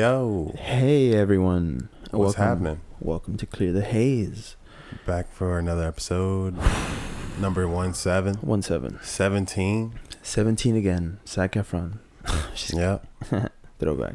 [0.00, 1.90] Yo, Hey everyone.
[2.10, 2.80] what's welcome, happening?
[3.00, 4.56] Welcome to Clear the Haze.
[5.04, 6.56] Back for another episode,
[7.38, 8.98] number one seven, One seven.
[9.02, 9.92] 17.
[10.22, 11.18] 17 again.
[11.28, 11.98] Zac Efron.
[12.72, 13.06] Yep.
[13.78, 14.14] throwback.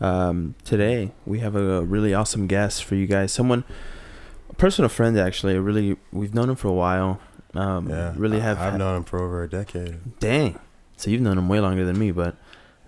[0.00, 3.30] Um, today we have a really awesome guest for you guys.
[3.30, 3.62] Someone,
[4.48, 5.56] a personal friend actually.
[5.60, 7.20] Really, we've known him for a while.
[7.54, 8.14] Um, Yeah.
[8.16, 8.58] Really have.
[8.58, 10.18] I've had- known him for over a decade.
[10.18, 10.58] Dang.
[10.96, 12.34] So you've known him way longer than me, but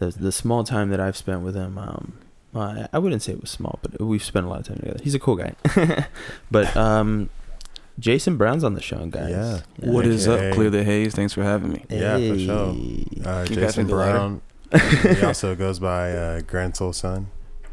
[0.00, 2.14] the the small time that I've spent with him, um,
[2.54, 5.00] I, I wouldn't say it was small, but we've spent a lot of time together.
[5.02, 5.54] He's a cool guy.
[6.50, 7.30] but um,
[7.98, 9.30] Jason Brown's on the show, guys.
[9.30, 9.60] Yeah.
[9.90, 10.54] What is AKA up?
[10.54, 11.14] Clear the haze.
[11.14, 11.84] Thanks for having me.
[11.88, 12.68] Yeah, for sure.
[12.68, 12.84] Uh, Can
[13.22, 14.12] you pass Jason me the lighter?
[14.12, 14.42] Brown.
[15.16, 17.28] he also goes by uh, Grand Soul Son,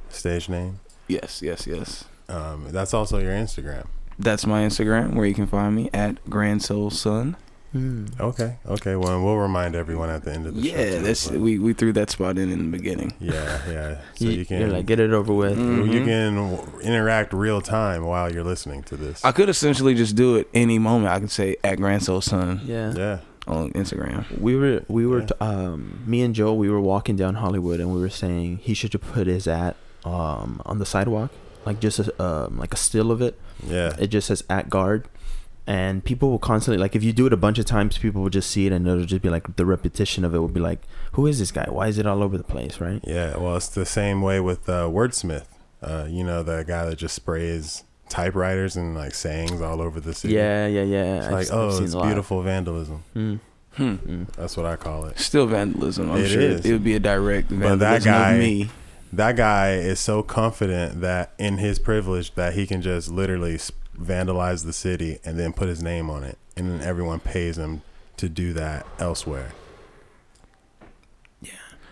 [0.09, 0.79] stage name.
[1.07, 2.05] Yes, yes, yes.
[2.27, 3.87] Um, that's also your Instagram.
[4.17, 7.37] That's my Instagram where you can find me at Grand Soul Sun.
[7.71, 8.05] Hmm.
[8.19, 8.57] Okay.
[8.67, 8.95] Okay.
[8.95, 10.75] Well, we'll remind everyone at the end of the show.
[10.75, 13.13] Yeah, that's but- we, we threw that spot in in the beginning.
[13.19, 13.97] Yeah, yeah.
[14.15, 15.57] So you, you, can are like get it over with.
[15.57, 15.93] Mm.
[15.93, 19.23] you can interact real time while you're listening to this.
[19.23, 21.13] I could essentially just do it any moment.
[21.13, 22.93] I could say at Grand Soul Sun Yeah.
[22.95, 23.19] yeah.
[23.47, 24.25] on Instagram.
[24.39, 25.25] We were we were Yeah.
[25.27, 28.73] t- um me and Joe we were walking down Hollywood and we were saying he
[28.73, 29.75] should put his at
[30.05, 31.29] um on the sidewalk
[31.65, 33.95] like just a, um like a still of it Yeah.
[33.99, 35.07] it just says at guard
[35.77, 38.29] and people will constantly like if you do it a bunch of times people will
[38.39, 40.81] just see it and it'll just be like the repetition of it will be like
[41.13, 43.69] who is this guy why is it all over the place right Yeah, well, it's
[43.69, 45.45] the same way with uh, WRDSMTH.
[45.81, 50.13] Uh, you know, the guy that just sprays typewriters and like sayings all over the
[50.13, 50.33] city.
[50.33, 52.05] yeah yeah yeah it's I've- like, I've oh, it's a lot.
[52.07, 53.03] beautiful vandalism.
[53.15, 53.39] Mm,
[53.75, 53.83] Hmm.
[53.93, 54.33] mm.
[54.33, 55.19] That's what I call it.
[55.19, 56.09] Still vandalism.
[56.11, 56.65] I'm It sure is.
[56.65, 58.69] it would be a direct But that guy- of me.
[59.13, 63.71] That guy is so confident that in his privilege that he can just literally s-
[64.01, 67.81] vandalize the city and then put his name on it, and then everyone pays him
[68.17, 69.51] to do that elsewhere.
[71.41, 71.51] Yeah,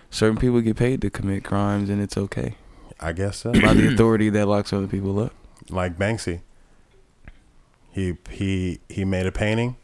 [0.10, 2.56] certain people get paid to commit crimes, and it's okay
[3.00, 3.52] I guess so.
[3.54, 5.34] by the authority that locks other people up.
[5.70, 6.42] like Banksy.
[7.92, 9.76] He he he made a painting,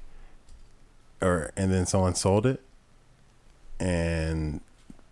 [1.22, 2.62] or and then someone sold it,
[3.80, 4.62] and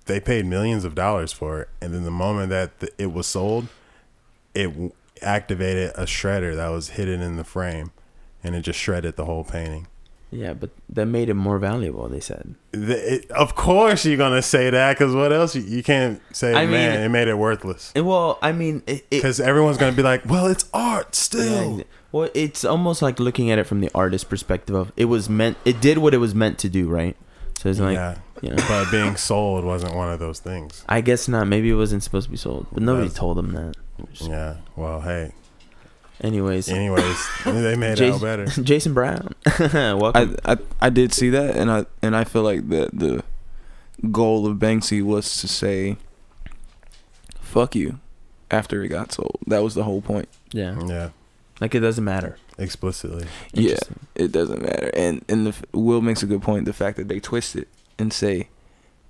[0.06, 1.70] they paid millions of dollars for it.
[1.82, 3.68] And then the moment that the, it was sold,
[4.54, 7.92] it activated a shredder that was hidden in the frame,
[8.44, 9.88] and it just shredded the whole painting.
[10.34, 14.42] yeah but that made it more valuable they said The, it, of course, you're gonna
[14.42, 15.56] say that because what else?
[15.56, 17.92] You, you can't say, I man, mean- it made it worthless.
[17.96, 21.80] And, well i mean it, it Because everyone's gonna be like, well, it's art still.
[21.80, 21.84] Yeah,
[22.14, 25.58] well, it's almost like looking at it from the artist perspective of it was meant.
[25.66, 27.16] It did what it was meant to do, right?
[27.58, 28.18] So it's like, yeah.
[28.42, 30.84] you know, but being sold wasn't one of those things.
[30.90, 31.48] I guess not.
[31.48, 33.76] Maybe it wasn't supposed to be sold, but nobody That's- told them that.
[34.14, 34.58] Just- Yeah.
[34.76, 35.32] Well, hey.
[36.24, 38.46] Anyways, Anyways, they made it Jason, out better.
[38.62, 40.38] Jason Brown, welcome.
[40.46, 43.24] I, I I did see that, and I and I feel like the the
[44.12, 45.98] goal of Banksy was to say,
[47.40, 48.00] "Fuck you,"
[48.52, 49.40] after it got sold.
[49.48, 50.30] That was the whole point.
[50.52, 51.10] yeah, Yeah.
[51.60, 52.38] like it doesn't matter.
[52.60, 53.26] Explicitly.
[53.54, 53.80] Yeah,
[54.14, 54.92] it doesn't matter.
[54.94, 56.66] And and the, Will makes a good point.
[56.66, 58.50] The fact that they twist it and say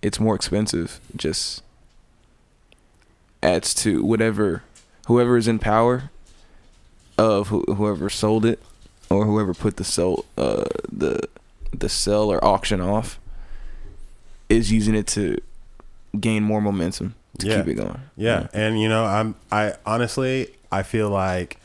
[0.01, 1.61] it's more expensive just
[3.43, 4.63] adds to whatever
[5.07, 6.09] whoever is in power
[7.17, 8.59] of who, whoever sold it
[9.09, 11.19] or whoever put the sell uh the
[11.73, 13.19] the sell or auction off
[14.49, 15.37] is using it to
[16.19, 17.57] gain more momentum to Yeah.
[17.57, 18.01] keep it going.
[18.17, 18.47] Yeah.
[18.53, 21.57] And you know, I'm I honestly I feel like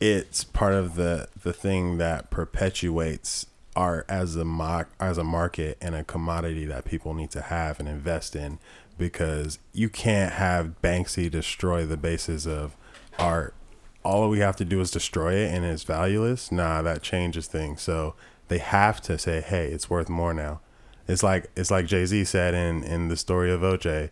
[0.00, 5.76] it's part of the the thing that perpetuates art as a mock as a market
[5.80, 8.58] and a commodity that people need to have and invest in
[9.00, 12.76] because you can't have Banksy destroy the basis of
[13.18, 13.54] art.
[14.04, 16.52] All we have to do is destroy it and it's valueless.
[16.52, 17.82] Nah, that changes things.
[17.82, 18.14] So
[18.48, 20.60] they have to say, "Hey, it's worth more now."
[21.08, 24.10] It's like it's like Jay Z said in in the story of OJ.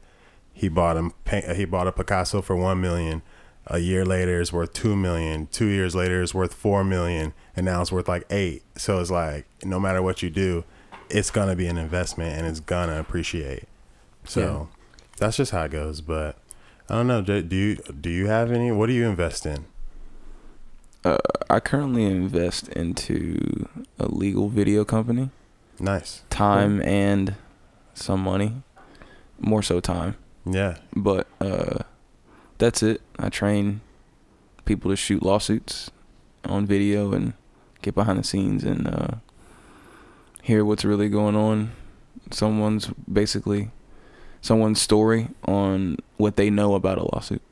[0.53, 1.13] He bought him.
[1.55, 3.23] He bought a Picasso for one million.
[3.67, 5.47] A year later, it's worth two million.
[5.49, 8.63] Two years later, it's worth four million, and now it's worth like eight.
[8.77, 10.65] So it's like no matter what you do,
[11.11, 13.65] it's gonna be an investment and it's gonna appreciate.
[14.25, 14.69] So
[15.19, 16.01] that's just how it goes.
[16.01, 16.37] But
[16.89, 17.21] I don't know.
[17.23, 18.71] Do do you do you have any?
[18.73, 19.67] What do you invest in?
[21.05, 21.19] Uh,
[21.49, 23.69] I currently invest into
[23.99, 25.31] a legal video company.
[25.81, 26.23] Nice.
[26.29, 27.37] time and
[27.95, 28.63] some money
[29.39, 30.79] more so time Yeah.
[30.97, 31.85] but uh
[32.59, 33.81] that's it i train
[34.65, 35.93] people to shoot lawsuits
[36.45, 37.35] on video and
[37.81, 39.09] get behind the scenes and uh
[40.43, 41.71] hear what's really going on
[42.33, 43.71] someone's basically
[44.41, 47.43] someone's story on what they know about a lawsuit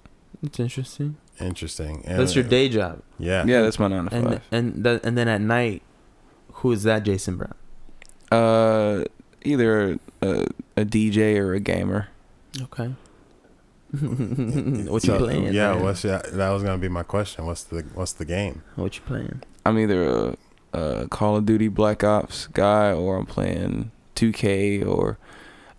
[0.42, 1.16] It's interesting.
[1.40, 2.02] Interesting.
[2.06, 3.44] And That's your day job, Yeah.
[3.46, 5.82] yeah that's my nine to five and th- and then at night,
[6.54, 7.02] who is that?
[7.02, 7.54] Jason Brown.
[8.32, 9.04] uh
[9.44, 10.46] either a,
[10.76, 12.08] a dj or a gamer
[12.62, 12.94] Okay.
[13.92, 15.52] what you playing?
[15.52, 15.82] Yeah, man?
[15.84, 16.32] what's that?
[16.32, 17.46] That was gonna be my question.
[17.46, 18.62] What's the What's the game?
[18.74, 19.42] what you playing?
[19.64, 20.36] I'm either a,
[20.78, 25.18] a Call of Duty Black Ops guy or I'm playing 2K or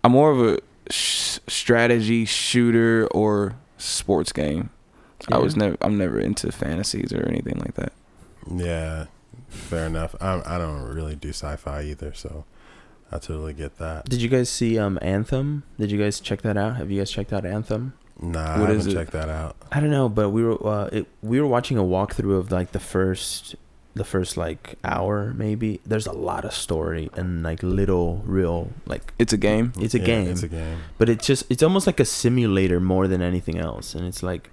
[0.02, 0.58] I'm more of a
[0.90, 4.70] sh- strategy shooter or sports game.
[5.30, 7.92] I was never I'm never into fantasies or anything like that.
[8.50, 9.06] Yeah,
[9.48, 10.14] fair enough.
[10.20, 12.44] I I don't really do sci-fi either, so
[13.10, 14.08] I totally get that.
[14.08, 15.64] Did you guys see um Anthem?
[15.78, 16.76] Did you guys check that out?
[16.76, 17.94] Have you guys checked out Anthem?
[18.20, 19.56] Nah, What I haven't checked that out.
[19.70, 22.72] I don't know, but we were uh, it, we were watching a walkthrough of like
[22.72, 23.54] the first
[23.98, 25.80] the first like hour maybe.
[25.84, 29.72] There's a lot of story and like little real like It's a game.
[29.78, 30.78] it's a Yeah, game, It's a game.
[30.98, 34.50] but it's just it's almost like a simulator more than anything else, and it's like.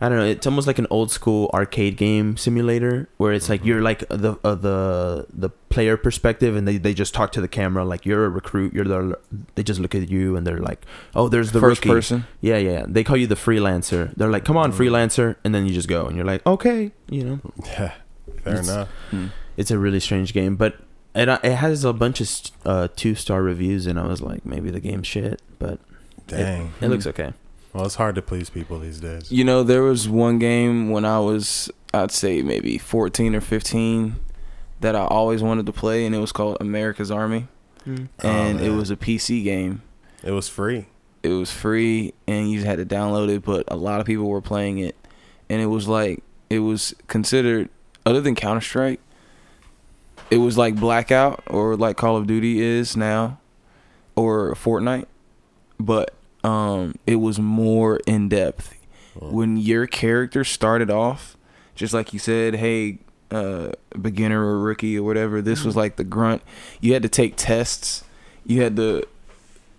[0.00, 0.24] I don't know.
[0.26, 3.66] It's almost like an old school arcade game simulator where it's like Mhm.
[3.68, 7.48] you're like the uh, the the player perspective, and they, they just talk to the
[7.48, 8.74] camera like you're a recruit.
[8.74, 9.16] You're the
[9.54, 10.84] they just look at you and they're like,
[11.14, 11.94] oh, there's the First rookie.
[11.94, 12.24] person.
[12.40, 12.70] Yeah, yeah.
[12.72, 12.84] yeah.
[12.88, 14.12] They call you the freelancer.
[14.16, 14.76] They're like, "Come on, Mm.
[14.80, 17.38] freelancer," and then you just go, and you're like, "Okay," you know.
[17.64, 17.92] Yeah,
[18.44, 18.88] fair It's- enough.
[19.10, 19.26] Hmm.
[19.56, 20.78] It's a really strange game, but
[21.14, 22.28] it uh, it has a bunch of
[22.66, 25.78] uh, two star reviews, and I was like, maybe the game's shit, but
[26.26, 26.72] Dang.
[26.80, 27.32] it looks okay.
[27.72, 29.30] Well, it's hard to please people these days.
[29.32, 34.16] You know, there was one game when I was, I'd say maybe 14 or 15,
[34.80, 37.48] that I always wanted to play, and it was called America's Army,
[37.86, 38.08] Mm.
[38.22, 39.82] Oh, and it was a PC game.
[40.22, 40.86] It was free.
[41.22, 44.40] It was free, and you had to download it, but a lot of people were
[44.40, 44.96] playing it,
[45.50, 47.68] and it was like it was considered,
[48.06, 49.00] other than Counter Strike,
[50.30, 53.38] it was like Blackout or like Call of Duty is now,
[54.16, 55.06] or Fortnite,
[55.78, 58.74] but um, it was more in depth
[59.20, 61.36] when your character started off,
[61.74, 62.98] just like you said, hey,
[63.30, 66.42] uh, beginner or rookie or whatever, this was like the grunt.
[66.80, 68.04] You had to take tests.
[68.46, 69.04] You had to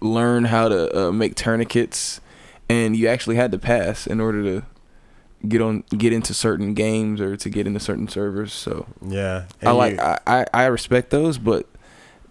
[0.02, 2.20] learn how to uh, make tourniquets,
[2.70, 4.66] and you actually had to pass in order to
[5.46, 8.54] get on get into certain games or to get into certain servers.
[8.54, 11.68] So Yeah, I like you- I, I I respect those, but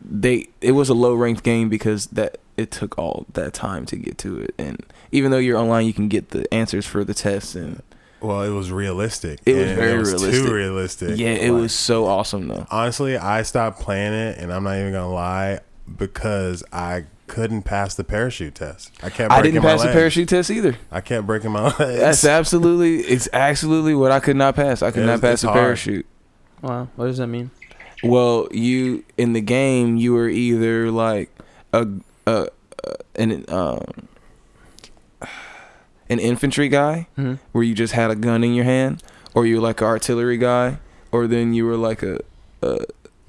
[0.05, 3.97] they it was a low ranked game because that it took all that time to
[3.97, 4.81] get to it, and
[5.11, 7.83] even though you're online, you can get the answers for the tests and.
[8.21, 9.41] well, it was realistic.
[9.45, 10.45] It was very it was realistic.
[10.47, 11.19] Too realistic.
[11.19, 12.67] Yeah, it Like, was so awesome though.
[12.71, 15.61] Honestly, I stopped playing it, and I'm not even gonna lie,
[15.99, 17.05] because I
[17.35, 18.93] couldn't pass the parachute test.
[19.03, 19.33] I kept.
[19.33, 20.77] I breaking didn't my pass the parachute test either.
[20.93, 21.79] I kept breaking my legs.
[22.01, 24.83] That's absolutely, it's absolutely what I could not pass.
[24.83, 25.61] I could It's- not pass it's the hard.
[25.61, 26.07] parachute.
[26.63, 27.51] Wow, what does that mean?
[28.03, 31.31] Well, you in the game, you were either like
[31.73, 31.87] a,
[32.27, 32.49] a,
[32.85, 34.09] a an um
[36.09, 37.35] an infantry guy Mm-hmm.
[37.53, 39.03] where you just had a gun in your hand,
[39.35, 40.79] or you were like an artillery guy,
[41.13, 42.19] or then you were like a,
[42.63, 42.79] a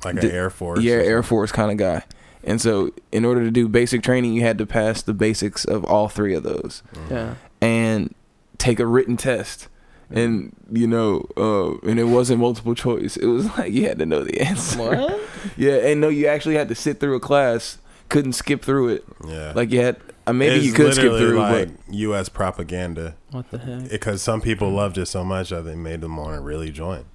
[0.04, 0.82] like an Did- Air Force.
[0.82, 1.24] yeah Air.
[1.24, 2.04] Force kind of guy.
[2.46, 5.84] And so, in order to do basic training, you had to pass the basics of
[5.84, 6.84] all three of those.
[6.94, 7.10] Mhm.
[7.12, 7.34] Yeah.
[7.62, 8.14] and
[8.58, 9.68] take a written test
[10.12, 14.06] and you know uh and it wasn't multiple choice it was like you had to
[14.06, 15.20] know the answer What?
[15.58, 19.06] yeah and no you actually had to sit through a class couldn't skip through it
[19.28, 19.52] Yeah.
[19.56, 19.98] like you had
[20.28, 22.30] uh, maybe It's you could skip literally through like U.S.
[22.30, 23.90] propaganda What the heck?
[23.90, 27.06] because some people loved it so much that they made them want to really join.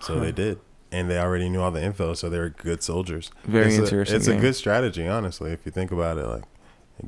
[0.00, 0.20] So Huh.
[0.20, 0.58] they did,
[0.92, 3.30] and they already knew all the info, so they were good soldiers.
[3.44, 6.26] very it's interesting A, it's a good strategy, honestly, if you think about it.
[6.26, 6.44] Like,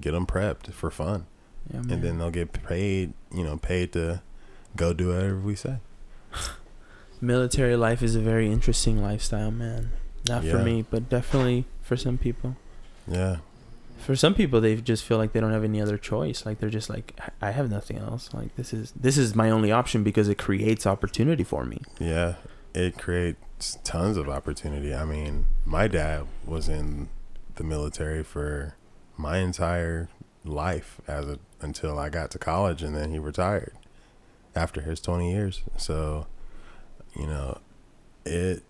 [0.00, 1.26] get them prepped for fun,
[1.72, 3.12] Yeah, and then they'll get paid.
[3.32, 4.22] You know, paid to
[4.76, 5.78] go do whatever we say.
[7.20, 9.90] military life is a very interesting lifestyle, man.
[10.28, 12.56] Not for me, but definitely for some people.
[13.08, 13.38] Yeah,
[13.98, 16.44] For some people, they just feel like they don't have any other choice.
[16.46, 18.30] Like they're just like, "I- I have nothing else.
[18.32, 21.80] Like this is this is my only option because it creates opportunity for me.
[21.98, 22.34] yeah.
[22.72, 23.40] It creates
[23.84, 24.94] tons of opportunity.
[24.94, 27.08] I mean, my dad was in
[27.56, 28.76] the military for
[29.16, 30.08] my entire
[30.44, 33.72] life as a until I got to college, and then he retired
[34.54, 35.62] after his twenty years.
[35.76, 36.26] So,
[37.14, 37.58] you know,
[38.24, 38.62] it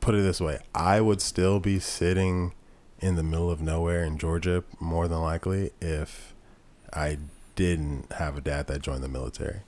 [0.00, 2.52] put it this way: I would still be sitting
[3.00, 6.34] in the middle of nowhere in Georgia more than likely if
[6.92, 7.18] I
[7.56, 9.62] didn't have a dad that joined the military.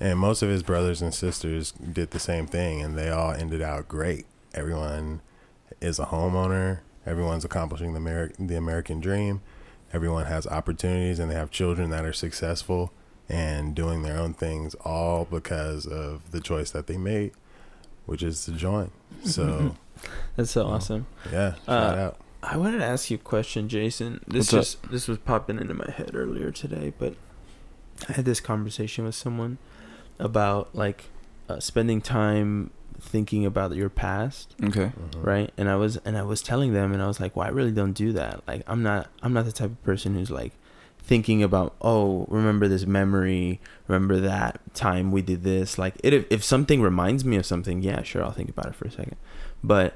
[0.00, 3.60] And most of his brothers and sisters did the same thing, and they all ended
[3.60, 4.24] out great.
[4.54, 5.20] Everyone
[5.80, 6.80] is a homeowner.
[7.04, 9.42] Everyone's accomplishing the American the American dream.
[9.92, 12.92] Everyone has opportunities, and they have children that are successful
[13.28, 17.32] and doing their own things, all because of the choice that they made,
[18.06, 18.90] which is to join.
[19.24, 19.76] So
[20.36, 20.74] That's so Wow.
[20.76, 21.06] awesome.
[21.30, 22.16] yeah, Uh, shout out.
[22.42, 24.20] I wanted to ask you a question, Jason.
[24.26, 27.14] This What's just this was popping into my head earlier today, but
[28.08, 29.58] I had this conversation with someone
[30.20, 31.04] about like
[31.48, 35.24] uh, spending time thinking about your past, okay Mhm.
[35.24, 35.50] right?
[35.56, 37.72] And I was and I was telling them, and I was like, "Well, I really
[37.72, 38.42] don't do that.
[38.46, 40.52] Like, I'm not I'm not the type of person who's like."
[41.02, 43.58] thinking about oh remember this memory
[43.88, 47.82] remember that time we did this like it if, if something reminds me of something
[47.82, 49.16] yeah sure i'll think about it for a second
[49.64, 49.94] but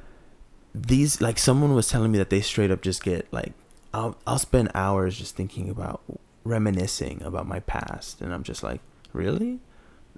[0.74, 3.52] these like someone was telling me that they straight up just get like
[3.92, 6.00] i'll i'll spend hours just thinking about
[6.42, 8.80] reminiscing about my past and i'm just like
[9.12, 9.60] really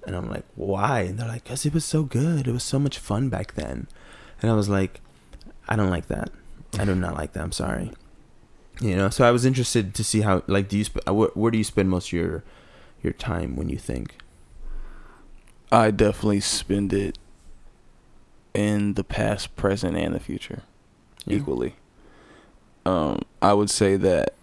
[0.05, 1.01] and i'm like why?
[1.01, 2.47] And they're like because it was so good.
[2.47, 3.87] It was so much fun back then
[4.41, 5.01] and i was like
[5.67, 6.29] i don't like that.
[6.79, 7.43] I do not like that.
[7.43, 7.91] I'm sorry.
[8.79, 11.51] You know so i was interested to see how like do you sp- where, where
[11.51, 12.43] do you spend most of your
[13.03, 14.17] your time when you think?
[15.71, 17.17] I definitely spend it
[18.53, 20.61] in the past, present, and the future
[21.25, 21.37] Yeah.
[21.37, 21.75] equally.
[22.85, 24.33] Um, I would say that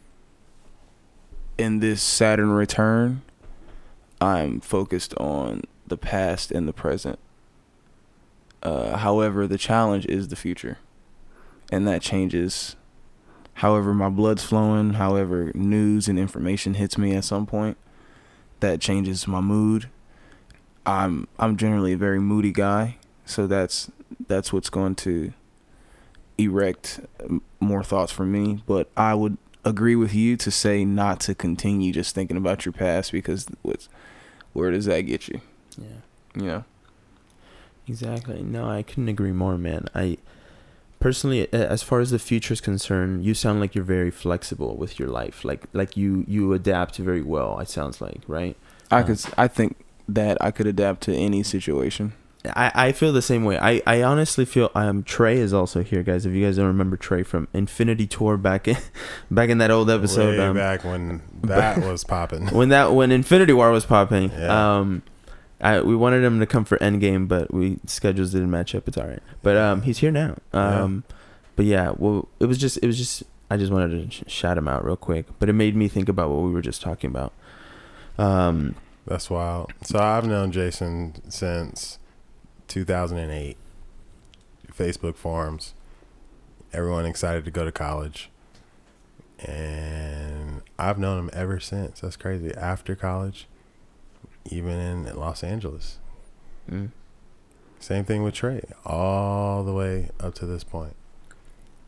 [1.56, 3.22] in this Saturn return,
[4.24, 7.18] I'm focused on the past and the present.
[8.62, 10.78] Uh, however, the challenge is the future,
[11.70, 12.74] and that changes.
[13.54, 14.94] However, my blood's flowing.
[14.94, 17.76] However, news and information hits me at some point,
[18.60, 19.90] that changes my mood.
[20.86, 23.90] I'm I'm generally a very moody guy, so that's
[24.26, 25.34] that's what's going to
[26.38, 27.00] erect
[27.60, 28.62] more thoughts for me.
[28.66, 32.72] But I would agree with you to say not to continue just thinking about your
[32.72, 33.90] past because what's
[34.54, 35.40] where does that get you?
[35.76, 36.00] yeah
[36.34, 36.64] You know.
[37.86, 38.42] Exactly.
[38.42, 39.88] No, I couldn't agree more, man.
[39.94, 40.16] I
[41.00, 44.98] personally, as far as the future is concerned, you sound like you're very flexible with
[44.98, 45.44] your life.
[45.44, 47.58] Like, like you you adapt very well.
[47.60, 48.56] It sounds like, right?
[48.90, 49.76] I Uh, could I think
[50.08, 52.14] that I could adapt to any situation.
[52.46, 53.58] I, I feel the same way.
[53.58, 56.26] I, I honestly feel um Trey is also here, guys.
[56.26, 58.76] If you guys don't remember Trey from Infinity Tour back in
[59.30, 62.48] back in that old episode, um, back when that was popping.
[62.48, 64.30] when that when Infinity War was popping.
[64.30, 64.78] Yeah.
[64.78, 65.02] Um,
[65.60, 68.86] I we wanted him to come for Endgame, but we schedules didn't match up.
[68.88, 69.22] It's all right.
[69.42, 70.36] But um, he's here now.
[70.52, 70.82] Yeah.
[70.82, 71.04] Um,
[71.56, 74.58] but yeah, well, it was just it was just I just wanted to sh- shout
[74.58, 75.26] him out real quick.
[75.38, 77.32] But it made me think about what we were just talking about.
[78.18, 78.74] Um,
[79.06, 79.72] That's wild.
[79.82, 81.98] So I've known Jason since
[82.68, 83.56] 2008.
[84.72, 85.74] Facebook forums.
[86.72, 88.30] Everyone excited to go to college.
[89.38, 92.00] And I've known him ever since.
[92.00, 92.52] That's crazy.
[92.54, 93.46] After college,
[94.46, 95.98] even in Los Angeles.
[96.70, 96.90] mm,
[97.80, 100.96] Same thing with Trey, all the way up to this point.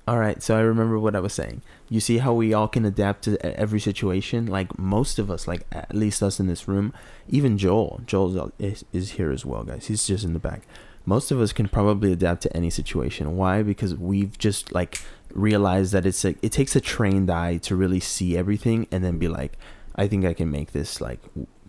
[0.09, 1.63] All right, so I remember what I was saying.
[1.89, 4.47] You see how we all can adapt to every situation.
[4.47, 6.95] Like most of us, like at least us in this room,
[7.29, 8.03] even Joel.
[8.07, 9.87] Joel is, is here as well, guys.
[9.87, 10.63] He's just in the back.
[11.05, 13.37] Most of us can probably adapt to any situation.
[13.37, 13.63] Why?
[13.65, 15.01] Because we've just like
[15.33, 19.19] realized that it's like it takes a trained eye to really see everything and then
[19.19, 19.59] be like,
[19.97, 21.21] I think I can make this like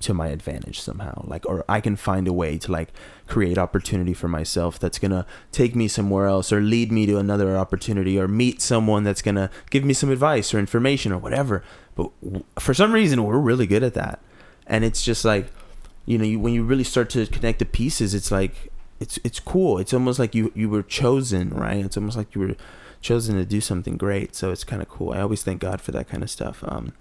[0.01, 1.23] to my advantage somehow.
[1.25, 2.89] Like, or I can find a way to like
[3.25, 7.57] create opportunity for myself that's gonna take me somewhere else or lead me to another
[7.57, 11.63] opportunity or meet someone that's gonna give me some advice or information or whatever.
[11.95, 14.19] But w- for some reason, we're really good at that,
[14.67, 15.51] and it's just like,
[16.05, 19.39] you know, you, when you really start to connect the pieces, it's like it's it's
[19.39, 19.77] cool.
[19.79, 21.83] It's almost like you you were chosen, right?
[21.83, 22.55] It's almost like you were
[23.01, 24.35] chosen to do something great.
[24.35, 25.13] So it's kind of cool.
[25.13, 26.63] I always thank God for that kind of stuff.
[26.67, 26.93] Um,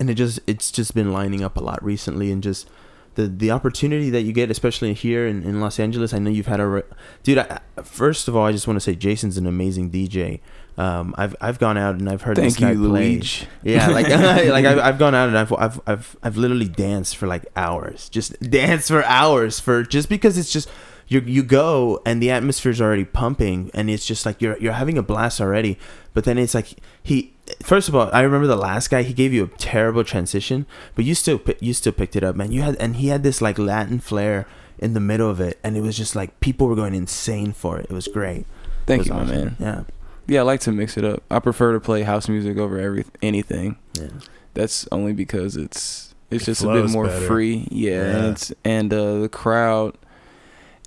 [0.00, 2.68] and it just it's just been lining up a lot recently, and just
[3.14, 6.14] the the opportunity that you get, especially here in, in Los Angeles.
[6.14, 6.82] I know you've had a re-
[7.22, 7.38] dude.
[7.38, 10.40] I, first of all, I just want to say Jason's an amazing DJ.
[10.78, 13.10] Um, I've I've gone out and I've heard Thank this guy you, play.
[13.10, 13.46] Luigi.
[13.62, 17.26] Yeah, like like I've, I've gone out and I've, I've I've I've literally danced for
[17.26, 20.70] like hours, just dance for hours for just because it's just
[21.08, 24.96] you you go and the atmosphere's already pumping and it's just like you're you're having
[24.96, 25.78] a blast already,
[26.14, 27.31] but then it's like he
[27.62, 31.04] first of all I remember the last guy he gave you a terrible transition, but
[31.04, 32.52] you still you still picked it up, man.
[32.52, 34.46] You had and he had this like Latin flair
[34.78, 37.78] in the middle of it, and it was just like people were going insane for
[37.78, 37.86] it.
[37.88, 38.46] It was great.
[38.86, 39.44] Thank It you, was my awesome.
[39.44, 39.56] man.
[39.60, 41.22] Yeah, Yeah, I like to mix it up.
[41.30, 43.76] I prefer to play house music over every anything.
[44.00, 44.08] yeah.
[44.54, 47.26] That's only because it's it's It just a bit more better.
[47.26, 47.68] free.
[47.70, 49.96] Yeah, and it's and uh, the crowd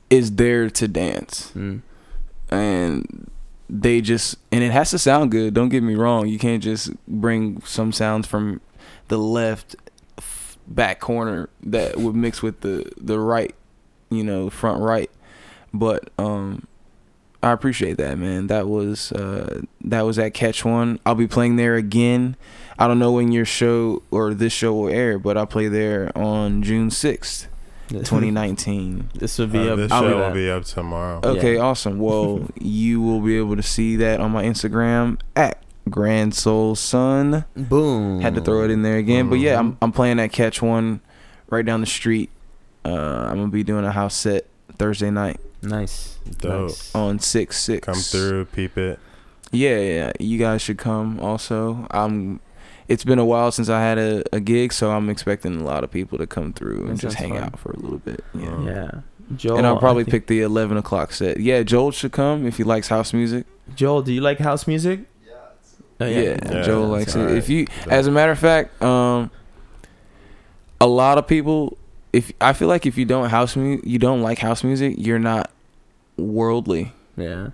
[0.10, 1.82] is there to dance, Mm.
[2.52, 3.30] and
[3.70, 5.54] they just and it has to sound good.
[5.54, 6.28] Don't get me wrong.
[6.28, 8.62] You can't just bring some sounds from
[9.08, 9.76] the left
[10.68, 13.56] back corner that would mix with the the right,
[14.10, 15.10] you know, front right.
[15.74, 16.68] But um,
[17.44, 18.48] I appreciate that, man.
[18.48, 21.00] That was uh, that was at Catch One.
[21.06, 22.36] I'll be playing there again.
[22.78, 26.12] I don't know when your show or this show will air, but I'll play there
[26.18, 27.48] on June sixth,
[28.04, 29.10] twenty nineteen.
[29.14, 29.78] This will be Uh, up.
[29.78, 31.20] this I'll be show will be up tomorrow.
[31.24, 31.62] Okay, Yeah.
[31.62, 32.00] awesome.
[32.00, 37.46] Well, you will be able to see that on my Instagram at Grand Soul Sun.
[37.56, 38.22] Boom.
[38.22, 39.78] Had to throw it in there again, but yeah, I'm Mhm.
[39.82, 41.00] I'm playing that Catch One,
[41.50, 42.30] right down the street.
[42.84, 44.46] Uh, I'm gonna be doing a house set
[44.78, 46.18] Thursday night Nice.
[46.40, 46.68] Dope.
[46.70, 46.94] Nice.
[46.96, 47.86] on six six.
[47.86, 49.00] Come through, peep it.
[49.52, 51.20] Yeah, yeah, you guys should come.
[51.20, 52.40] Also, I'm.
[52.88, 55.84] It's been a while since I had a, a gig, so I'm expecting a lot
[55.84, 57.44] of people to come through and That just hang fun.
[57.44, 58.24] out for a little bit.
[58.34, 58.48] Yeah.
[58.50, 58.92] Um, Yeah.
[59.36, 61.40] Joel, and I'll probably think- pick the 11 o'clock set.
[61.40, 63.48] Yeah, Joel should come if he likes house music.
[63.76, 65.00] Joel, do you like house music?
[66.00, 67.20] Oh, yeah, Yeah, Joel likes it.
[67.22, 67.36] alright.
[67.38, 69.32] If you, as a matter of fact, um,
[70.82, 71.78] a lot of people,
[72.14, 75.20] if I feel like if you don't house mu- you don't like house music, you're
[75.20, 75.50] not
[76.18, 76.92] worldly.
[77.18, 77.48] Yeah.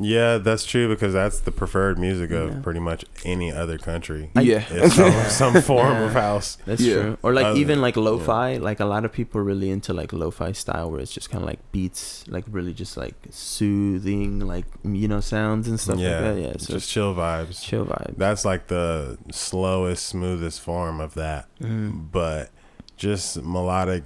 [0.00, 2.60] Yeah, that's true because that's the preferred music of Yeah.
[2.62, 4.30] pretty much any other country.
[4.34, 5.12] yeah, some,
[5.54, 6.58] some form of house.
[6.66, 6.94] That's Yeah.
[6.94, 7.18] true.
[7.22, 8.02] Or like Other- even like yeah.
[8.02, 11.30] lo-fi, like a lot of people are really into like lo-fi style where it's just
[11.30, 15.98] kind of like beats, like really just like soothing, like you know sounds and stuff
[15.98, 16.40] yeah, like that.
[16.42, 17.62] Yeah, so just chill vibes.
[17.62, 18.16] chill vibes.
[18.16, 21.46] That's like the slowest, smoothest form of that.
[21.60, 22.10] Mm.
[22.10, 22.50] But
[22.96, 24.02] just melodic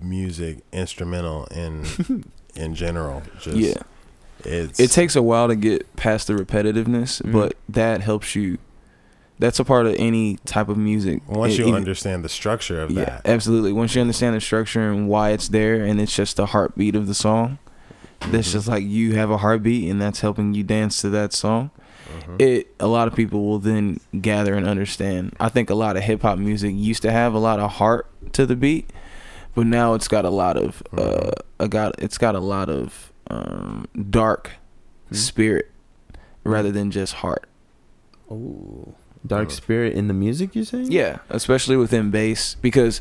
[0.00, 1.84] music, instrumental in
[2.56, 3.22] in general.
[3.40, 3.74] Just yeah.
[4.48, 7.32] It's It takes a while to get past the repetitiveness, Mhm.
[7.32, 8.58] but that helps you.
[9.38, 11.22] That's a part of any type of music.
[11.28, 13.22] once It- you understand the structure of yeah, that.
[13.24, 13.72] absolutely.
[13.72, 17.06] Once you understand the structure and why it's there, and it's just the heartbeat of
[17.06, 17.58] the song,
[18.32, 18.52] that's Mhm.
[18.52, 21.70] just like you have a heartbeat, and that's helping you dance to that song.
[22.26, 22.40] Mhm.
[22.42, 25.34] It a lot of people will then gather and understand.
[25.38, 28.06] I think a lot of hip hop music used to have a lot of heart
[28.32, 28.90] to the beat,
[29.54, 31.30] but now it's got a lot of uh, Mhm.
[31.60, 34.52] a got it's got a lot of um, dark
[35.08, 35.14] Hmm.
[35.14, 35.70] spirit
[36.44, 37.48] rather than just heart.
[38.30, 38.94] Oh,
[39.26, 40.54] dark spirit in the music.
[40.54, 40.82] You say?
[40.82, 43.00] Yeah, especially within bass because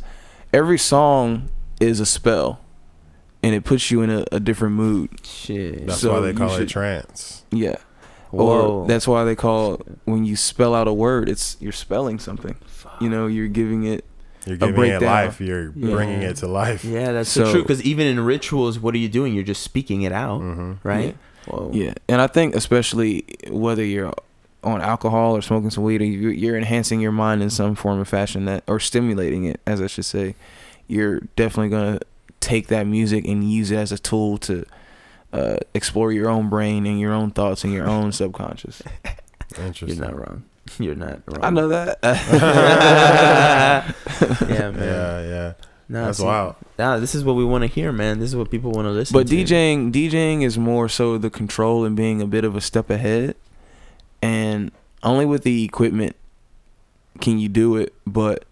[0.53, 1.49] every song
[1.81, 2.59] is a spell,
[3.43, 5.09] and it puts you in a, a different mood.
[5.25, 5.87] Shit.
[5.87, 7.43] That's so why they you call it trance.
[7.51, 7.75] Yeah,
[8.31, 8.81] Whoa.
[8.83, 12.55] or that's why they call when you spell out a word, it's you're spelling something.
[13.01, 14.05] You know, you're giving it.
[14.47, 15.03] You're giving it breakdown.
[15.03, 15.41] life.
[15.41, 15.91] You're Yeah.
[15.95, 16.83] bringing it to life.
[16.85, 17.61] Yeah, that's so, So- true.
[17.63, 19.33] Because even in rituals, what are you doing?
[19.33, 21.15] You're just speaking it out, hmm right?
[21.45, 21.71] Whoa.
[21.73, 24.13] Yeah, and I think especially whether you're
[24.63, 27.99] on alcohol or smoking some weed, or you- you're enhancing your mind in some form
[27.99, 30.35] or fashion that, or stimulating it, as I should say.
[30.87, 31.99] You're definitely gonna
[32.39, 34.65] take that music and use it as a tool to
[35.33, 38.81] uh, explore your own brain and your own thoughts and your own subconscious.
[39.81, 40.43] You're not wrong.
[40.79, 41.43] You're not wrong.
[41.43, 41.99] I know that.
[44.49, 44.79] yeah, man.
[44.79, 45.53] Yeah, yeah.
[45.89, 46.55] No, That's see, wild.
[46.77, 48.19] Nah, this is what we want to hear, man.
[48.19, 49.19] This is what people want to listen to.
[49.19, 49.35] But to.
[49.35, 53.35] DJing, DJing is more so the control and being a bit of a step ahead,
[54.21, 54.71] and
[55.03, 56.15] only with the equipment
[57.21, 57.93] can you do it.
[58.05, 58.43] But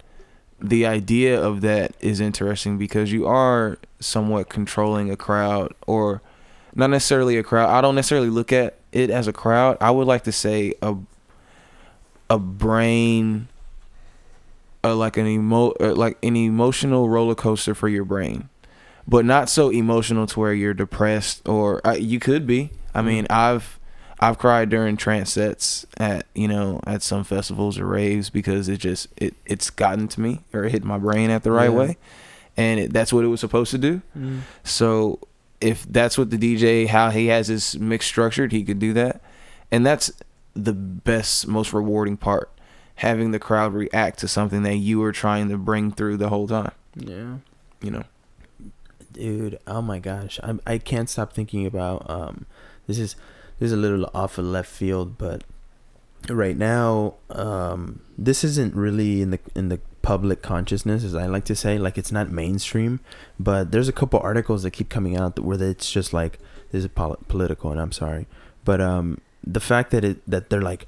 [0.61, 6.21] the idea of that is interesting because you are somewhat controlling a crowd, or
[6.73, 7.69] not necessarily a crowd.
[7.69, 9.77] I don't necessarily look at it as a crowd.
[9.81, 10.95] I would like to say a
[12.29, 13.47] a brain,
[14.83, 18.49] uh, like an emo, uh, like an emotional roller coaster for your brain
[19.07, 22.71] but not so emotional to where you're depressed or uh, you could be.
[22.91, 23.79] I mean, I've
[24.19, 28.77] I've cried during trance sets at you know at some festivals or raves because it
[28.77, 31.77] just it it's gotten to me or it hit my brain at the right Yeah.
[31.77, 31.97] way,
[32.57, 34.01] and it, that's what it was supposed to do.
[34.17, 34.39] Mm.
[34.63, 35.19] So
[35.61, 39.21] if that's what the DJ how he has his mix structured, he could do that,
[39.71, 40.11] and that's
[40.55, 42.49] the best, most rewarding part.
[42.99, 46.47] Having the crowd react to something that you were trying to bring through the whole
[46.47, 47.37] time, Yeah.
[47.81, 48.03] you know.
[49.11, 52.45] dude oh my gosh i i can't stop thinking about um
[52.87, 53.15] this is
[53.59, 55.43] this is a little off of left field but
[56.29, 61.45] right now um this isn't really in the in the public consciousness as i like
[61.45, 62.99] to say like it's not mainstream
[63.39, 66.37] but there's a couple articles that keep coming out where it's just like
[66.71, 68.27] this is pol- political and i'm sorry
[68.65, 70.87] but um the fact that it that they're like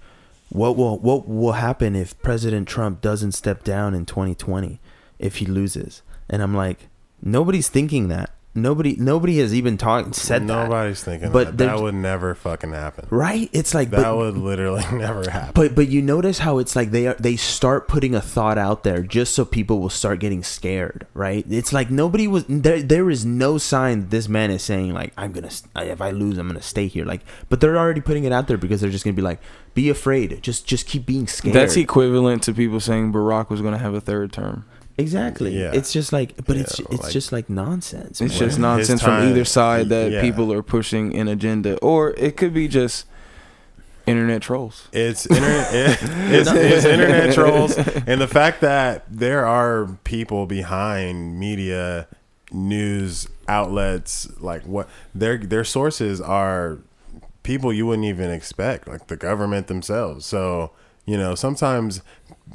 [0.50, 4.80] what will what will happen if president trump doesn't step down in 2020
[5.20, 6.02] if he loses?
[6.30, 6.88] And i'm like
[7.22, 11.66] nobody's thinking that nobody nobody has even talked said that Nobody's thinking But that.
[11.68, 13.08] That would never fucking happen.
[13.10, 15.52] right it's like That but, would literally never happen.
[15.56, 18.84] but but you notice how it's like they are they start putting a thought out
[18.84, 23.10] there just so people will start getting scared right it's like nobody was there there
[23.10, 26.48] is no sign that this man is saying like i'm gonna if i lose i'm
[26.48, 29.14] gonna stay here like but they're already putting it out there because they're just gonna
[29.14, 29.40] be like
[29.74, 33.74] be afraid just just keep being scared That's equivalent to people saying Barack was going
[33.74, 34.66] to have a third term.
[34.98, 35.72] Exactly Yeah.
[35.74, 38.30] it's just like but Yeah, it's it's like- just like nonsense It's man.
[38.30, 40.22] just His nonsense from either side that yeah.
[40.22, 43.06] people are pushing an agenda, or it could be just
[44.06, 44.88] internet trolls.
[44.94, 45.68] It's internet.
[45.74, 52.08] it's, it's internet trolls, and the fact that there are people behind media,
[52.52, 56.80] news outlets, like what their their sources are
[57.44, 60.26] people you wouldn't even expect, like the government themselves.
[60.26, 60.72] So
[61.06, 62.02] you know, sometimes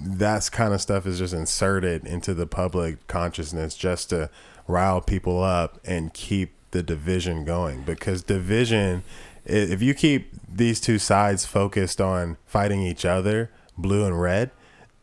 [0.01, 4.31] that's kind of stuff is just inserted into the public consciousness just to
[4.67, 9.03] rile people up and keep the division going because division
[9.45, 14.51] if you keep these two sides focused on fighting each other blue and red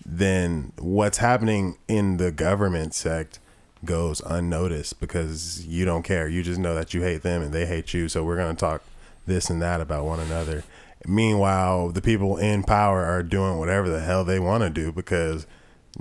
[0.05, 3.39] then what's happening in the government sect
[3.85, 6.27] goes unnoticed because you don't care.
[6.27, 8.09] You just know that you hate them and they hate you.
[8.09, 8.83] So we're going to talk
[9.25, 10.63] this and that about one another.
[11.05, 15.47] Meanwhile, the people in power are doing whatever the hell they want to do because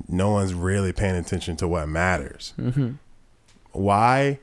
[0.09, 2.53] no one's really paying attention to what matters.
[2.59, 2.93] Mm-hmm.
[3.73, 4.41] Why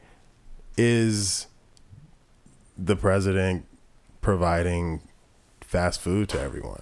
[0.77, 1.47] is
[2.77, 3.65] the president
[4.21, 5.01] providing
[5.61, 6.81] fast food to everyone?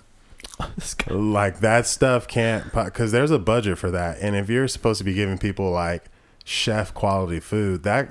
[1.10, 5.04] Like that stuff can't because there's a budget for that and if you're supposed to
[5.04, 6.06] be giving people like
[6.46, 8.10] chef quality food that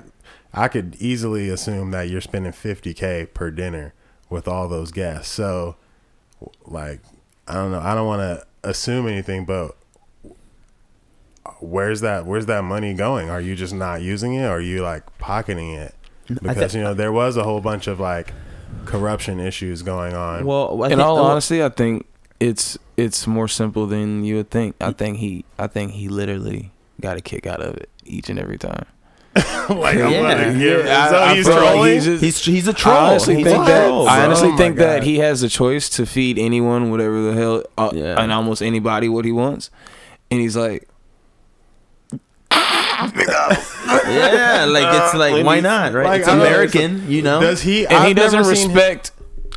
[0.53, 3.93] i could easily assume that you're spending 50k per dinner
[4.33, 5.31] with all those guests.
[5.31, 5.77] So
[6.65, 6.99] like
[7.47, 7.79] i don't know.
[7.79, 9.77] I don't want to assume anything but
[11.59, 13.29] where's that where's that money going?
[13.29, 15.95] Are you just not using it or are you like pocketing it?
[16.41, 18.33] Because you know there was a whole bunch of like
[18.85, 20.45] corruption issues going on.
[20.45, 22.05] Well, I In all honesty, I think
[22.39, 24.75] it's it's more simple than you would think.
[24.81, 28.39] I think he I think he literally got a kick out of it each and
[28.39, 28.85] every time.
[29.69, 30.21] like I'm Yeah.
[30.35, 32.73] gonna give, Yeah, so I- I he's feel like trolling he's just- he's he's a
[32.73, 32.95] troll.
[32.95, 35.41] I honestly He's think a that troll, I honestly Oh my think that he has
[35.41, 38.21] a choice to feed anyone whatever the hell uh, Yeah.
[38.21, 39.71] and almost anybody what he wants,
[40.29, 40.87] and he's like,
[42.51, 46.05] yeah, like it's like When why not, right?
[46.05, 47.41] like, it's I don't know, American, you know.
[47.41, 47.85] Does he?
[47.87, 49.11] and he I've doesn't never seen him- respect.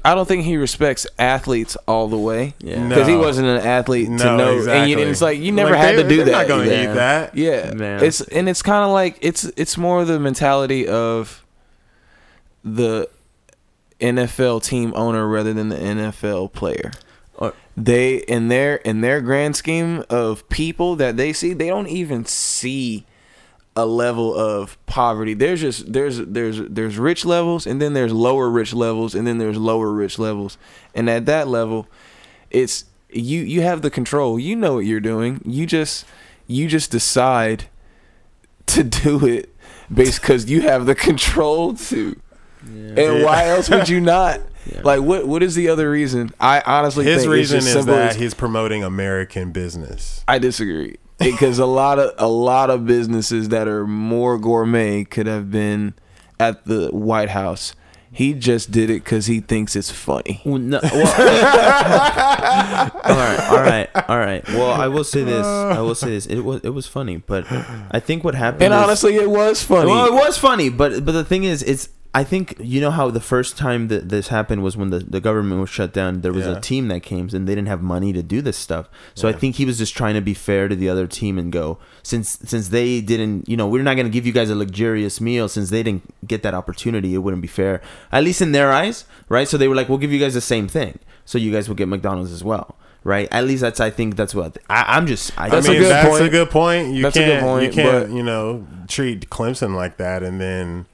[0.05, 2.55] I don't think he respects athletes all the way.
[2.61, 2.83] Yeah.
[2.83, 2.89] No.
[2.91, 4.93] Because he wasn't an athlete to No, know, and, you, exactly.
[5.03, 6.33] and it's like you never Like, had they- to do they're that.
[6.33, 6.91] Not gonna either.
[6.91, 7.37] eat that.
[7.37, 8.05] Yeah, Man.
[8.05, 11.45] it's and it's kind of like it's it's more the mentality of
[12.65, 13.09] the
[14.01, 16.93] NFL team owner rather than the NFL player.
[17.37, 21.89] Or- They in their in their grand scheme of people that they see, they don't
[21.89, 23.07] even see
[23.77, 25.35] a level of poverty.
[25.35, 29.39] There's just there's there's there's rich levels and then there's lower rich levels and then
[29.39, 30.57] there's lower rich levels.
[30.95, 31.87] And at that level,
[32.51, 34.39] it's you you have the control.
[34.39, 35.43] You know what you're doing.
[35.45, 36.07] You just
[36.47, 37.67] you just decide
[38.69, 39.55] to do it
[39.93, 42.19] based cuz you have the control to.
[42.65, 43.25] And Yeah.
[43.25, 44.41] why else would you not?
[44.67, 44.81] Yeah.
[44.83, 46.33] Like what what is the other reason?
[46.41, 50.25] I honestly His think reason it's is that as- he's promoting American business.
[50.27, 55.27] I disagree because a lot of a lot of businesses that are more gourmet could
[55.27, 55.95] have been
[56.39, 57.75] at the White House.
[58.13, 60.41] He just did it because he thinks it's funny.
[60.47, 61.07] Well, no, well,
[63.05, 64.49] all right, all right, all right.
[64.49, 65.45] Well, I will say this.
[65.47, 66.25] I will say this.
[66.27, 67.45] It was it was funny, but
[67.91, 68.63] I think what happened.
[68.63, 69.91] And is- honestly, it was funny.
[69.91, 71.89] well, it was funny, but but the thing is, it's.
[72.21, 75.21] I think you know how the first time that this happened was when the, the
[75.21, 76.23] government was shut down.
[76.23, 76.57] There was Yeah.
[76.57, 78.89] a team that came and they didn't have money to do this stuff.
[79.15, 81.53] So I think he was just trying to be fair to the other team and
[81.53, 84.55] go since since they didn't, you know, we're not going to give you guys a
[84.55, 87.15] luxurious meal since they didn't get that opportunity.
[87.15, 89.47] It wouldn't be fair, at least in their eyes, right?
[89.47, 91.77] So they were like, we'll give you guys the same thing, so you guys will
[91.77, 92.77] get McDonald's as well.
[93.05, 95.31] Right, at least that's I think that's what I, I'm just.
[95.39, 96.25] I, That's I a mean, good that's point.
[96.25, 96.85] a good point.
[96.95, 100.41] You That's can't, good point, you can't, but- you know, treat Clemson like that and
[100.41, 100.87] then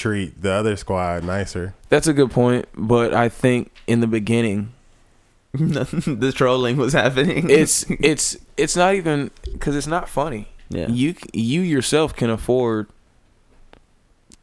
[0.00, 1.74] treat the other squad nicer.
[1.90, 4.72] That's a good point, but I think in the beginning,
[5.52, 7.50] the trolling was happening.
[7.50, 10.48] it's it's it's not even because it's not funny.
[10.70, 10.88] yeah.
[10.88, 12.86] You you yourself can afford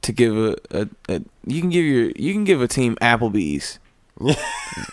[0.03, 3.79] to give a, a, a you can give your you can give a team Applebee's.
[4.25, 4.35] yeah.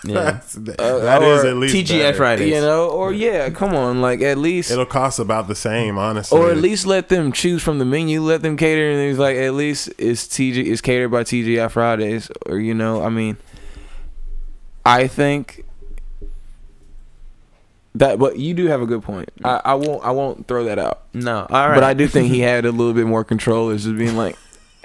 [0.05, 2.17] That's, that Uh, that is at least TGI better.
[2.17, 2.49] Fridays.
[2.55, 6.39] You know, or yeah, come on, like at least It'll cost about the same, honestly.
[6.39, 8.21] or at least let them choose from the menu.
[8.21, 12.31] Let them cater, and it's like at least it's TG is catered by TGI Fridays,
[12.47, 13.39] or you know, I mean,
[14.85, 15.65] I think
[17.95, 19.31] that, but you do have a good point.
[19.43, 21.75] I, I won't I won't throw that out, No, all right.
[21.75, 23.71] but I do think he had a little bit more control.
[23.71, 24.37] It's just being like,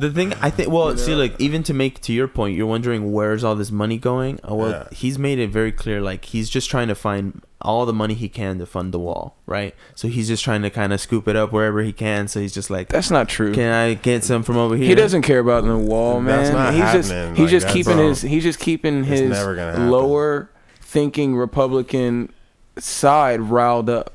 [0.00, 0.70] the thing I think.
[0.70, 3.98] Well, see, like even to make to your point, you're wondering where's all this money
[3.98, 4.40] going.
[4.42, 4.88] Oh, well, Yeah.
[4.92, 6.00] he's made it very clear.
[6.00, 9.36] Like he's just trying to find all the money he can to fund the wall,
[9.46, 9.74] right?
[9.94, 12.26] So he's just trying to kind of scoop it up wherever he can.
[12.26, 13.52] So he's just like, that's not true.
[13.52, 14.86] can I get some from over here?
[14.86, 16.40] He doesn't care about the wall, man.
[16.72, 17.34] He's happening.
[17.34, 19.90] just he's just keeping his he's just keeping his never gonna happen.
[19.90, 22.32] lower thinking Republican
[22.78, 24.14] side riled up.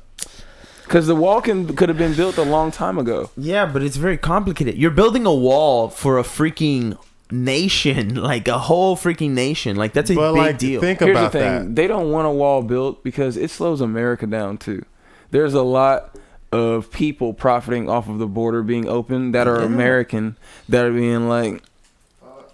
[0.88, 3.30] Cause the wall can could have been built a long time ago.
[3.36, 4.76] Yeah, but it's very complicated.
[4.76, 6.96] You're building a wall for a freaking
[7.30, 9.74] nation, like a whole freaking nation.
[9.76, 10.80] Like that's a but big like, deal.
[10.80, 11.74] think Here's about the thing: that.
[11.74, 14.84] they don't want a wall built because it slows America down too.
[15.32, 16.16] There's a lot
[16.52, 19.66] of people profiting off of the border being open that are Yeah.
[19.66, 20.36] American
[20.68, 21.64] that are being like,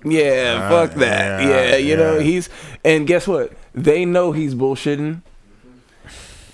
[0.05, 2.49] yeah, Uh, fuck that, yeah, yeah, you know he's
[2.83, 3.53] and guess what?
[3.75, 5.21] They know he's bullshitting.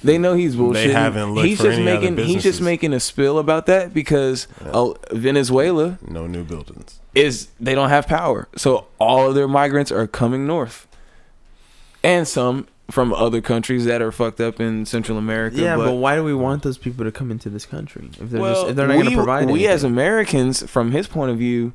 [0.03, 0.93] They know he's bullshitting.
[0.93, 3.93] haven't looked he's for just any other making he's just making a spill about that
[3.93, 7.01] because uh, Venezuela No new buildings.
[7.15, 8.49] is they don't have power.
[8.57, 10.87] So all of their migrants are coming north.
[12.05, 15.57] And some from other countries that are fucked up in Central America.
[15.57, 18.31] Yeah, but, but, why do we want those people to come into this country if
[18.31, 19.71] they're well, just if they're not we, going to provide we anything?
[19.71, 21.73] as Americans, from his point of view,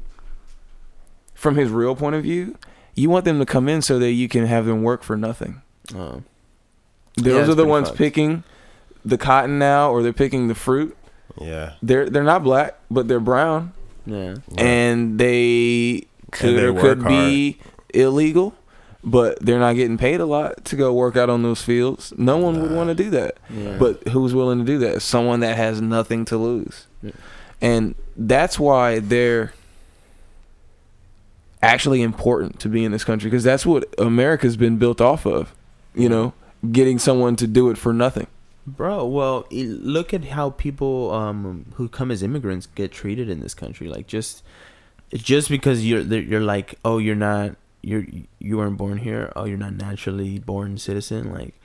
[1.36, 2.58] from his real point of view,
[2.96, 5.62] you want them to come in so that you can have them work for nothing.
[5.94, 6.24] Oh.
[7.16, 7.98] Those Yeah, are the ones fucked.
[7.98, 8.44] picking
[9.06, 10.96] the cotton now, or they're picking the fruit.
[11.40, 11.74] Yeah.
[11.82, 13.74] They're they're not black, but they're brown,
[14.06, 14.36] yeah.
[14.58, 17.58] and they could they or work could be
[17.94, 18.54] illegal,
[19.04, 22.14] but they're not getting paid a lot to go work out on those fields.
[22.18, 23.38] No one would want to do that.
[23.50, 23.78] Yeah.
[23.78, 25.02] But who's willing to do that?
[25.02, 26.88] Someone that has nothing to lose.
[27.02, 27.12] Yeah.
[27.62, 29.54] And that's why they're
[31.62, 35.54] actually important to be in this country because that's what America's been built off of.
[35.96, 36.34] You know,
[36.72, 38.28] getting someone to do it for nothing.
[38.66, 43.54] Bro, well, look at how people um who come as immigrants get treated in this
[43.54, 43.88] country.
[43.90, 44.42] Like just
[45.14, 48.06] just because you're you're like, "Oh, you're not you're
[48.40, 49.32] you weren't born here.
[49.36, 51.56] Oh, you're not naturally born citizen." Like,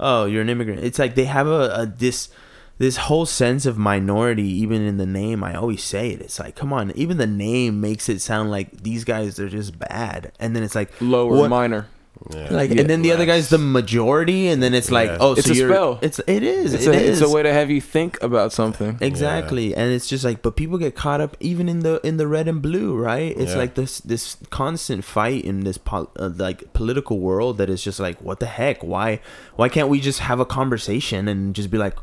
[0.00, 2.30] "Oh, you're an immigrant." It's like they have a, a this
[2.78, 5.44] this whole sense of minority even in the name.
[5.44, 6.20] I always say it.
[6.22, 9.78] It's like, "Come on, even the name makes it sound like these guys they're just
[9.78, 11.88] bad." And then it's like Lower, What- minor.
[12.34, 12.48] Yeah.
[12.50, 15.18] like and then the other guy's the majority and then it's like, Yeah.
[15.20, 15.98] "Oh, It's so a you're spell.
[16.02, 16.74] it's it is.
[16.74, 17.20] It's it a, is.
[17.22, 18.98] it's a way to have you think about something.
[19.10, 22.26] Exactly, and it's just like, but people get caught up even in the in the
[22.26, 23.36] red and blue, right?
[23.36, 23.58] It's Yeah.
[23.58, 28.00] like this this constant fight in this pol- uh, like political world that is just
[28.00, 28.82] like, what the heck?
[28.82, 29.20] Why
[29.56, 31.96] why can't we just have a conversation and just be like,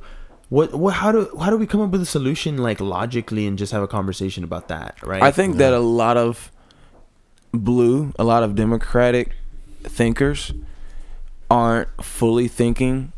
[0.49, 3.58] what what how do how do we come up with a solution like logically and
[3.58, 5.21] just have a conversation about that, right?
[5.23, 6.49] I think that a lot of
[7.52, 9.32] blue, a lot of democratic
[9.84, 10.54] thinkers
[11.50, 13.12] aren't fully thinking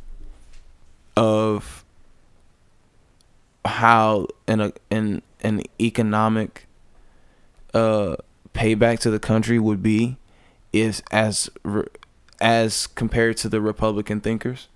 [1.15, 1.85] of
[3.63, 6.67] how an an an economic
[7.73, 8.15] uh
[8.53, 10.17] payback to the country would be
[10.71, 11.49] is as
[12.39, 14.67] as compared to the Republican thinkers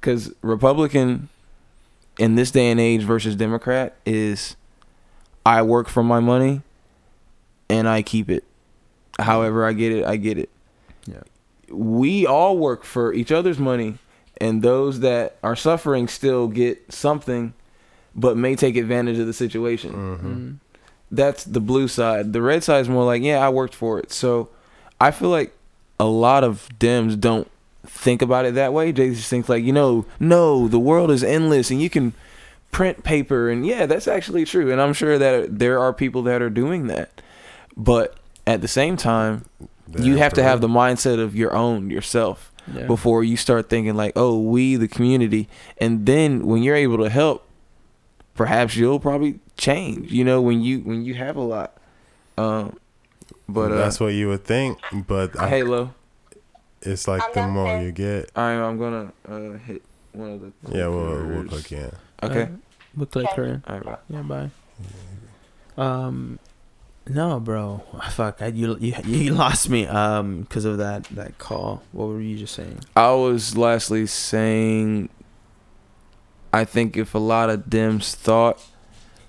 [0.00, 1.28] cuz Republican
[2.18, 4.56] in this day and age versus Democrat is
[5.46, 6.62] I work for my money
[7.68, 8.44] and I keep it.
[9.18, 10.50] However I get it, I get it.
[11.76, 11.84] Yeah.
[11.84, 13.98] We all work for each other's money
[14.40, 17.54] and those that are suffering still get something
[18.14, 19.92] but may take advantage of the situation.
[19.92, 20.56] Mhm.
[21.10, 22.32] That's the blue side.
[22.32, 24.12] The red side is more like, yeah, I worked for it.
[24.12, 24.48] So
[25.00, 25.52] I feel like
[26.00, 27.48] a lot of Dems don't
[27.86, 28.90] think about it that way.
[28.92, 32.12] They just think like, you know, no, the world is endless and you can
[32.70, 34.72] print paper and yeah, that's actually true.
[34.72, 37.20] And I'm sure that there are people that are doing that.
[37.76, 39.44] But at the same time,
[39.98, 42.86] you have to have the mindset of your own yourself Yeah.
[42.86, 45.48] before you start thinking like, oh, we the community.
[45.78, 47.46] And then when you're able to help,
[48.34, 50.10] perhaps you'll probably change.
[50.12, 51.76] You know, when you when you have a lot.
[52.36, 52.78] Um,
[53.48, 55.94] but uh, that's what you would think, but I, Halo.
[56.82, 58.30] it's like the more you get.
[58.34, 60.52] I'm I'm gonna uh, hit one of the.
[60.76, 61.92] Yeah, we'll, we'll click in.
[62.22, 62.42] Okay.
[62.42, 62.46] Uh,
[62.96, 63.62] we'll click her in.
[63.68, 63.84] All right.
[63.84, 63.98] bye.
[64.08, 64.50] Yeah, bye.
[65.76, 66.38] Um,
[67.08, 67.82] no, bro.
[68.10, 69.86] Fuck, I, you you you lost me.
[69.86, 71.82] Um, because of that that call.
[71.92, 72.80] What were you just saying?
[72.96, 75.08] I was lastly saying,
[76.52, 78.60] I think if a lot of Dems thought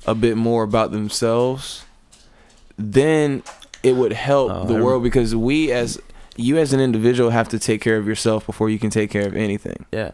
[0.05, 1.83] a bit more about themselves,
[2.77, 3.43] then
[3.83, 5.99] it would help Oh, the world because we as
[6.35, 9.25] you as an individual have to take care of yourself before you can take care
[9.27, 9.85] of anything.
[9.91, 10.11] Yeah.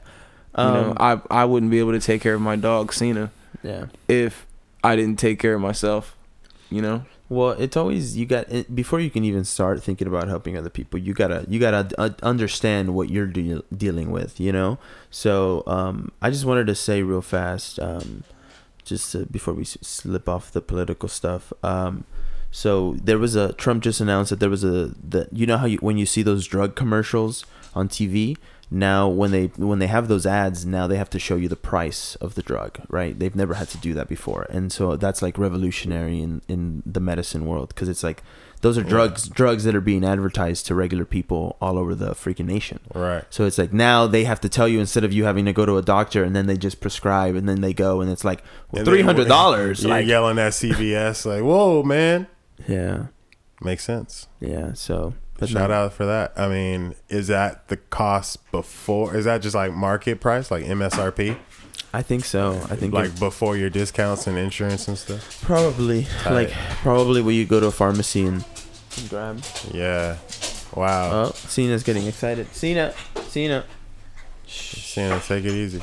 [0.58, 3.32] You Um, know, I I wouldn't be able to take care of my dog Cena
[3.64, 3.86] yeah.
[4.08, 4.46] if
[4.84, 6.16] I didn't take care of myself.
[6.70, 10.58] You know, Well, it's always you got before you can even start thinking about helping
[10.58, 11.00] other people.
[11.00, 14.38] You gotta you gotta uh, understand what you're de- dealing with.
[14.38, 14.80] You know.
[15.12, 18.26] So um, I just wanted to say real fast, um,
[18.84, 21.54] just to, before we slip off the political stuff.
[21.64, 22.04] Um,
[22.52, 25.68] so there was a Trump just announced that there was a that you know how
[25.68, 28.36] you when you see those drug commercials on TV.
[28.74, 31.58] Now, when they when they have those ads, now they have to show you the
[31.58, 33.20] price of the drug, right?
[33.20, 37.02] They've never had to do that before, and so that's like revolutionary in in the
[37.02, 38.24] medicine world because it's like
[38.62, 38.88] those are Yeah.
[38.90, 42.80] drugs drugs that are being advertised to regular people all over the freaking nation.
[42.96, 43.26] Right.
[43.30, 45.66] So it's like now they have to tell you instead of you having to go
[45.66, 48.42] to a doctor and then they just prescribe and then they go and it's like
[48.72, 49.82] well, And three hundred dollars.
[49.84, 52.28] You're Like, yelling at CVS like, "Whoa, man!"
[52.70, 53.08] yeah,
[53.62, 54.28] Makes sense.
[54.40, 54.72] yeah.
[54.74, 55.76] So but Shout no.
[55.76, 56.34] out for that.
[56.38, 59.16] I mean, is that the cost before?
[59.16, 61.36] Is that just like market price, like MSRP,
[61.92, 62.54] I think so.
[62.70, 65.42] I think like before your discounts and insurance and stuff?
[65.42, 66.52] probably like
[66.84, 68.46] probably where you go to a pharmacy and,
[68.98, 69.44] and grab.
[69.74, 70.18] Yeah.
[70.76, 71.12] Wow.
[71.12, 72.54] Oh, Cena's getting excited.
[72.54, 73.66] Cena, Cena,
[74.46, 75.82] Cena, take it easy.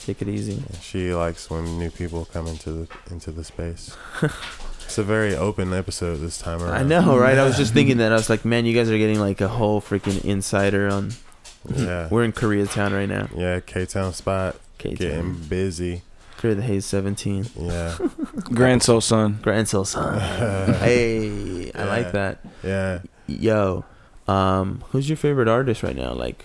[0.00, 0.62] take it easy.
[0.82, 3.96] She likes when new people come into the into the space.
[4.92, 6.74] it's a very open episode this time around.
[6.74, 7.38] I know, right?
[7.38, 8.12] I was just thinking that.
[8.12, 11.12] I was like, man, you guys are getting like a whole freaking insider on
[11.74, 12.08] Yeah.
[12.10, 13.28] We're in Koreatown right now.
[13.34, 14.96] Yeah, K Town spot K-town.
[14.98, 16.02] getting busy.
[16.36, 17.46] Korea the Haze 17.
[17.56, 17.96] Yeah,
[18.52, 19.38] Grand Soul Son.
[19.40, 20.18] Grand Soul Sun.
[20.80, 21.84] hey, I Yeah.
[21.86, 22.44] like that.
[22.62, 22.98] yeah.
[23.26, 23.84] Yo,
[24.28, 26.12] um, who's your favorite artist right now?
[26.12, 26.44] Like,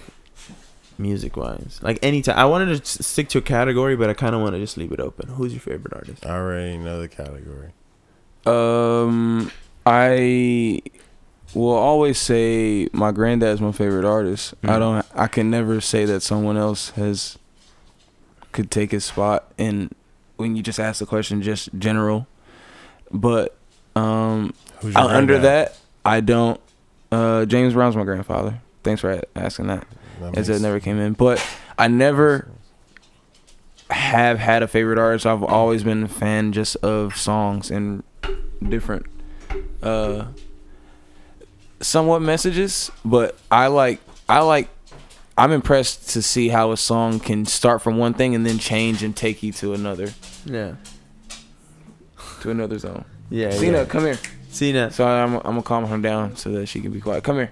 [0.98, 2.38] music wise, like anytime.
[2.38, 4.94] I wanted to stick to a category, but I kind of want to just leave
[4.94, 5.28] it open.
[5.30, 6.26] Who's your favorite artist?
[6.26, 7.72] I already know the category.
[8.48, 9.52] Um,
[9.86, 10.82] I
[11.54, 14.54] will always say my granddad's my favorite artist.
[14.64, 14.80] I Mhm.
[14.80, 15.06] don't.
[15.16, 17.38] I can never say that someone else has
[18.52, 19.52] could take his spot.
[19.58, 19.94] And
[20.38, 22.28] when you just ask the question, just general.
[23.12, 23.56] But
[23.96, 24.54] um,
[24.96, 26.60] under that, I don't.
[27.12, 28.60] Uh, James Brown's my grandfather.
[28.84, 29.86] Thanks for asking that,
[30.22, 31.14] That as it never came in.
[31.14, 31.44] But
[31.80, 32.48] I never
[33.90, 35.26] have had a favorite artist.
[35.26, 38.04] I've always been a fan just of songs and
[38.68, 39.06] different,
[39.82, 40.26] uh,
[41.80, 42.92] somewhat messages.
[43.06, 44.70] But I like, I like,
[45.38, 49.04] I'm impressed to see how a song can start from one thing and then change
[49.04, 50.10] and take you to another,
[50.46, 50.76] Yeah,
[52.42, 53.06] to another zone.
[53.30, 53.52] yeah.
[53.52, 53.86] Cena, yeah.
[53.86, 54.18] come here.
[54.50, 54.90] Cena.
[54.92, 57.24] So I'm, I'm gonna calm her down so that she can be quiet.
[57.24, 57.52] Come here.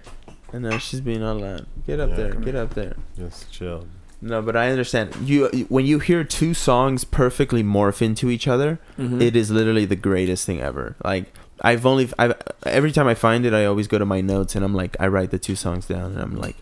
[0.53, 1.67] I know she's being all loud.
[1.85, 2.31] Get up Yeah, there.
[2.33, 2.95] come Get up there.
[3.15, 3.85] Just chill.
[4.25, 5.15] No, but I understand.
[5.23, 9.21] You when you hear two songs perfectly morph into each other, Mhm.
[9.21, 10.95] it is literally the greatest thing ever.
[11.03, 12.33] Like I've only I've
[12.65, 15.07] every time I find it, I always go to my notes and I'm like I
[15.07, 16.55] write the two songs down and I'm like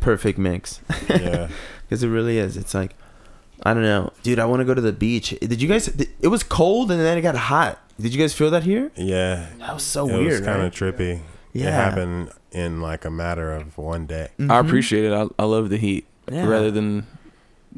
[0.00, 1.48] perfect mix Yeah.
[1.88, 2.56] because it really is.
[2.56, 2.94] It's like
[3.64, 4.38] I don't know, dude.
[4.38, 5.34] I want to go to the beach.
[5.40, 5.88] Did you guys?
[6.20, 7.80] It was cold and then it got hot.
[8.00, 8.92] Did you guys feel that here?
[8.96, 9.46] Yeah.
[9.58, 10.30] That was so it weird.
[10.30, 10.66] was kind right?
[10.66, 11.22] of trippy.
[11.52, 11.68] Yeah.
[11.68, 14.28] It happened in like a matter of one day.
[14.38, 14.60] I Mhm.
[14.66, 15.12] appreciate it.
[15.12, 16.46] I, I love the heat Yeah.
[16.46, 17.06] rather than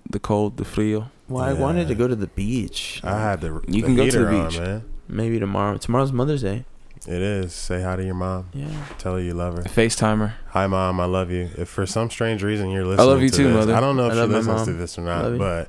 [0.09, 1.11] the cold, the frio.
[1.29, 1.59] Well, I Yeah.
[1.61, 3.01] wanted to go to the beach.
[3.05, 4.59] I had the, You the can go to the heater on, beach.
[4.61, 4.83] man.
[5.09, 5.77] maybe tomorrow.
[5.79, 6.65] Tomorrow's Mother's Day.
[7.07, 7.55] It is.
[7.55, 8.47] Say hi to your mom.
[8.53, 8.67] Yeah.
[8.99, 9.63] Tell her you love her.
[9.63, 10.33] FaceTimer.
[10.49, 11.01] Hi, mom.
[11.01, 11.49] I love you.
[11.57, 13.75] If for some strange reason you're listening, I love you to too, this, mother.
[13.75, 15.39] I don't know if I she love my listens to this or not, you.
[15.39, 15.69] but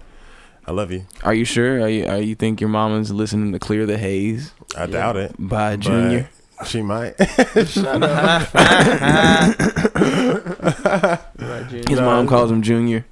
[0.68, 1.06] I love you.
[1.24, 1.80] Are you sure?
[1.82, 4.86] Are you, are you think your mom is listening to Clear the Haze I Yeah.
[4.88, 5.36] doubt it.
[5.40, 6.30] by Junior?
[6.66, 7.16] She might.
[7.66, 8.50] Shut up.
[10.62, 13.06] His mom calls him Junior.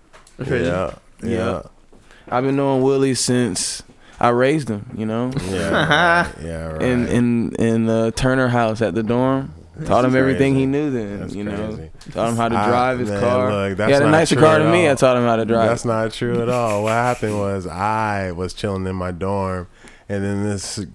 [0.45, 0.55] yeah.
[0.61, 0.93] Yeah.
[1.23, 1.61] Yeah.
[2.29, 3.83] I've been knowing Willie since
[4.19, 4.85] I raised him.
[4.95, 5.69] You know, Yeah.
[6.23, 6.33] right.
[6.43, 6.65] Yeah.
[6.67, 6.81] Right.
[6.81, 9.53] in in in the Turner house at the dorm.
[9.85, 11.21] Taught him That's everything he knew then.
[11.21, 11.89] That's you know, crazy.
[12.11, 13.51] taught him how to I- drive his man, car.
[13.51, 14.85] look, he that's had a not nicer true car at than me.
[14.87, 14.91] all.
[14.91, 15.69] I taught him how to drive.
[15.69, 16.83] That's not true at all.
[16.83, 19.67] What happened was I was chilling in my dorm,
[20.09, 20.85] and then this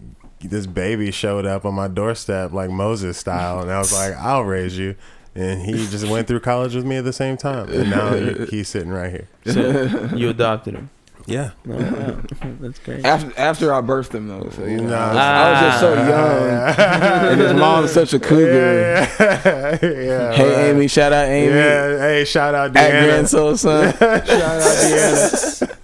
[0.43, 4.45] this baby showed up on my doorstep like Moses style, and I was like, "I'll
[4.45, 4.97] raise you."
[5.37, 8.47] And he just went through college with me at the same time, and now he,
[8.51, 9.29] he's sitting right here.
[9.47, 10.91] So you adopted him.
[11.27, 12.21] Yeah, Oh, wow.
[12.61, 13.05] That's great.
[13.05, 14.97] After after I birthed him though, so you know, Nah.
[14.97, 16.09] I, was, I was just so ah.
[16.09, 19.07] young, and his mom's such a cougar.
[19.19, 20.65] Yeah, yeah, Hey right.
[20.67, 23.29] Amy, shout out Amy Yeah, hey, shout out at Grand Deanna.
[23.29, 23.93] Soul Son.
[23.93, 25.79] shout out Deanna.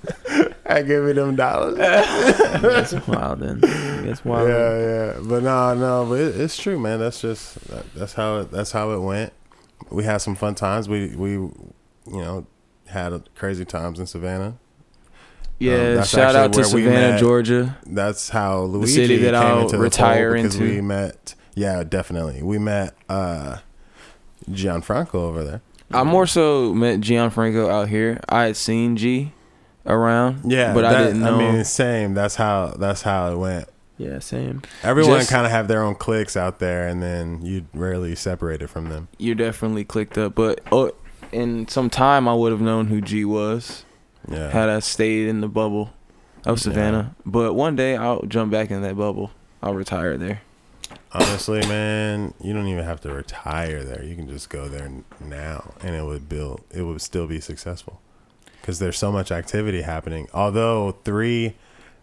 [0.67, 1.77] I give me them dollars.
[1.79, 3.41] That's wild.
[3.41, 3.61] Then
[4.07, 4.49] that's wild.
[4.49, 7.01] Yeah, yeah, but no, no, but it, it's true, man.
[7.01, 9.33] That's just that, that's how it, that's how it went.
[9.91, 10.89] We had some fun times.
[10.89, 11.53] We we you
[12.07, 12.47] know
[12.87, 14.57] had crazy times in Savannah.
[15.59, 17.21] Yeah, that's shout out to actually where we Savannah, met.
[17.21, 17.77] Georgia.
[17.87, 20.61] That's how Luigi city that came I'll into the retire into.
[20.61, 21.35] we met.
[21.55, 22.43] Yeah, definitely.
[22.43, 23.59] We met uh
[24.51, 25.63] Gianfranco over there.
[25.93, 28.21] I more so met Gianfranco out here.
[28.29, 29.33] I had seen G
[29.85, 31.35] around, Yeah, but I didn't know.
[31.35, 32.15] I mean, same.
[32.15, 33.69] That's how that's how it went.
[34.01, 34.19] Yeah.
[34.21, 34.63] Same.
[34.83, 38.69] Everyone kind of have their own cliques out there, and then you rarely separate it
[38.69, 39.09] from them.
[39.19, 40.35] you're definitely clicked up.
[40.35, 40.93] But oh,
[41.33, 43.85] in some time, I would have known who G was
[44.29, 45.91] Yeah, had I stayed in the bubble
[46.47, 46.63] of Yeah.
[46.63, 47.15] Savannah.
[47.27, 49.31] But one day, I'll jump back in that bubble.
[49.63, 50.41] I'll retire there.
[51.13, 54.03] honestly, man, you don't even have to retire there.
[54.03, 56.63] You can just go there now, and it would build.
[56.71, 58.01] It would still be successful
[58.61, 60.29] because there's so much activity happening.
[60.33, 61.55] Although three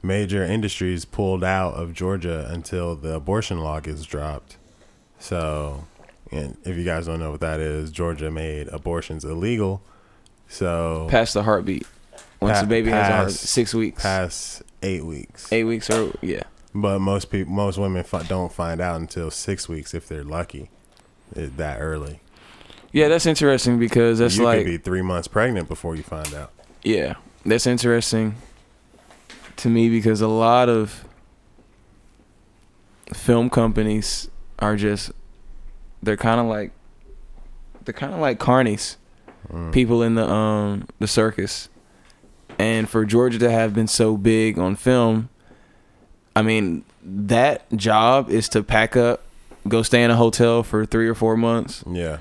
[0.01, 4.57] major industries pulled out of Georgia until the abortion law gets dropped.
[5.19, 5.85] So,
[6.31, 9.81] and if you guys don't know what that is, Georgia made abortions illegal.
[10.47, 11.85] So Past the heartbeat.
[12.39, 15.51] Once Pa- the baby has a heart, six weeks, past eight weeks.
[15.51, 16.43] eight weeks, or yeah.
[16.73, 20.69] But most people, most women fi- don't find out until six weeks if they're lucky.
[21.35, 22.21] It, that early.
[22.93, 26.31] Yeah, that's interesting because that's you like could be three months pregnant before you find
[26.35, 26.51] out.
[26.83, 28.35] Yeah, that's interesting
[29.57, 31.05] to me because a lot of
[33.13, 34.29] film companies
[34.59, 35.11] are just
[36.03, 36.71] they're kind of like
[37.85, 38.97] they're kind of like carnies,
[39.51, 39.71] Mm.
[39.71, 41.69] people in the um the circus.
[42.59, 45.29] And for Georgia to have been so big on film,
[46.35, 49.21] I mean, that job is to pack up,
[49.67, 52.17] go stay in a hotel for 3 or 4 months Yeah,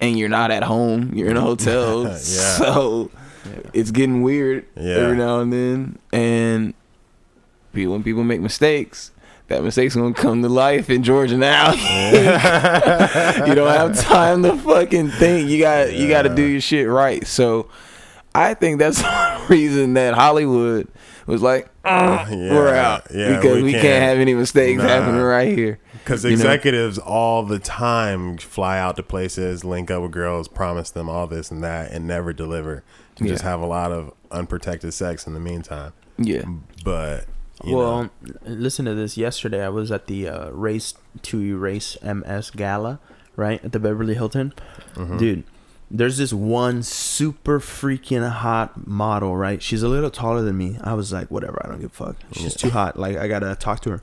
[0.00, 1.12] and you're not at home.
[1.14, 2.16] You're in a hotel, Yeah.
[2.18, 3.10] so
[3.72, 4.94] it's getting weird Yeah.
[4.96, 5.98] every now and then.
[6.12, 6.74] And
[7.72, 9.12] people, when people make mistakes,
[9.48, 11.72] that mistake's gonna come to life in Georgia now.
[13.46, 15.48] you don't have time to fucking think.
[15.48, 17.26] You got you got to do your shit right.
[17.26, 17.68] So
[18.34, 20.88] I think that's the reason that Hollywood
[21.26, 24.82] was like, "Uh, Yeah, we're out yeah, because we we, can't, can't- have any mistakes
[24.82, 24.88] Nah.
[24.88, 25.78] happening right here.
[25.92, 26.34] Because You know?
[26.36, 31.26] executives all the time fly out to places, link up with girls, promise them all
[31.26, 32.84] this and that, and never deliver.
[33.16, 35.92] To just have a lot of unprotected sex in the meantime.
[36.18, 36.44] Yeah,
[36.84, 37.24] But
[37.64, 38.10] you well, know,
[38.44, 39.16] listen to this.
[39.16, 43.00] Yesterday, I was at the uh, Race to Erase MS Gala,
[43.34, 44.52] right at the Beverly Hilton.
[44.94, 45.18] mhm.
[45.18, 45.44] Dude,
[45.90, 49.62] there's this one super freaking hot model, right?
[49.62, 50.78] She's a little taller than me.
[50.82, 52.16] I was like, whatever, I don't give a fuck.
[52.32, 52.98] She's too hot.
[52.98, 54.02] Like, I gotta talk to her.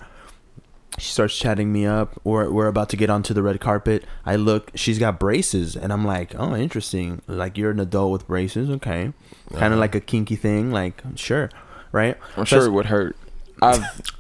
[1.00, 2.20] She starts chatting me up.
[2.24, 4.04] We're, we're about to get onto the red carpet.
[4.26, 7.22] I look, she's got braces, and I'm like, oh, interesting.
[7.28, 9.12] Like, you're an adult with braces, okay.
[9.52, 9.74] Kind Uh-huh.
[9.74, 11.50] of like a kinky thing, like, sure,
[11.92, 12.16] right?
[12.38, 13.16] I'm sure it would hurt.
[13.62, 13.84] I've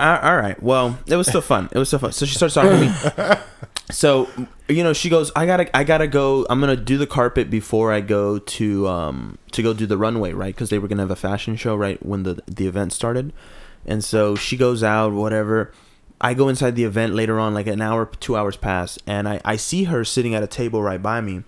[0.00, 0.62] Uh, all right.
[0.62, 1.68] Well, it was still fun.
[1.72, 2.12] It was still fun.
[2.12, 2.80] So she starts talking to
[3.26, 3.34] me.
[3.90, 4.28] So
[4.68, 6.46] you know, she goes, "I gotta, I gotta go.
[6.50, 10.34] I'm gonna do the carpet before I go to um to go do the runway,
[10.34, 10.54] right?
[10.54, 13.32] Because they were gonna have a fashion show right when the the event started."
[13.86, 15.72] And so she goes out, whatever.
[16.20, 19.40] I go inside the event later on, like an hour, two hours pass, and I
[19.44, 21.44] I see her sitting at a table right by me.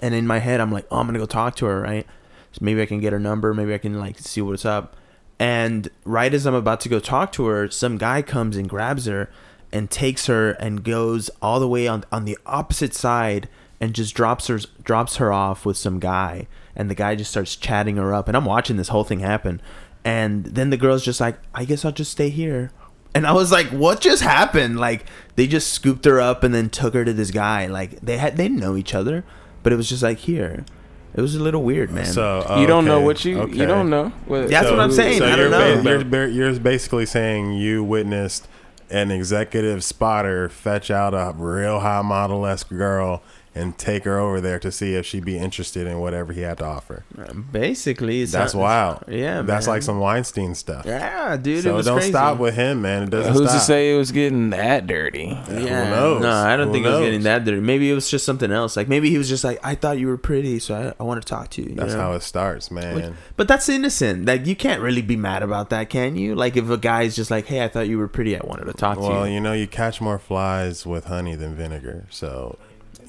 [0.00, 2.06] And in my head, I'm like, "Oh, I'm gonna go talk to her, right?
[2.52, 3.52] So maybe I can get her number.
[3.52, 4.96] Maybe I can like see what's up."
[5.38, 9.06] And right as I'm about to go talk to her, some guy comes and grabs
[9.06, 9.30] her
[9.72, 13.48] and takes her and goes all the way on on the opposite side
[13.80, 16.46] and just drops her drops her off with some guy.
[16.76, 18.28] And the guy just starts chatting her up.
[18.28, 19.60] And I'm watching this whole thing happen.
[20.04, 22.70] And then the girl's just like, I guess I'll just stay here.
[23.14, 24.78] And I was like, what just happened?
[24.78, 25.04] Like
[25.36, 27.66] they just scooped her up and then took her to this guy.
[27.66, 29.24] Like they had they didn't know each other,
[29.62, 30.64] but it was just like here.
[31.12, 32.06] It was a little weird, man.
[32.06, 33.56] So you don't know what you okay.
[33.56, 34.10] you don't know.
[34.26, 35.22] What, That's what I'm saying.
[35.22, 35.98] I you're, don't know.
[35.98, 38.46] you're, you're basically saying you witnessed
[38.90, 43.22] an executive spotter fetch out a real high model esque girl
[43.54, 46.58] and take her over there to see if she'd be interested in whatever he had
[46.58, 47.04] to offer.
[47.50, 49.04] Basically, That's not- wild.
[49.08, 49.74] Yeah, that's man.
[49.76, 50.86] like some Weinstein stuff.
[50.86, 51.58] Yeah, dude.
[51.58, 52.10] it so was don't crazy.
[52.12, 53.04] stop with him, man.
[53.04, 53.60] It doesn't Who's stop.
[53.60, 55.24] to say it was getting that dirty?
[55.26, 56.22] Yeah, Who knows?
[56.22, 57.60] no, I don't Who think it was getting that dirty.
[57.60, 58.76] Maybe it was just something else.
[58.76, 61.20] Like maybe he was just like, I thought you were pretty, so I, I want
[61.20, 61.70] to talk to you.
[61.70, 62.00] you That's know?
[62.00, 62.94] how it starts, man.
[62.94, 64.26] Which- But that's innocent.
[64.26, 66.34] Like you can't really be mad about that, can you?
[66.34, 68.36] Like if a guy's just like, Hey, I thought you were pretty.
[68.36, 69.20] I wanted to talk well, to you.
[69.20, 72.06] Well, you know, you catch more flies with honey than vinegar.
[72.10, 72.58] So,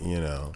[0.03, 0.53] you know,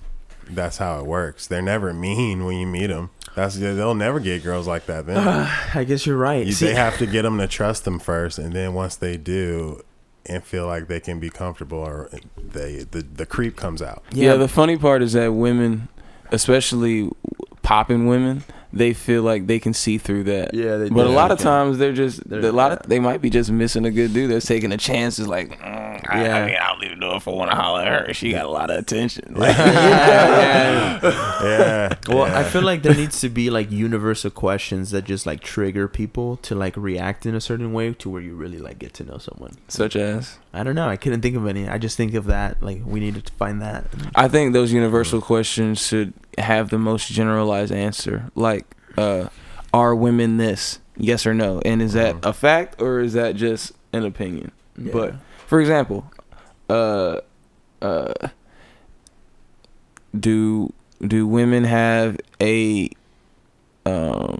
[0.50, 1.48] that's how it works.
[1.48, 3.10] They're never mean when you meet them.
[3.36, 5.06] That's they'll never get girls like that.
[5.06, 5.18] Then
[5.74, 6.46] I guess you're right.
[6.46, 9.18] You- See, they have to get them to trust them first, and then once they
[9.18, 9.82] do,
[10.28, 14.04] and feel like they can be comfortable, or they the the creep comes out.
[14.12, 14.36] Yeah.
[14.36, 15.88] the funny part is that women,
[16.32, 17.10] especially
[17.62, 18.44] popping women,
[18.76, 20.54] they feel like they can see through that.
[20.54, 21.16] Yeah, they But a do.
[21.16, 21.46] lot of Okay.
[21.46, 24.30] times they're just They're- a lot of they might be just missing a good dude
[24.30, 25.18] They're taking a chance.
[25.18, 26.36] Is like, mm, I, Yeah.
[26.38, 28.14] I mean, I'll even know if I want to holler at her.
[28.14, 29.34] She got a lot of attention.
[29.36, 31.40] Like, yeah, yeah.
[31.44, 31.94] Yeah.
[32.08, 32.40] Well, yeah.
[32.40, 36.38] I feel like there needs to be like universal questions that just like trigger people
[36.38, 39.18] to like react in a certain way to where you really like get to know
[39.18, 39.54] someone.
[39.68, 40.88] such as I don't know.
[40.88, 41.68] I couldn't think of any.
[41.68, 42.64] I just think of that.
[42.64, 43.86] Like we needed to find that.
[44.16, 48.32] I think those universal questions should have the most generalized answer.
[48.36, 48.66] Like,
[48.98, 49.28] uh,
[49.74, 50.80] are women this?
[50.98, 51.60] Yes or no?
[51.66, 52.26] And is that Mhm.
[52.26, 54.52] a fact or is that just an opinion?
[54.78, 54.94] Yeah.
[54.94, 55.16] But
[55.48, 56.10] for example,
[56.70, 57.20] uh,
[57.82, 58.14] uh,
[60.18, 60.72] do
[61.06, 62.90] do women have a
[63.86, 64.40] um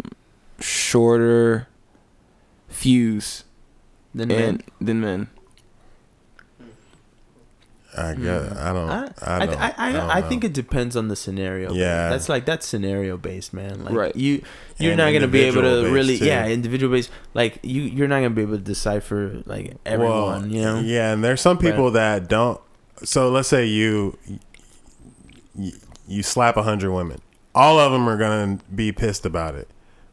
[0.60, 1.68] shorter
[2.70, 3.44] fuse
[4.14, 5.28] then and than men?
[7.98, 8.24] I hmm.
[8.24, 8.90] guess I don't.
[8.90, 9.60] I, I, I, don't.
[9.60, 10.30] I, I, don't I know.
[10.30, 11.70] think it depends on the scenario.
[11.70, 11.78] man.
[11.78, 12.10] Yeah.
[12.10, 13.84] that's like that's scenario based, man.
[13.86, 14.16] Like Right.
[14.16, 14.44] you,
[14.78, 16.26] you're And not gonna be able to really, too.
[16.26, 17.10] yeah, individual based.
[17.34, 20.42] Like you, you're not gonna be able to decipher like everyone.
[20.42, 21.94] Well, you know, Yeah, and there's some people Right.
[21.94, 22.60] that don't.
[23.04, 24.18] So let's say you
[25.56, 25.72] you,
[26.08, 27.22] you slap a hundred women.
[27.54, 29.68] All of them are gonna be pissed about it,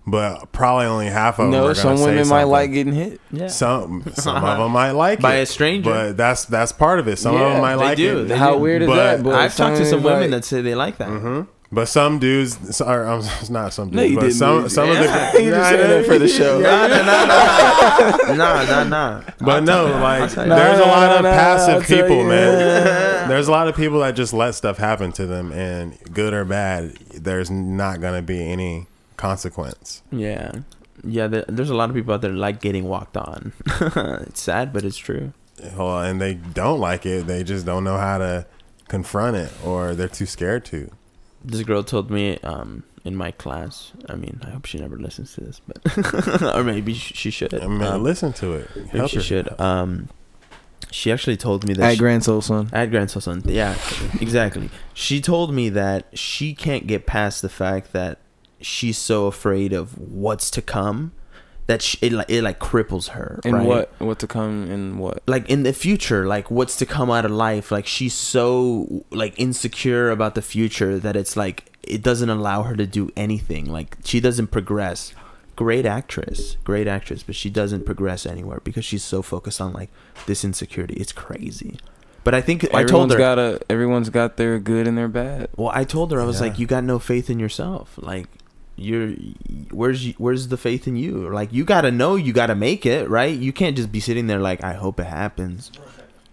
[0.07, 1.53] but probably only half of them.
[1.53, 3.21] No, some gonna say women might like getting hit.
[3.31, 3.47] yeah.
[3.47, 5.23] Some some of them might like it.
[5.23, 5.91] By it a stranger.
[5.91, 7.19] but that's that's part of it.
[7.19, 8.19] Some of them might they like do.
[8.21, 8.25] it.
[8.25, 8.59] They How do.
[8.59, 9.23] weird is But that?
[9.23, 11.09] But I've talked to some like- women that say they like that.
[11.09, 11.43] hmm
[11.75, 14.35] But some dudes, so- or um, not some dudes, No, you but didn't.
[14.35, 15.03] some some of the
[15.43, 16.59] You just saying that for the show.
[16.61, 17.27] Nah, nah, nah,
[18.27, 19.23] nah, nah, nah, nah.
[19.41, 20.51] But no, like tell you.
[20.55, 22.29] there's a lot nah, of nah, passive tell people, you.
[22.29, 23.29] man.
[23.29, 26.45] There's a lot of people that just let stuff happen to them, and good or
[26.45, 28.87] bad, there's not gonna be any
[29.23, 30.03] consequence.
[30.11, 30.51] Yeah,
[31.05, 31.27] yeah.
[31.29, 33.53] There, there's a lot of people out there like getting walked on.
[34.29, 35.33] it's sad, but it's true.
[35.77, 37.27] Well, and they don't like it.
[37.27, 38.47] They just don't know how to
[38.89, 40.91] confront it or they're too scared to.
[41.45, 43.93] This girl told me um, in my class.
[44.09, 45.79] I mean, I hope she never listens to this, but
[46.57, 47.55] or maybe she should.
[47.55, 48.69] I mean, Um, listen to it.
[48.77, 49.23] maybe Help she her.
[49.23, 49.61] should.
[49.61, 50.09] Um,
[50.91, 52.69] she actually told me that At she- Grand Soul Son.
[52.73, 53.43] At Grand Soul Son.
[53.47, 53.75] Yeah,
[54.21, 54.69] exactly.
[54.95, 58.19] She told me that she can't get past the fact that
[58.63, 61.13] she's so afraid of what's to come
[61.67, 63.41] that she, it like it like cripples her.
[63.45, 63.67] And right?
[63.67, 63.93] what?
[64.01, 65.23] What to come and what?
[65.27, 67.71] Like in the future, like what's to come out of life.
[67.71, 72.75] Like she's so like insecure about the future that it's like it doesn't allow her
[72.77, 73.67] to do anything.
[73.67, 75.15] Like she doesn't progress.
[75.55, 79.91] Great actress, great actress, but she doesn't progress anywhere because she's so focused on like
[80.27, 80.95] this insecurity.
[80.95, 81.79] It's crazy.
[82.25, 83.61] But I think I told Everyone's her got a.
[83.69, 85.49] Everyone's got their good and their bad.
[85.57, 86.47] well, I told her I was Yeah.
[86.49, 87.99] like, you got no faith in yourself.
[88.01, 88.29] Like,
[88.77, 89.11] you're
[89.71, 91.29] where's where's the faith in you?
[91.29, 93.37] Like, you got to know you got to make it, right?
[93.37, 95.71] You can't just be sitting there like, I hope it happens,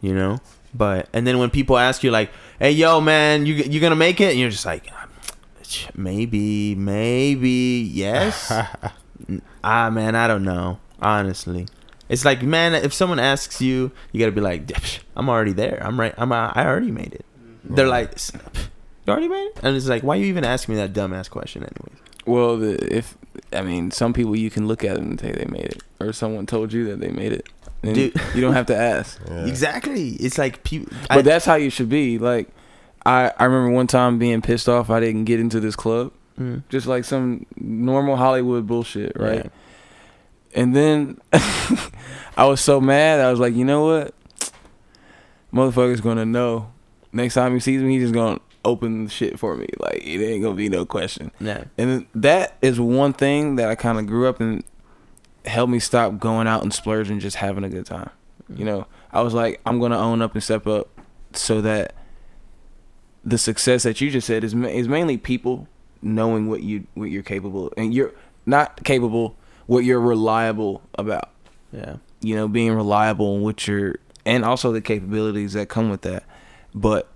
[0.02, 0.40] you know.
[0.74, 4.22] But and then when people ask you like, hey, yo, man, you you gonna make
[4.22, 4.32] it?
[4.32, 4.90] And you're just like,
[5.96, 8.52] maybe, maybe, yes.
[9.62, 10.80] Ah, man, I don't know.
[11.02, 11.68] Honestly,
[12.08, 14.72] it's like, man, if someone asks you, you gotta be like,
[15.16, 15.80] I'm already there.
[15.84, 16.14] I'm right.
[16.18, 16.32] I'm.
[16.32, 17.26] I already made it.
[17.64, 18.18] They're like,
[19.06, 21.64] you already made it, and it's like, why you even ask me that dumbass question,
[21.64, 22.02] anyways?
[22.30, 23.18] Well, the, if
[23.54, 26.14] I mean, some people you can look at them and say they made it, or
[26.14, 27.48] someone told you that they made it.
[27.82, 28.14] And Dude.
[28.36, 29.20] you don't have to ask.
[29.30, 29.46] Yeah.
[29.46, 30.10] Exactly.
[30.20, 30.96] It's like people.
[31.08, 32.18] But that's how you should be.
[32.20, 32.50] Like,
[33.06, 36.64] I I remember one time being pissed off I didn't get into this club, Mm,
[36.70, 39.46] just like some normal Hollywood bullshit, right?
[39.46, 39.50] yeah.
[40.62, 41.18] And then
[42.38, 43.20] I was so mad.
[43.20, 44.14] I was like, you know what?
[45.54, 46.72] Motherfucker's gonna know.
[47.12, 48.40] Next time he sees me, he's just gonna
[48.70, 49.68] open the shit for me.
[49.80, 51.32] Like it ain't gonna be no question.
[51.40, 51.66] Yeah.
[51.78, 54.64] And that is one thing that I kind of grew up and
[55.46, 58.10] helped me stop going out and splurging, just having a good time.
[58.56, 60.88] You know, I was like, I'm gonna own up and step up,
[61.34, 61.94] so that
[63.24, 65.68] the success that you just said is ma- is mainly people
[66.02, 67.74] knowing what you what you're capable of.
[67.78, 68.14] and you're
[68.46, 69.36] not capable,
[69.68, 71.30] what you're reliable about.
[71.72, 71.98] Yeah.
[72.22, 73.96] You know, being reliable and what you're
[74.26, 76.24] and also the capabilities that come with that.
[76.74, 77.08] But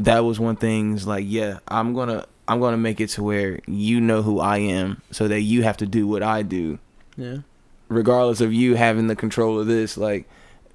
[0.00, 0.94] that was one thing.
[0.94, 4.58] Is like, yeah, I'm gonna I'm gonna make it to where you know who I
[4.58, 6.78] am, so that you have to do what I do
[7.16, 7.38] Yeah.
[7.88, 10.28] regardless of you having the control of this like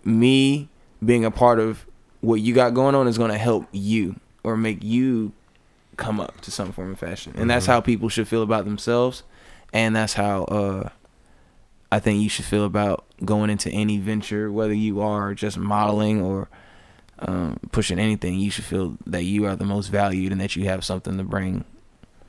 [0.04, 0.70] me
[1.04, 1.86] being a part of
[2.22, 5.32] what you got going on is to help you or make you
[5.98, 7.70] come up to some form of fashion and that's Mhm.
[7.70, 9.24] how people should feel about themselves
[9.74, 10.90] and that's how uh
[11.92, 16.22] i think you should feel about going into any venture whether you are just modeling
[16.22, 16.50] or
[17.20, 20.66] um, pushing anything you should feel that you are the most valued and that you
[20.66, 21.64] have something to bring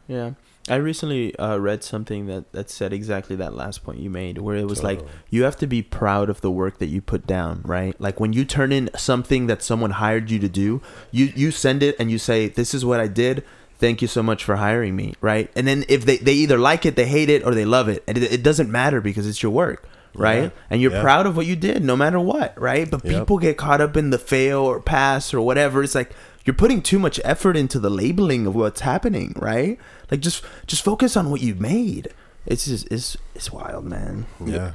[0.09, 0.33] Yeah.
[0.69, 4.57] I recently uh, read something that, that said exactly that last point you made, where
[4.57, 7.63] it was like, you have to be proud of the work that you put down,
[7.65, 7.95] right?
[8.01, 10.83] Like when you turn in something that someone hired you to do,
[11.13, 13.45] you, you send it and you say, this is what I did.
[13.79, 15.53] Thank you so much for hiring me, right?
[15.55, 18.03] And then if they, they either like it, they hate it, or they love it.
[18.09, 20.45] And it, it doesn't matter because it's your work, right?
[20.45, 20.51] Yeah.
[20.71, 21.03] And you're Yeah.
[21.03, 22.91] proud of what you did no matter what, right?
[22.91, 23.15] But Yep.
[23.21, 25.83] people get caught up in the fail or pass or whatever.
[25.83, 26.11] It's like
[26.45, 29.79] you're putting too much effort into the labeling of what's happening, right?
[30.11, 32.09] Like just just focus on what you made.
[32.47, 34.27] It's just it's it's wild, man.
[34.45, 34.73] Yeah.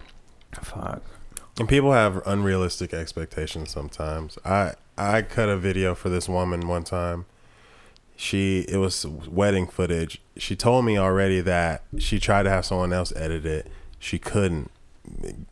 [0.61, 1.01] Fuck.
[1.59, 4.37] And people have unrealistic expectations sometimes.
[4.45, 7.25] I I cut a video for this woman one time.
[8.15, 10.21] She it was wedding footage.
[10.37, 13.67] She told me already that she tried to have someone else edit it.
[13.99, 14.69] She couldn't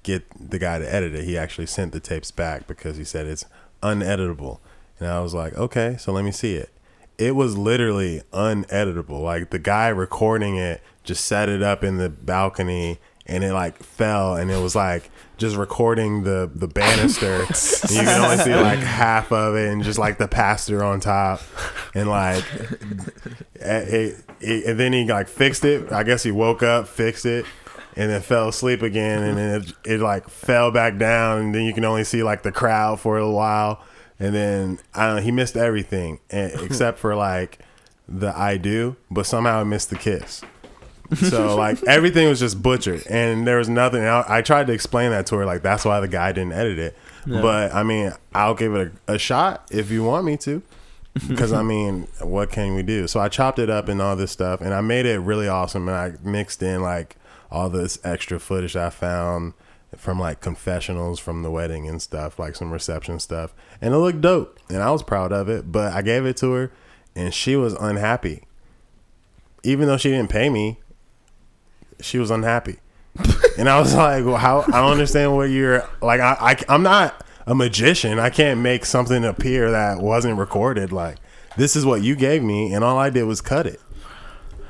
[0.03, 1.25] get the guy to edit it.
[1.25, 3.45] He actually sent the tapes back because he said it's
[3.81, 4.59] uneditable.
[4.99, 6.69] And I was like, "Okay, so let me see it."
[7.17, 9.21] It was literally uneditable.
[9.21, 13.81] Like the guy recording it just set it up in the balcony and it like
[13.81, 18.55] fell and it was like just recording the the banister and you can only see
[18.55, 21.41] like half of it and just like the pastor on top
[21.93, 22.43] and like
[23.59, 27.25] eh, it, it, and then he like fixed it i guess he woke up fixed
[27.25, 27.45] it
[27.95, 31.63] and then fell asleep again and then it, it like fell back down and then
[31.63, 33.83] you can only see like the crowd for a little while
[34.19, 37.59] and then i don't know he missed everything except for like
[38.07, 40.43] the i do but somehow i missed the kiss
[41.15, 44.03] so like everything was just butchered, and there was nothing.
[44.03, 46.77] I, I tried to explain that to her, like that's why the guy didn't edit
[46.79, 46.97] it.
[47.25, 47.41] Yeah.
[47.41, 50.61] But I mean, I'll give it a, a shot if you want me to,
[51.27, 53.07] because I mean, what can we do?
[53.07, 55.89] So I chopped it up and all this stuff, and I made it really awesome,
[55.89, 57.15] and I mixed in like
[57.51, 59.53] all this extra footage I found
[59.97, 64.21] from like confessionals from the wedding and stuff, like some reception stuff, and it looked
[64.21, 65.71] dope, and I was proud of it.
[65.71, 66.71] But I gave it to her,
[67.15, 68.43] and she was unhappy,
[69.63, 70.79] even though she didn't pay me
[72.01, 72.77] she was unhappy.
[73.57, 76.21] and I was like, well, how, I don't understand what you're like.
[76.21, 78.19] I, I, am not, a magician.
[78.19, 80.91] I can't make something appear that wasn't recorded.
[80.91, 81.17] Like
[81.57, 83.81] this is what you gave me, and all I did was cut it.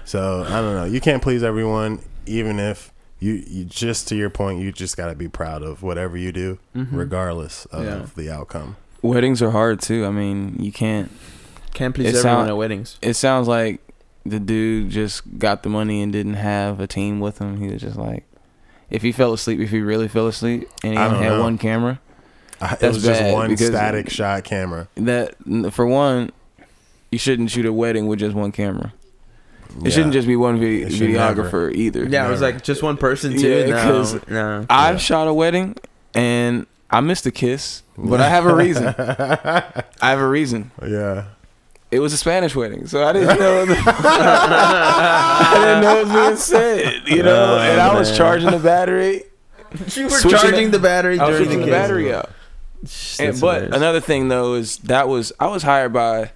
[0.06, 0.86] So I don't know.
[0.86, 5.08] You can't please everyone, even if you, you just to your point, you just got
[5.08, 6.96] to be proud of whatever you do, mm-hmm.
[6.96, 8.06] regardless of Yeah.
[8.16, 8.78] the outcome.
[9.02, 10.06] Weddings are hard too.
[10.06, 11.12] I mean, you can't.
[11.74, 12.98] Can't please everyone sound- at weddings.
[13.02, 13.80] It sounds like
[14.26, 17.58] the dude just got the money and didn't have a team with him.
[17.62, 18.26] He was just like,
[18.90, 21.42] if he fell asleep, if he really fell asleep, and he only had know.
[21.42, 22.00] one camera,
[22.60, 24.88] I, it That's was just bad, one static shot camera.
[24.96, 25.36] that
[25.72, 26.32] for one,
[27.12, 28.94] you shouldn't shoot a wedding with just one camera.
[29.78, 29.90] It Yeah.
[29.92, 32.04] shouldn't just be one vid- It should videographer either.
[32.06, 33.48] Yeah, it was like just one person too.
[33.48, 34.66] Yeah, no, 'cause no.
[34.70, 35.00] I've Yeah.
[35.00, 35.76] shot a wedding
[36.14, 38.88] and I missed a kiss, but I have a reason.
[38.98, 40.72] I have a reason.
[40.86, 41.24] yeah.
[41.92, 43.66] It was a Spanish wedding, so I didn't know.
[43.66, 47.56] The, I didn't know it was being said, you know.
[47.56, 49.24] Oh, and I was charging the battery.
[49.96, 52.30] You were charging it- the battery I was during the, switching the battery out.
[53.20, 53.76] And, but hilarious.
[53.76, 56.32] another thing though is that was I was hired by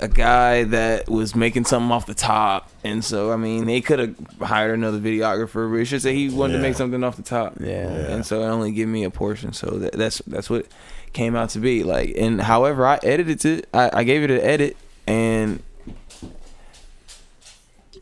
[0.00, 3.98] a guy that was making something off the top, and so I mean they could
[4.00, 7.22] have hired another videographer, but it should say he wanted to make something off the
[7.22, 7.54] top.
[7.60, 7.66] yeah.
[7.84, 8.12] Yeah.
[8.14, 9.52] and so it only give me a portion.
[9.52, 10.66] So that, that's that's what
[11.12, 12.14] came out to be like.
[12.18, 13.68] And however, I edited it.
[13.72, 14.76] I, I gave it an edit,
[15.06, 15.62] and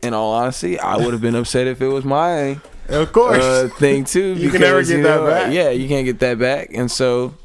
[0.01, 3.41] in all honesty, I would have been upset if it was my Of course.
[3.41, 4.33] uh, thing too.
[4.33, 5.53] You can never get you that back.
[5.53, 7.35] Yeah, you can't get that back, and so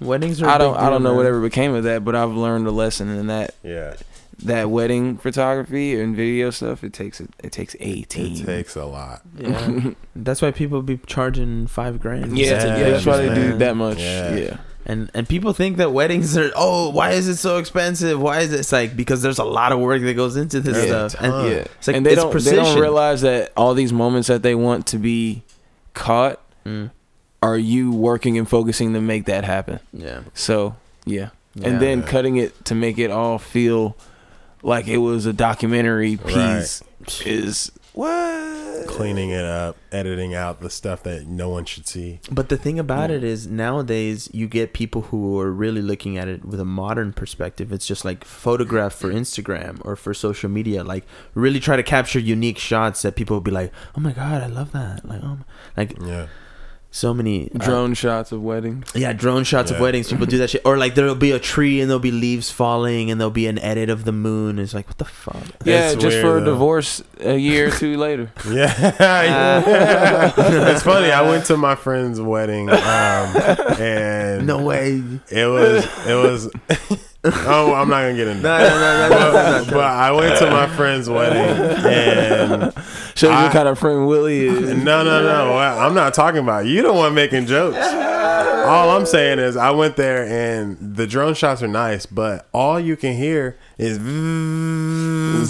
[0.00, 0.46] Weddings are.
[0.48, 3.08] a I don't I don't know whatever became of that, but I've learned a lesson
[3.08, 3.94] in that yeah.
[4.44, 6.84] that wedding photography and video stuff.
[6.84, 8.36] It takes it, it takes eighteen.
[8.42, 9.22] It takes a lot.
[9.36, 9.90] Yeah.
[10.16, 12.36] That's why people be charging five grand.
[12.38, 13.98] yeah, Yeah, yeah, that's why they do that much.
[13.98, 14.34] Yeah.
[14.36, 14.56] yeah.
[14.86, 18.18] And and people think that weddings are oh why is it so expensive?
[18.20, 20.76] Why is it it's like because there's a lot of work that goes into this
[20.86, 21.20] Yeah, stuff.
[21.20, 21.30] ton.
[21.42, 22.64] And Yeah, It's like- and they it's don't precision.
[22.64, 25.42] they don't realize that all these moments that they want to be
[25.94, 26.90] caught Mm,
[27.42, 29.80] are you working and focusing to make that happen.
[29.92, 30.20] yeah.
[30.34, 30.76] So
[31.06, 31.68] yeah, Yeah.
[31.68, 32.06] and then Yeah.
[32.06, 33.96] cutting it to make it all feel
[34.62, 36.82] like it was a documentary piece
[37.24, 42.20] is what Cleaning it up, editing out the stuff that no one should see.
[42.30, 46.28] But the thing about it is nowadays you get people who are really looking at
[46.28, 47.72] it with a modern perspective.
[47.72, 50.84] It's just like photograph for Instagram or for social media.
[50.84, 54.42] Like really try to capture unique shots that people will be like, "Oh my god,
[54.42, 55.44] I love that!" Like, oh, my-
[55.76, 56.26] like Yeah.
[56.90, 58.86] So many uh, drone shots of weddings.
[58.94, 60.08] Yeah, drone shots of weddings.
[60.10, 60.62] People do that shit.
[60.64, 63.58] Or like there'll be a tree and there'll be leaves falling and there'll be an
[63.58, 64.58] edit of the moon.
[64.58, 65.36] It's like what the fuck?
[65.64, 68.32] Yeah, It's just weird, for a divorce a year or two later.
[68.50, 69.62] Yeah.
[70.72, 71.10] it's funny.
[71.10, 72.76] I went to my friend's wedding, um,
[73.78, 75.02] and No way.
[75.30, 76.50] it was it was.
[77.24, 79.08] Oh, I'm not gonna get into No, that.
[79.08, 81.42] no, no, no, no, no, But, but I went to my friend's wedding,
[81.86, 82.72] and
[83.16, 84.60] Shows you I- what kind of friend Willie is.
[84.84, 85.56] no, no, no.
[85.56, 86.82] I'm not talking about you.
[86.82, 87.76] The one making jokes.
[87.78, 92.78] All I'm saying is, I went there, and the drone shots are nice, but all
[92.78, 93.98] you can hear is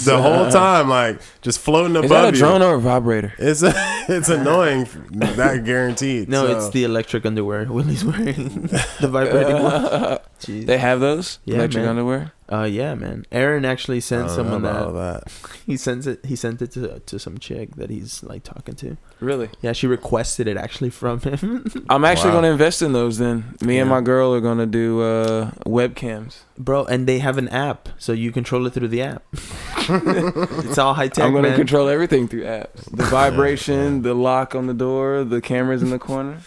[0.05, 2.37] the whole uh, time, like just floating above Is that a you.
[2.37, 3.33] drone or a vibrator?
[3.37, 4.87] It's it's annoying.
[5.11, 6.29] That guaranteed.
[6.29, 8.67] No, So, it's the electric underwear Willie's wearing.
[9.01, 10.19] the vibrating one.
[10.39, 10.65] Jeez.
[10.65, 11.89] They have those Yeah, electric man.
[11.91, 12.31] underwear.
[12.51, 13.25] Uh, yeah, man.
[13.31, 15.57] Aaron actually sent don't know someone that, that.
[15.67, 16.25] he sends it.
[16.25, 18.97] He sent it to to some chick that he's like talking to.
[19.19, 19.49] Really?
[19.61, 21.65] Yeah, she requested it actually from him.
[21.89, 22.35] I'm actually Wow.
[22.41, 23.19] going to invest in those.
[23.19, 26.39] Then me and my girl are going to do uh, webcams.
[26.57, 29.23] Bro, and they have an app, so you control it through the app.
[29.33, 31.57] it's all high tech, I'm going to man.
[31.57, 32.83] control everything through apps.
[32.91, 36.39] The vibration, the lock on the door, the cameras in the corner.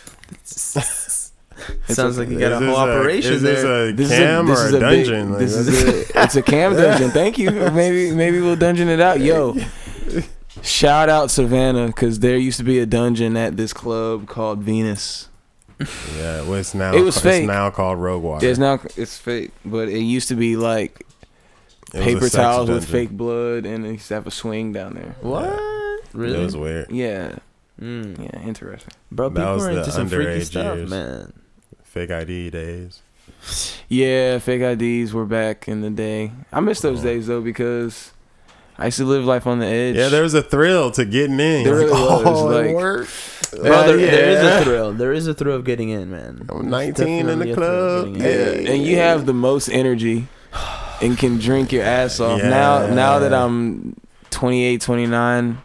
[1.89, 3.93] Sounds like you got a whole operation is there.
[3.93, 5.31] this a cam or a, big- dungeon?
[5.31, 7.11] Like, this is that's- a, it's a cam dungeon.
[7.11, 7.51] Thank you.
[7.51, 9.21] Maybe maybe we'll dungeon it out.
[9.21, 9.57] Yo,
[10.63, 15.29] shout out Savannah because there used to be a dungeon at this club called Venus.
[16.17, 17.47] yeah, well, it's now It was it's fake.
[17.47, 18.47] now called Rogue Water.
[18.47, 21.05] It's now it's fake, but it used to be like
[21.93, 24.95] It paper sex towels with fake blood, and they used to have a swing down
[24.95, 25.17] there.
[25.23, 25.49] What?
[26.13, 26.41] Really?
[26.41, 26.91] It was weird.
[26.91, 27.37] Yeah,
[27.81, 28.19] Mm.
[28.23, 28.93] yeah, interesting.
[29.11, 30.91] Bro, That people was are the into some freaky underage stuff, years.
[30.91, 31.33] man.
[31.93, 33.03] Fake ID days.
[33.89, 36.33] Yeah, fake IDs were back in the day.
[36.51, 37.05] I miss those Oh.
[37.05, 38.13] days though because
[38.79, 39.97] I used to live life on the edge.
[39.97, 41.65] Yeah, there was a thrill to getting in.
[41.65, 43.11] There really was, oh, it like- worked.
[43.53, 44.11] Uh, Bro, there, yeah.
[44.11, 44.93] there is a thrill.
[44.95, 46.47] There is a thrill of getting in, man.
[46.49, 48.17] Oh, I'm 19 in the a thrill of club.
[48.17, 48.65] getting in.
[48.65, 50.27] Yeah, and you have the most energy
[51.03, 52.41] and can drink your ass off.
[52.43, 53.95] Now now that I'm
[54.31, 55.59] 28, 29,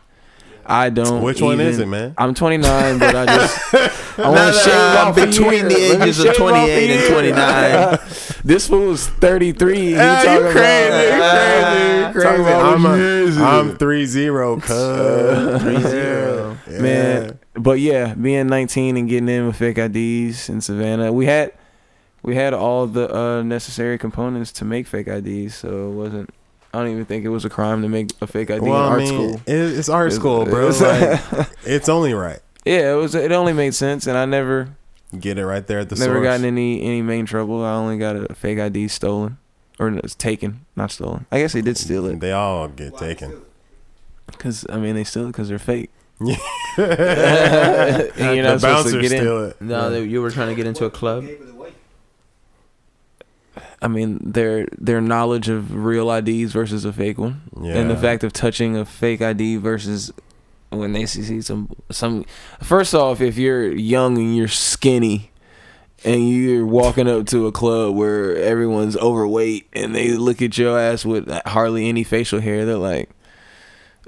[0.69, 2.13] I don't Which one is it, man?
[2.17, 3.73] I'm 29, but I just
[4.19, 7.99] I want to shave off between the ages of shave off a 28 and 29.
[8.43, 9.75] this fool's 33.
[9.77, 12.27] He Ah, you talking crazy, about, you crazy, you Ah, crazy.
[12.27, 13.41] talking about I'm, a, year is it?
[13.41, 14.67] I'm three zero, cuz.
[15.61, 16.57] Three zero.
[16.69, 16.79] Yeah.
[16.81, 21.53] Man, but yeah, being 19 and getting in with fake IDs in Savannah, we had
[22.23, 26.29] we had all the uh, necessary components to make fake IDs, so it wasn't.
[26.73, 28.91] I don't even think it was a crime to make a fake ID well, in
[28.91, 29.41] art I mean, school.
[29.47, 30.69] it- it's art It's- school, bro.
[30.69, 32.39] it's- Like, it's only right.
[32.65, 33.15] yeah, it was.
[33.15, 34.69] It only made sense, and I never
[35.17, 36.23] Get it right there at the never source.
[36.25, 37.63] gotten any any main trouble.
[37.63, 39.37] I only got a fake ID stolen
[39.79, 41.25] or no, it's taken, not stolen.
[41.31, 43.41] I guess they did steal it They all get taken.
[44.25, 45.89] because I mean they steal it because they're fake.
[46.19, 46.35] Yeah.
[48.17, 49.17] and you're the not supposed to bouncers get in.
[49.19, 49.61] steal it.
[49.61, 51.25] No, they, you were trying to get into a club.
[53.81, 57.41] I mean their their knowledge of real IDs versus a fake one.
[57.61, 57.75] yeah.
[57.75, 60.11] and the fact of touching a fake ID versus
[60.69, 62.25] when they see see some some.
[62.61, 65.31] First off, if you're young and you're skinny,
[66.03, 70.77] and you're walking up to a club where everyone's overweight and they look at your
[70.77, 73.09] ass with hardly any facial hair, they're like,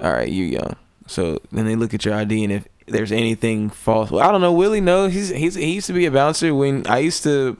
[0.00, 3.70] "All right, you young." So then they look at your ID, and if there's anything
[3.70, 4.52] false, well, I don't know.
[4.52, 7.56] Willie knows he's he's he used to be a bouncer when I used to.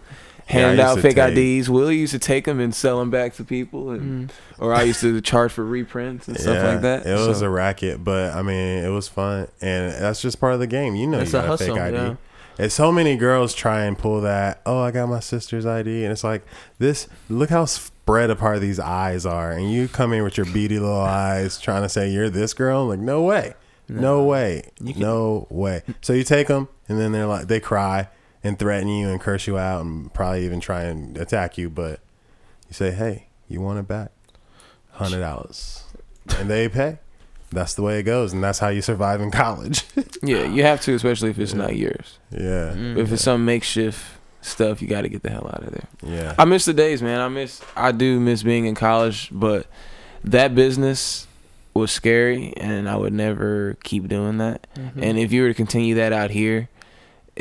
[0.51, 1.71] Yeah, I Hand used out fake take- IDs.
[1.71, 4.35] Willie used to take them and sell them back to people, and mm.
[4.59, 7.07] or I used to charge for reprints and stuff like that.
[7.07, 10.61] It was a racket, but I mean, it was fun, and that's just part of
[10.61, 10.95] the game.
[10.97, 11.97] You know, It's you a got a fake hustle, ID.
[11.97, 12.17] yeah.
[12.59, 14.61] And so many girls try and pull that.
[14.67, 16.43] Oh, I got my sister's ID, and it's like
[16.79, 17.09] this.
[17.29, 21.01] Look how spread apart these eyes are, and you come in with your beady little
[21.01, 22.89] eyes, trying to say you're this girl.
[22.89, 23.55] Like, no way,
[23.89, 25.83] no, way, can- no way.
[26.03, 28.09] So you take them, and then they're like, they cry
[28.43, 31.69] and threaten you and curse you out, and probably even try and attack you.
[31.71, 32.01] But
[32.69, 34.13] you say, hey, you want it back?
[34.93, 35.85] Hundred dollars,
[36.39, 36.99] and they pay.
[37.53, 39.85] That's the way it goes, and that's how you survive in college.
[40.23, 42.19] Yeah, you have to, especially if it's not yours.
[42.31, 42.99] yeah, Mm.
[42.99, 44.05] If it's some makeshift
[44.43, 45.87] stuff, you got to get the hell out of there.
[46.03, 46.35] yeah.
[46.39, 47.21] I miss the days, man.
[47.21, 49.67] I miss, I do miss being in college, but
[50.23, 51.27] that business
[51.73, 54.67] was scary, and I would never keep doing that.
[54.77, 55.03] Mm-hmm.
[55.03, 56.69] And if you were to continue that out here,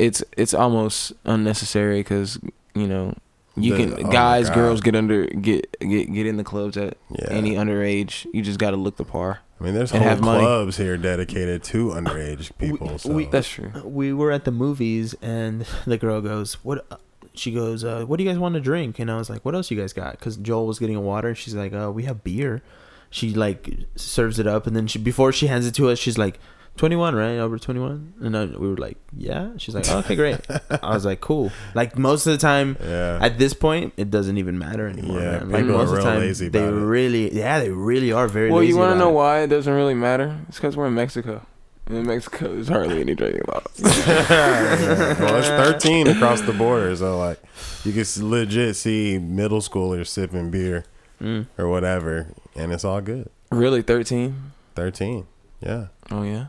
[0.00, 2.38] it's it's almost unnecessary because
[2.74, 3.14] you know
[3.56, 6.96] you The- can oh guys, girls get under get get get in the clubs at
[7.10, 7.26] Yeah.
[7.30, 8.26] any underage.
[8.32, 9.40] You just got to look the par.
[9.60, 10.40] I mean, there's and whole have money.
[10.42, 12.98] clubs here dedicated to underage people.
[12.98, 13.70] so we- That's true.
[13.84, 16.86] we were at the movies and the girl goes what
[17.34, 19.54] she goes uh, what do you guys want to drink and i was like what
[19.54, 22.02] else you guys got because joel was getting a water and she's like uh, we
[22.02, 22.60] have beer
[23.08, 26.18] she like serves it up and then she before she hands it to us she's
[26.18, 26.40] like
[26.80, 30.38] 21 right over 21 and I, we were like yeah she's like oh, okay great
[30.82, 34.38] i was like cool like most of the time yeah, at this point it doesn't
[34.38, 35.50] even matter anymore Yeah, man.
[35.50, 36.76] like people are most of the time lazy they about it.
[36.96, 39.20] really yeah they really are very Well, lazy you want to know it.
[39.20, 40.34] why it doesn't really matter?
[40.48, 41.44] It's because we're in Mexico.
[41.86, 43.66] And in Mexico, there's hardly any drinking laws.
[43.82, 47.38] well, it's 13 across the border, so like
[47.84, 50.84] you can legit see middle schoolers sipping beer
[51.20, 51.46] Mm.
[51.58, 53.28] or whatever, and it's all good.
[53.50, 54.52] really, 13?
[54.76, 55.26] 13,
[55.60, 55.88] yeah.
[56.10, 56.46] Oh, yeah.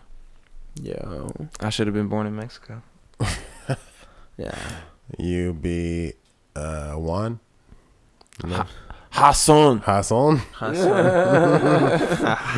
[0.75, 2.81] Yo I should have been born in Mexico.
[4.37, 4.55] yeah
[5.17, 6.13] You be
[6.55, 7.39] uh, Juan,
[8.43, 8.65] no.
[9.11, 9.79] Hassan.
[9.83, 10.93] Hassan, Hassan.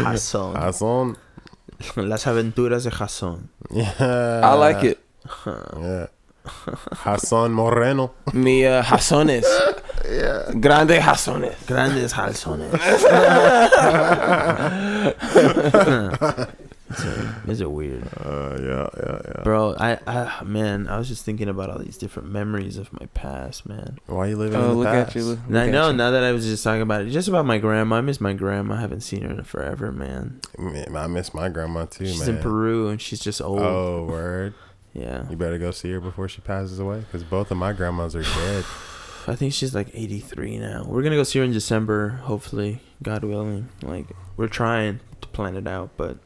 [0.06, 0.56] Hassan.
[0.56, 1.18] Hassan.
[1.98, 3.50] Las aventuras de Hassan.
[3.72, 5.00] Yeah, I like it.
[5.46, 6.08] Yeah,
[7.04, 8.14] Hassan Moreno.
[8.34, 9.46] Mi uh, Hassanes.
[10.60, 11.56] Grande Hassanes.
[11.68, 12.14] Grandes
[16.96, 17.50] Hassanes.
[17.50, 19.44] Is it weird, Uh, yeah, yeah, yeah.
[19.44, 19.76] bro?
[19.80, 23.66] I, I, man, I was just thinking about all these different memories of my past,
[23.66, 24.00] man.
[24.08, 25.10] Why are you living Oh, in the look past?
[25.10, 25.24] at you.
[25.24, 25.98] Look, And I at know you.
[25.98, 27.98] now that I was just talking about it, just about my grandma.
[27.98, 28.76] I miss my grandma.
[28.76, 30.40] I haven't seen her in forever, man.
[30.58, 32.14] Man, I miss my grandma too, man.
[32.14, 32.38] she's man.
[32.38, 33.60] in Peru and she's just old.
[33.60, 34.54] Oh, word.
[34.94, 38.16] Yeah, You better go see her before she passes away, because both of my grandmas
[38.16, 38.64] are dead.
[39.28, 40.84] I think she's like 83 now.
[40.86, 43.70] We're gonna go see her in December, hopefully, God willing.
[43.82, 44.06] Like
[44.38, 46.18] we're trying to plan it out, but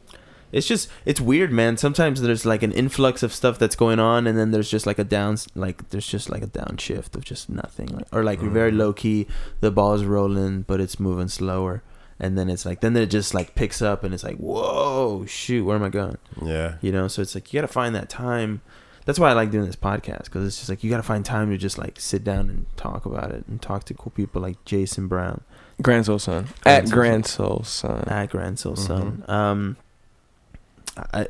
[0.52, 1.76] it's just it's weird, man.
[1.76, 4.98] Sometimes there's like an influx of stuff that's going on, and then there's just like
[4.98, 8.72] a down, like there's just like a downshift of just nothing, like, or like very
[8.72, 8.76] Mhm.
[8.78, 9.26] low key.
[9.60, 11.82] The ball's rolling, but it's moving slower,
[12.20, 15.64] and then it's like then it just like picks up, and it's like whoa, shoot,
[15.64, 16.18] where am I going?
[16.42, 16.74] Yeah.
[16.80, 18.60] You know, so it's like you gotta find that time.
[19.04, 21.48] That's why I like doing this podcast because it's just like you gotta find time
[21.50, 24.62] to just like sit down and talk about it and talk to cool people like
[24.66, 25.40] Jason Brown
[25.82, 26.48] Grand Soul Son.
[26.62, 28.04] Grand At Grand Soul Son.
[28.06, 28.76] at Grand Soul.
[28.76, 29.24] Son.
[29.26, 29.87] Um, I,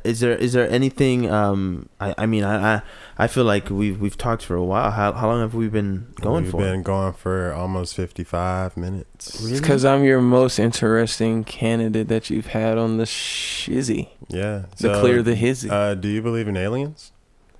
[0.03, 1.29] is there is there anything?
[1.29, 2.81] Um, I I mean I I,
[3.17, 4.91] I feel like we've we've talked for a while.
[4.91, 6.57] How how long have we been going We've for?
[6.61, 9.41] been going for almost 55 minutes.
[9.41, 9.59] Really?
[9.59, 14.09] Because I'm your most interesting candidate that you've had on the shizzy.
[14.27, 14.63] Yeah.
[14.77, 15.69] To So, clear the hizzy.
[15.69, 17.11] Uh, do you believe in aliens?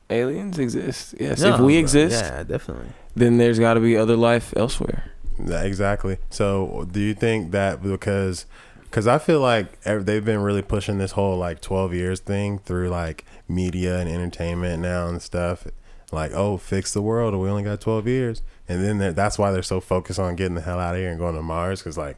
[0.10, 1.14] Aliens exist.
[1.20, 1.42] Yes.
[1.42, 2.90] No, if we bro, exist, yeah, definitely.
[3.16, 5.12] then there's got to be other life elsewhere.
[5.44, 6.18] Yeah, exactly.
[6.32, 8.46] So, do you think that because
[8.90, 12.90] Because I feel like they've been really pushing this whole like 12 years thing through
[12.90, 15.68] like media and entertainment now and stuff.
[16.12, 17.36] Like, oh, fix the world.
[17.36, 18.42] We only got 12 years.
[18.68, 21.20] And then that's why they're so focused on getting the hell out of here and
[21.20, 22.18] going to Mars because like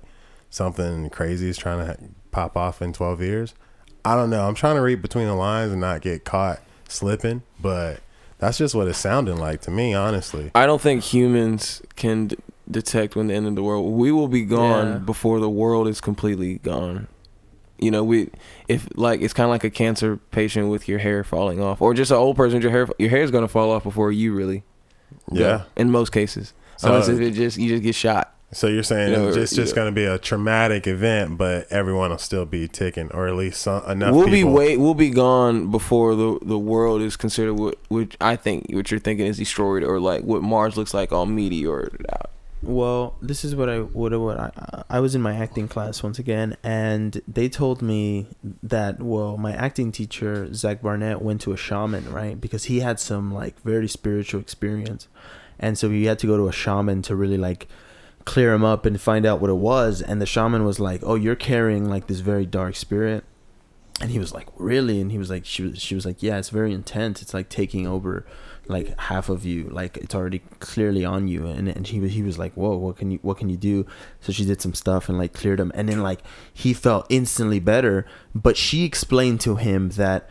[0.50, 1.98] something crazy is trying to
[2.32, 3.54] pop off in 12 years.
[4.06, 4.48] I don't know.
[4.48, 8.00] I'm trying to read between the lines and not get caught slipping, but
[8.40, 10.52] that's just what it's sounding like to me, honestly.
[10.56, 12.32] I don't think humans can
[12.72, 13.92] detect when the end of the world.
[13.94, 14.98] We will be gone Yeah.
[15.00, 17.08] before the world is completely gone.
[17.80, 18.30] You know, we
[18.68, 21.94] if like it's kind of like a cancer patient with your hair falling off, or
[21.94, 22.88] just an old person with your hair.
[23.00, 24.64] Your hair is gonna fall off before you really.
[25.34, 25.62] go, Yeah.
[25.76, 28.34] in most cases, So- uh, unless if it just you just get shot.
[28.54, 31.38] So you're saying You know, it's just, or- just going to be a traumatic event,
[31.38, 34.78] but everyone will still be ticking, or at least some, enough we'll be wait.
[34.78, 39.00] We'll be gone before the the world is considered what which I think what you're
[39.00, 42.30] thinking is destroyed, or like what Mars looks like all meteored out.
[42.64, 46.20] Well, this is what I what what I I was in my acting class once
[46.20, 48.28] again, and they told me
[48.62, 52.40] that well, my acting teacher Zach Barnett went to a shaman, right?
[52.40, 55.08] Because he had some like very spiritual experience,
[55.58, 57.68] and so he had to go to a shaman to really like
[58.26, 60.02] clear him up and find out what it was.
[60.02, 63.24] And the shaman was like, "Oh, you're carrying like this very dark spirit."
[64.00, 66.38] And he was like, "Really?" And he was like, "She was she was like, yeah,
[66.38, 67.24] it's very intense.
[67.24, 68.24] It's like taking over."
[68.68, 71.48] Like half of you like it's already clearly on you.
[71.48, 73.86] And, and he was he was like whoa what can you what can you do?
[74.20, 75.72] So she did some stuff and like cleared him.
[75.76, 76.22] And then like
[76.54, 78.06] he felt instantly better.
[78.34, 80.30] But she explained to him that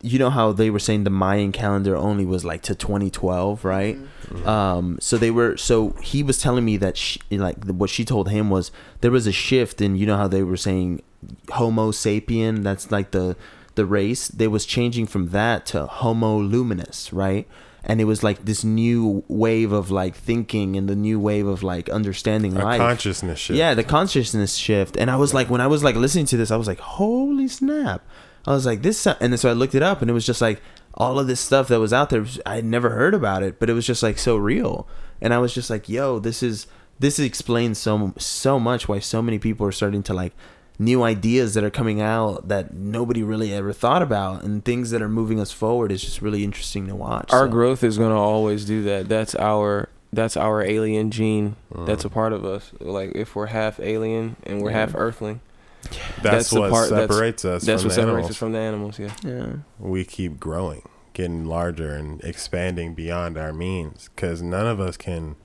[0.00, 3.98] you know how they were saying the Mayan calendar only was like to 2012 right?
[4.46, 8.30] Um so they were so he was telling me that she, like what she told
[8.30, 11.02] him was there was a shift in you know how they were saying
[11.50, 13.36] homo sapien that's like the
[13.76, 17.46] the race they was changing from that to homo luminous right?
[17.88, 21.62] And it was like this new wave of like thinking and the new wave of
[21.62, 22.80] like understanding a life.
[22.80, 23.56] consciousness shift.
[23.56, 24.96] yeah the consciousness shift.
[24.96, 27.46] And i was like when i was like listening to this i was like holy
[27.48, 28.02] snap.
[28.44, 30.40] I was like this and then so i looked it up and it was just
[30.40, 30.60] like
[30.94, 33.68] all of this stuff that was out there i had never heard about it but
[33.70, 34.88] it was just like so real.
[35.20, 36.66] And i was just like yo this is
[36.98, 40.32] this explains so so much why so many people are starting to like
[40.78, 45.00] new ideas that are coming out that nobody really ever thought about and things that
[45.00, 47.50] are moving us forward is just really interesting to watch Our so.
[47.50, 49.08] growth is gonna always do that.
[49.08, 51.56] That's our that's our alien gene.
[51.74, 52.06] That's mm.
[52.06, 52.70] a part of us.
[52.80, 54.78] Like if we're half alien and we're Yeah.
[54.78, 55.40] half Earthling,
[55.82, 58.30] that's, that's the what part- that's- separates us that's from what the separates animals.
[58.30, 58.98] us from the animals.
[58.98, 59.12] Yeah.
[59.24, 64.10] yeah we keep growing, getting larger, and expanding beyond our means.
[64.14, 65.36] Because none of us can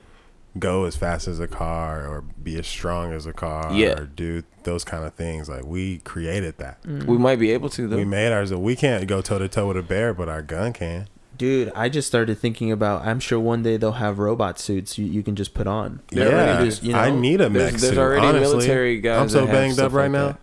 [0.60, 4.00] go as fast as a car, or be as strong as a car, Yeah.
[4.00, 5.48] or do those kind of things.
[5.50, 6.82] Like we created that.
[6.84, 7.06] Mm.
[7.06, 7.96] We might be able to though.
[7.98, 8.54] We made ours.
[8.54, 11.08] We can't go toe to toe with a bear, but our gun can.
[11.38, 13.04] Dude, I just started thinking about.
[13.06, 16.02] I'm sure one day they'll have robot suits you, you can just put on.
[16.10, 17.88] They're yeah, just, you I need a mech there's, suit.
[17.88, 18.58] there's already honestly.
[18.58, 19.22] military guys.
[19.22, 20.28] I'm so banged up right like now.
[20.28, 20.40] that.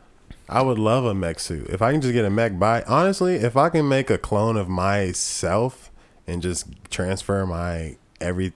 [0.49, 1.69] I would love a mech suit.
[1.69, 4.57] If I can just get a mech by honestly, if I can make a clone
[4.57, 5.93] of myself
[6.27, 8.55] and just transfer my every b-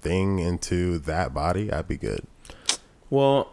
[0.00, 2.26] thing into that body, I'd be good.
[3.08, 3.48] Well,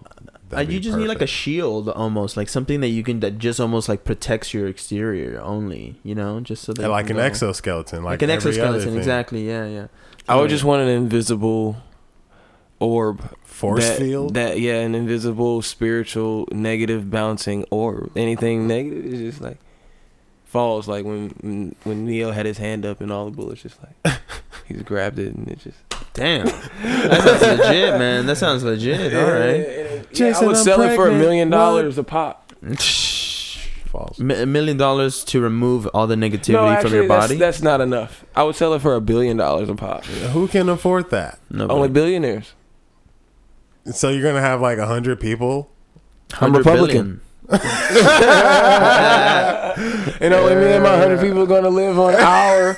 [0.49, 3.19] That'd uh, you be just need like a shield, almost like something that you can
[3.21, 5.99] that just almost like protects your exterior only.
[6.03, 8.95] You know, just so that And like an go- exoskeleton, like, like, an exoskeleton.
[8.97, 9.47] Exactly.
[9.47, 9.87] Yeah, yeah.
[10.29, 10.47] I would Yeah.
[10.49, 11.77] just want an invisible
[12.79, 13.33] orb.
[13.43, 14.35] Force that, field.
[14.35, 18.11] That yeah, an invisible spiritual negative bouncing orb.
[18.15, 19.57] Anything negative is just like
[20.45, 20.87] falls.
[20.87, 24.19] Like when when, when Neo had his hand up and all the bullets just like
[24.67, 25.77] he's grabbed it and it just.
[26.13, 28.25] Damn, that sounds legit, man.
[28.25, 29.13] That sounds legit.
[29.13, 29.59] All right.
[29.59, 32.51] Yeah, I Jason, would I'm sell it for a million dollars a pop.
[33.87, 34.19] False.
[34.19, 37.39] A million dollars to remove all the negativity No, from actually, your that's, body.
[37.39, 38.25] that's not enough.
[38.35, 40.03] I would sell it for a billion dollars a pop.
[40.05, 41.39] Who can afford that?
[41.49, 41.73] Nobody.
[41.75, 42.53] Only billionaires.
[43.93, 45.69] So you're gonna have like a hundred people.
[46.41, 47.21] I'm Republican.
[47.47, 47.49] billion.
[50.19, 52.75] And only me and my hundred people are gonna live on our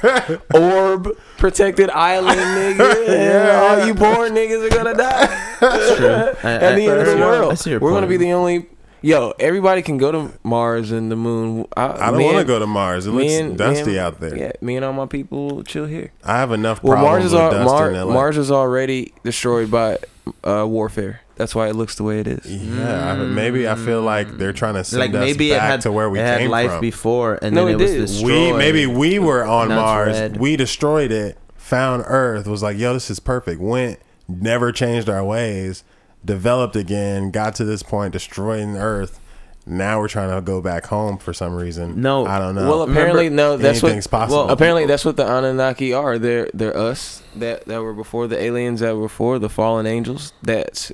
[0.54, 1.08] orb
[1.40, 2.38] protected island,
[2.80, 3.08] nigga.
[3.08, 5.56] yeah, all you poor niggas are gonna die.
[5.60, 6.08] That's true.
[6.50, 8.68] I- At the end of the world, see your we're gonna be the only.
[9.02, 11.66] Yo, everybody can go to Mars and the moon.
[11.78, 13.08] I, I don't want to go to Mars.
[13.08, 14.38] It looks and- dusty and- out there.
[14.38, 16.12] Yeah, me and all my people chill here.
[16.22, 18.14] I have enough Well, problems Mars is with al- dust Mar- in LA.
[18.14, 20.00] Mars is already destroyed by
[20.44, 21.22] uh, warfare.
[21.40, 22.46] That's why it looks the way it is.
[22.46, 24.58] Yeah, I- maybe I feel like they're mm.
[24.58, 26.52] trying to send like us maybe it back had to where we it had came
[26.52, 26.82] life from.
[26.82, 28.00] before, and No, then it it, was did.
[28.02, 28.52] destroyed.
[28.52, 30.20] we maybe we were on Now it's Mars.
[30.20, 30.38] red.
[30.38, 33.62] We destroyed it, found Earth, was like, yo, this is perfect.
[33.62, 35.86] Went, never changed our ways,
[36.26, 39.22] developed again, got to this point, destroying Earth.
[39.66, 42.02] Now we're trying to go back home for some reason.
[42.02, 42.26] No.
[42.26, 42.68] I don't know.
[42.68, 43.56] Well, apparently, no.
[43.56, 43.94] That's what.
[44.10, 44.46] Possible.
[44.46, 46.18] Well, apparently, that's what the Anunnaki are.
[46.18, 50.34] They're they're us that that were before the aliens that were before the fallen angels.
[50.42, 50.92] That's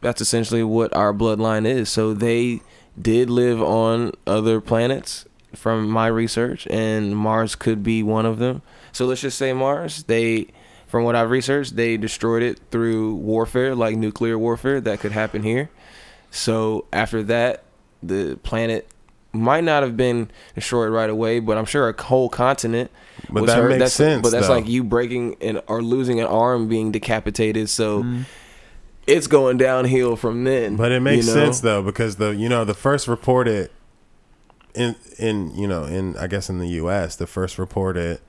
[0.00, 1.88] that's essentially what our bloodline is.
[1.88, 2.60] So they
[3.00, 8.62] did live on other planets from my research and Mars could be one of them.
[8.92, 10.48] So let's just say Mars, they
[10.86, 15.42] from what I've researched, they destroyed it through warfare, like nuclear warfare that could happen
[15.42, 15.68] here.
[16.30, 17.64] So after that,
[18.02, 18.86] the planet
[19.32, 22.90] might not have been destroyed right away, but I'm sure a whole continent.
[23.28, 23.68] But was that hurt.
[23.70, 24.54] makes that's, sense, But that's though.
[24.54, 27.68] like you breaking an or losing an arm, being decapitated.
[27.68, 28.24] So Mm.
[29.06, 30.76] It's going downhill from then.
[30.76, 31.44] But it makes you know?
[31.44, 33.70] sense though because the you know the first reported
[34.74, 37.16] in in you know in I guess in the U.S.
[37.16, 38.20] the first reported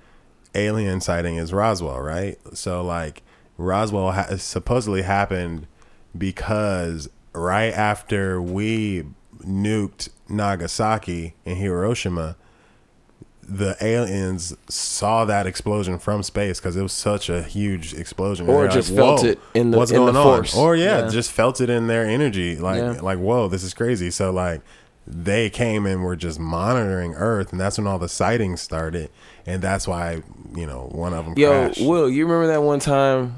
[0.55, 2.38] alien sighting is Roswell, right?
[2.53, 3.23] So like
[3.57, 5.67] Roswell ha- supposedly happened
[6.17, 9.03] because right after we
[9.45, 12.36] nuked Nagasaki and Hiroshima,
[13.50, 18.48] the aliens saw that explosion from space because it was such a huge explosion.
[18.50, 20.56] Or just like, felt it in the- what's in the going on?" force.
[20.56, 21.08] Or yeah, Yeah.
[21.10, 22.58] just felt it in their energy.
[22.58, 23.00] Like Yeah.
[23.02, 24.12] like whoa, this is crazy.
[24.12, 24.62] So like
[25.10, 29.10] they came and were just monitoring Earth, and that's when all the sightings started,
[29.45, 30.22] and that's why
[30.54, 31.82] you know one of them Yo, crashed.
[31.82, 33.36] Will, you remember that one time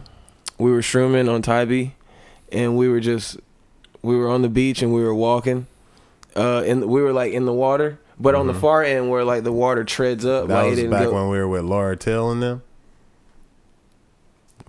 [0.57, 1.91] we were shrooming on Tybee,
[2.51, 3.37] and we were just
[4.01, 5.67] we were on the beach and we were walking,
[6.35, 9.43] uh, and we were like in the water, but on the far end where like
[9.43, 10.51] the water treads up, Mm-hmm.
[10.51, 11.13] that like was back go.
[11.13, 12.61] when we were with Laura Till and them.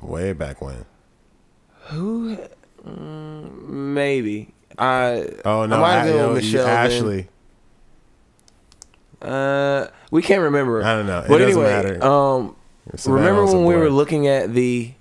[0.01, 0.85] Way back when.
[1.89, 2.39] Who?
[2.87, 5.29] Mm, maybe I.
[5.45, 6.65] Oh no, I might have been with Michelle.
[6.65, 6.77] then.
[6.93, 7.29] Ashley.
[9.21, 10.83] Uh, we can't remember.
[10.83, 11.19] I don't know.
[11.21, 12.03] It but anyway, matter.
[12.05, 12.57] um,
[13.07, 14.93] remember when we were looking at the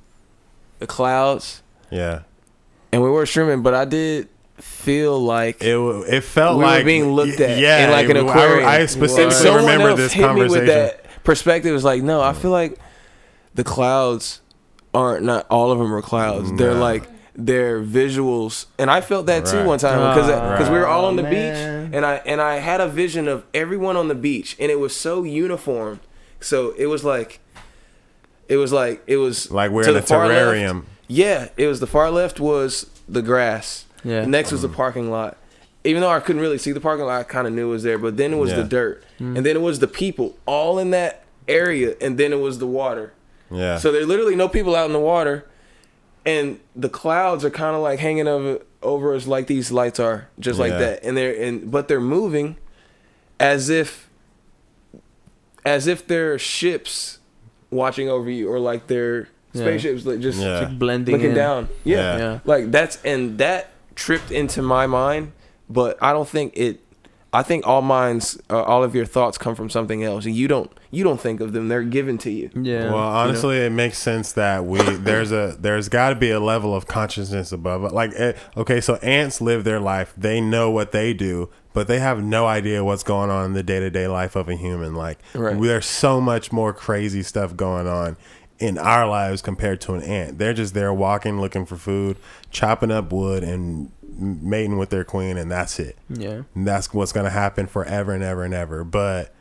[0.80, 2.22] the clouds Yeah.
[2.92, 4.28] and we were streaming, but I did
[4.64, 8.18] feel like It it felt we like were being looked at Yeah, in like an
[8.18, 8.68] I- aquarium.
[8.68, 10.60] I, And specifically someone remember else this hit me conversation.
[10.60, 11.76] with that perspective.
[11.76, 12.78] It's like, no, I feel like
[13.56, 14.42] the clouds
[14.94, 16.52] aren't not all of them are clouds.
[16.58, 17.04] They're like
[17.36, 21.06] they're visuals, and I felt that too one time because because uh, we were all
[21.06, 24.16] on the Oh, beach, and I and I had a vision of everyone on the
[24.16, 26.02] beach, and it was so uniform.
[26.42, 27.40] So it was like,
[28.50, 30.40] it was like it was Like we're in a the far left.
[30.52, 30.84] terrarium.
[31.08, 33.86] Yeah, it was the far left was the grass.
[34.04, 34.22] Yeah.
[34.22, 34.54] The next Mm.
[34.54, 35.38] was the parking lot.
[35.84, 37.84] Even though I couldn't really see the parking lot, I kind of knew it was
[37.84, 37.98] there.
[37.98, 38.58] But then it was Yeah.
[38.58, 42.40] the dirt, and then it was the people all in that area, and then it
[42.40, 43.14] was the water.
[43.52, 43.78] Yeah.
[43.78, 45.46] So there's literally no people out in the water,
[46.26, 50.28] and the clouds are kind of like hanging over over us like these lights are,
[50.40, 51.04] just like that.
[51.04, 52.56] And they're and but they're moving
[53.40, 54.10] as if
[55.66, 57.20] as if they're ships
[57.72, 59.62] watching over you, or like they're Yeah.
[59.64, 60.60] spaceships like just Yeah.
[60.60, 61.36] Like blending looking in.
[61.36, 61.70] down.
[61.84, 61.98] Yeah.
[61.98, 62.18] Yeah.
[62.18, 62.40] Yeah.
[62.46, 65.34] Like that's and that tripped into my mind,
[65.70, 66.80] but I don't think it.
[67.32, 70.48] I think all minds, uh, all of your thoughts come from something else, and you
[70.48, 70.72] don't.
[70.90, 72.50] You don't think of them; they're given to you.
[72.60, 72.86] Yeah.
[72.86, 76.74] Well, honestly, it makes sense that we there's a there's got to be a level
[76.74, 77.92] of consciousness above it.
[77.92, 82.00] Like, eh, okay, so ants live their life; they know what they do, but they
[82.00, 84.96] have no idea what's going on in the day to day life of a human.
[84.96, 85.62] Like, Right.
[85.62, 88.18] there's so much more crazy stuff going on
[88.60, 90.38] in our lives compared to an ant.
[90.38, 92.18] They're just there walking, looking for food,
[92.52, 95.98] chopping up wood, and mating with their queen, and that's it.
[96.10, 96.42] yeah.
[96.54, 98.84] And that's what's going to happen forever and ever and ever.
[98.84, 99.34] But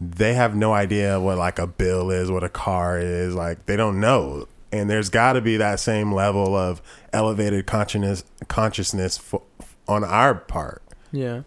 [0.00, 3.34] they have no idea what like a bill is, what a car is.
[3.34, 4.46] Like they don't know.
[4.70, 9.40] And there's got to be that same level of elevated consciousness consciousness for,
[9.88, 10.82] on our part.
[11.10, 11.40] Yeah.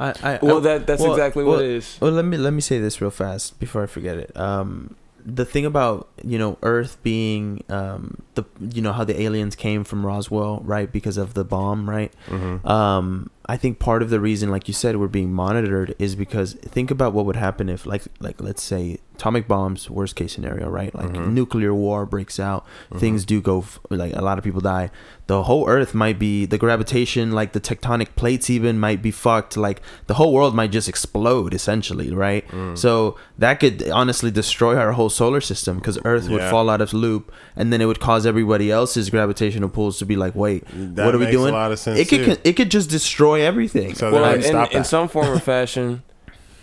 [0.00, 1.98] I, I Well, that that's well- exactly well, what it is.
[2.00, 4.36] Well, let me let me say this real fast before I forget it.
[4.36, 4.96] Um,
[5.26, 9.82] the thing about you know Earth being um the you know how the aliens came
[9.84, 10.90] from Roswell, right?
[10.90, 12.12] Because of the bomb, right?
[12.28, 12.66] Mm-hmm.
[12.66, 16.54] Um, I think part of the reason, like you said, we're being monitored is because
[16.54, 20.68] think about what would happen if, like, like let's say atomic bombs, worst case scenario,
[20.70, 20.94] right?
[20.94, 21.32] Like Mhm.
[21.32, 22.98] nuclear war breaks out, Mm-hmm.
[23.00, 24.90] things do go, f- like a lot of people die.
[25.26, 29.56] The whole Earth might be the gravitation, like the tectonic plates, even might be fucked.
[29.56, 32.46] Like the whole world might just explode, essentially, right?
[32.48, 32.76] Mm.
[32.76, 36.50] So that could honestly destroy our whole solar system because Earth would Yeah.
[36.50, 40.14] fall out of loop, and then it would cause everybody else's gravitational pulls to be
[40.14, 41.54] like, wait, That what are we makes a doing?
[41.54, 42.36] lot of sense, it could too.
[42.44, 43.94] it could just destroy everything.
[43.94, 46.02] So well, they're in, stop in some form or fashion,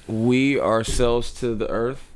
[0.07, 2.11] we are cells to the Earth,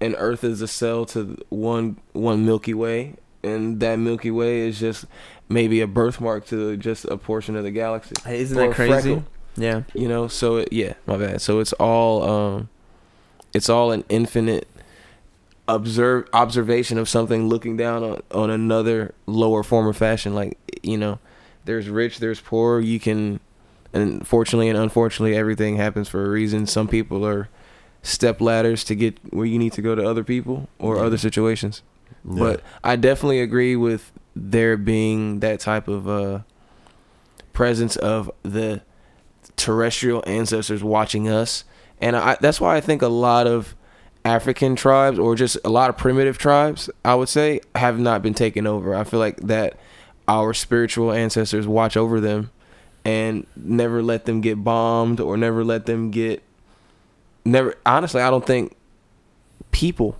[0.00, 4.80] and Earth is a cell to one one Milky Way, and that Milky Way is
[4.80, 5.04] just
[5.48, 8.14] maybe a birthmark to just a portion of the galaxy.
[8.28, 8.92] Isn't Or that crazy?
[8.92, 9.24] freckle.
[9.56, 9.82] Yeah.
[9.94, 11.40] You know, so it, yeah, my bad.
[11.40, 12.68] So it's all um,
[13.52, 14.66] it's all an infinite
[15.68, 20.34] observe observation of something looking down on on another lower form of fashion.
[20.34, 21.18] Like you know,
[21.64, 22.80] there's rich, there's poor.
[22.80, 23.40] You can,
[23.92, 26.66] and fortunately and unfortunately, everything happens for a reason.
[26.66, 27.48] Some people are
[28.02, 31.82] step ladders to get where you need to go to other people or other situations.
[32.28, 32.38] Yeah.
[32.38, 36.40] But I definitely agree with there being that type of uh
[37.52, 38.82] presence of the
[39.56, 41.64] terrestrial ancestors watching us,
[42.00, 43.76] and I, that's why I think a lot of
[44.24, 48.34] African tribes or just a lot of primitive tribes, I would say, have not been
[48.34, 48.94] taken over.
[48.94, 49.78] I feel like that
[50.26, 52.50] our spiritual ancestors watch over them
[53.04, 56.42] and never let them get bombed or never let them get
[57.44, 58.74] never honestly I don't think
[59.70, 60.18] people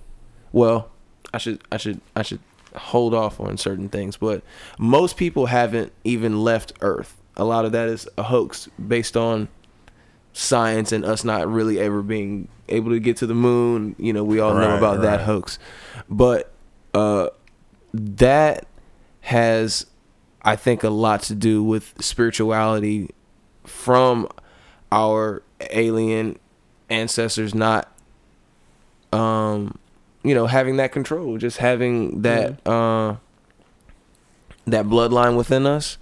[0.51, 0.91] well
[1.33, 2.39] I should I should I should
[2.77, 4.43] hold off on certain things but
[4.77, 7.15] most people haven't even left earth.
[7.37, 9.47] A lot of that is a hoax based on
[10.33, 13.95] science and us not really ever being able to get to the moon.
[13.97, 15.59] You know we all know Right, about that hoax.
[16.09, 16.51] But
[16.93, 17.29] uh
[17.93, 18.67] that
[19.21, 19.85] has
[20.41, 23.09] I think a lot to do with spirituality
[23.65, 24.27] from
[24.91, 26.37] our alien
[26.89, 27.91] ancestors not
[29.11, 29.77] um
[30.25, 33.15] you know having that control just having that uh
[34.65, 35.97] that bloodline within us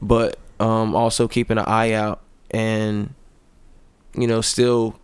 [0.00, 3.12] but um also keeping an eye out and
[4.16, 4.98] you know still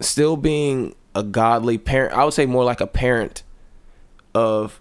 [0.00, 3.42] still being a godly parent I would say more like a parent
[4.34, 4.80] of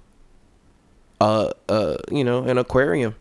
[1.21, 3.15] uh uh you know an aquarium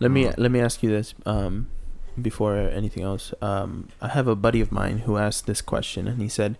[0.00, 0.34] Let me Mm.
[0.38, 1.68] let me ask you this um,
[2.20, 3.32] before anything else.
[3.40, 6.56] Um, I have a buddy of mine who asked this question, and he said,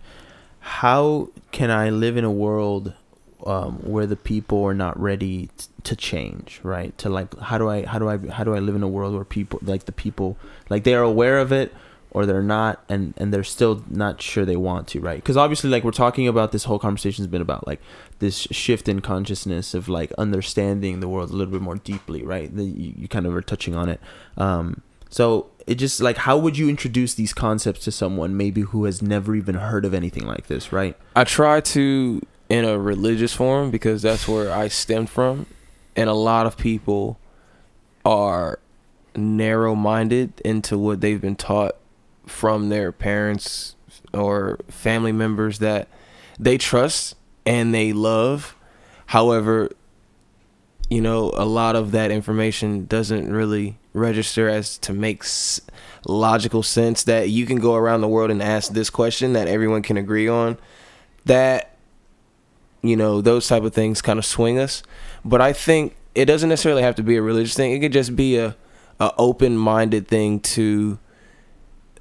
[0.63, 2.93] "How can I live in a world
[3.45, 6.59] um, where the people are not ready t- to change?
[6.63, 6.97] Right?
[6.99, 9.13] To like, how do I how do I how do I live in a world
[9.13, 10.37] where people like the people
[10.69, 11.73] like they are aware of it."
[12.15, 15.15] Or they're not, and and they're still not sure they want to, right?
[15.15, 17.81] Because obviously, like we're talking about, this whole conversation has been about like
[18.19, 22.55] this shift in consciousness of like understanding the world a little bit more deeply, right?
[22.55, 23.99] The, you, you kind of are touching on it.
[24.37, 24.83] Um,
[25.13, 28.99] so it just like how would you introduce these concepts to someone maybe who has
[28.99, 30.97] never even heard of anything like this, right?
[31.15, 35.45] I try to in a religious form because that's where I stemmed from,
[35.95, 37.19] and a lot of people
[38.03, 38.57] are
[39.15, 41.75] narrow-minded into what they've been taught
[42.25, 43.75] from their parents
[44.15, 45.87] or family members that
[46.39, 48.55] they trust and they love.
[49.07, 49.69] However,
[50.93, 55.23] you know, a lot of that information doesn't really register as to make
[56.05, 59.81] logical sense that you can go around the world and ask this question that everyone
[59.81, 60.55] can agree on.
[61.25, 61.75] That
[62.83, 64.83] you know, those type of things kind of swing us.
[65.25, 67.71] But I think it doesn't necessarily have to be a religious thing.
[67.71, 68.55] It could just be a,
[68.99, 70.99] a open-minded thing to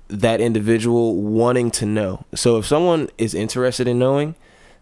[0.08, 2.26] that individual wanting to know.
[2.34, 4.34] So if someone is interested in knowing,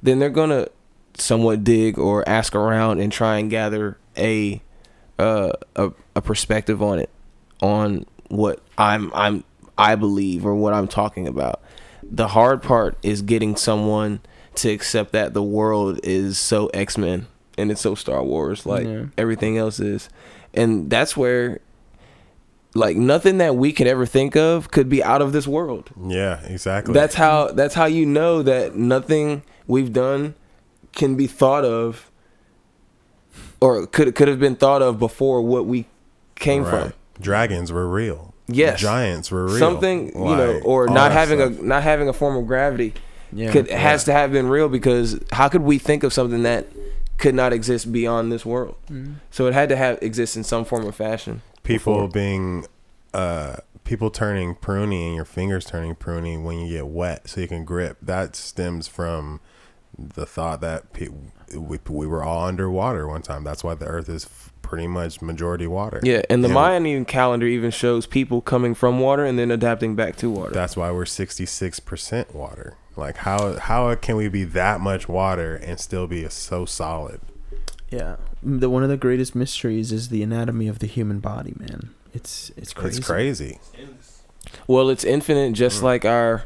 [0.02, 0.66] then they're gonna
[1.14, 4.60] somewhat dig or ask around and try and gather a
[5.18, 7.10] uh, a, a perspective on it,
[7.62, 9.44] on what I'm I'm
[9.76, 11.60] I believe or what I'm talking about.
[12.02, 14.20] The hard part is getting someone
[14.56, 17.26] to accept that the world is so X Men
[17.58, 19.04] and it's so Star Wars like Yeah.
[19.18, 20.08] everything else is,
[20.54, 21.60] and that's where
[22.74, 25.90] like nothing that we could ever think of could be out of this world.
[26.08, 26.94] Yeah, exactly.
[26.94, 30.34] That's how that's how you know that nothing we've done
[30.92, 32.09] can be thought of
[33.60, 35.86] or could could have been thought of before what we
[36.36, 36.70] came Right.
[36.84, 36.92] from.
[37.20, 38.34] Dragons were real.
[38.48, 38.80] Yes.
[38.80, 39.58] Giants were real.
[39.58, 41.60] Something you know, or not having stuff.
[41.60, 42.94] a not having a form of gravity
[43.32, 43.52] Yeah.
[43.52, 46.66] could has to have been real because how could we think of something that
[47.18, 48.74] could not exist beyond this world?
[48.90, 49.16] Mm.
[49.30, 51.42] So it had to have exist in some form or fashion.
[51.62, 52.08] people before.
[52.08, 52.66] being
[53.14, 57.46] uh people turning pruny and your fingers turning pruny when you get wet so you
[57.48, 59.40] can grip that stems from
[59.98, 61.08] the thought that pe-
[61.54, 64.28] we, we were all underwater one time that's why the earth is
[64.62, 66.54] pretty much majority water Yeah, and the Yeah.
[66.54, 70.52] Mayan even calendar even shows people coming from water and then adapting back to water.
[70.54, 75.80] that's why we're 66% water like how how can we be that much water and
[75.80, 77.20] still be so solid
[77.90, 78.16] Yeah.
[78.42, 81.90] The one of the greatest mysteries is the anatomy of the human body, man.
[82.14, 82.98] It's it's crazy.
[82.98, 83.58] it's crazy
[84.66, 85.84] Well, it's infinite, just Mm.
[85.84, 86.44] like our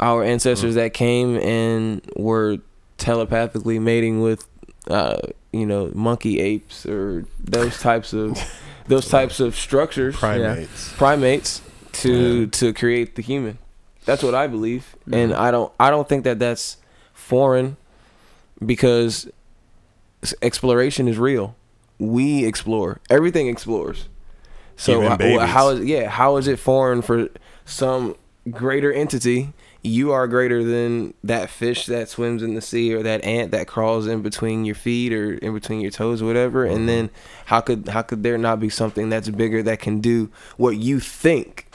[0.00, 2.58] our ancestors that came and were
[3.02, 4.46] telepathically mating with,
[4.88, 5.16] uh,
[5.52, 8.38] you know, monkey apes or those types of
[8.86, 11.60] those types of structures, primates primates,
[11.92, 12.46] to Yeah.
[12.60, 13.58] to create the human.
[14.04, 16.76] That's what I believe, and I don't I don't think that that's
[17.12, 17.76] foreign
[18.64, 19.28] because
[20.40, 21.54] exploration is real.
[21.98, 23.00] We explore.
[23.10, 24.08] Everything explores.
[24.76, 25.48] So Even h- babies.
[25.50, 26.08] how is yeah?
[26.08, 27.28] How is it foreign for
[27.64, 28.16] some
[28.50, 29.52] greater entity?
[29.82, 33.66] You are greater than that fish that swims in the sea or that ant that
[33.66, 36.64] crawls in between your feet or in between your toes or whatever.
[36.64, 36.86] And mm-hmm.
[36.86, 37.10] then
[37.46, 41.00] how could how could there not be something that's bigger that can do what you
[41.00, 41.66] think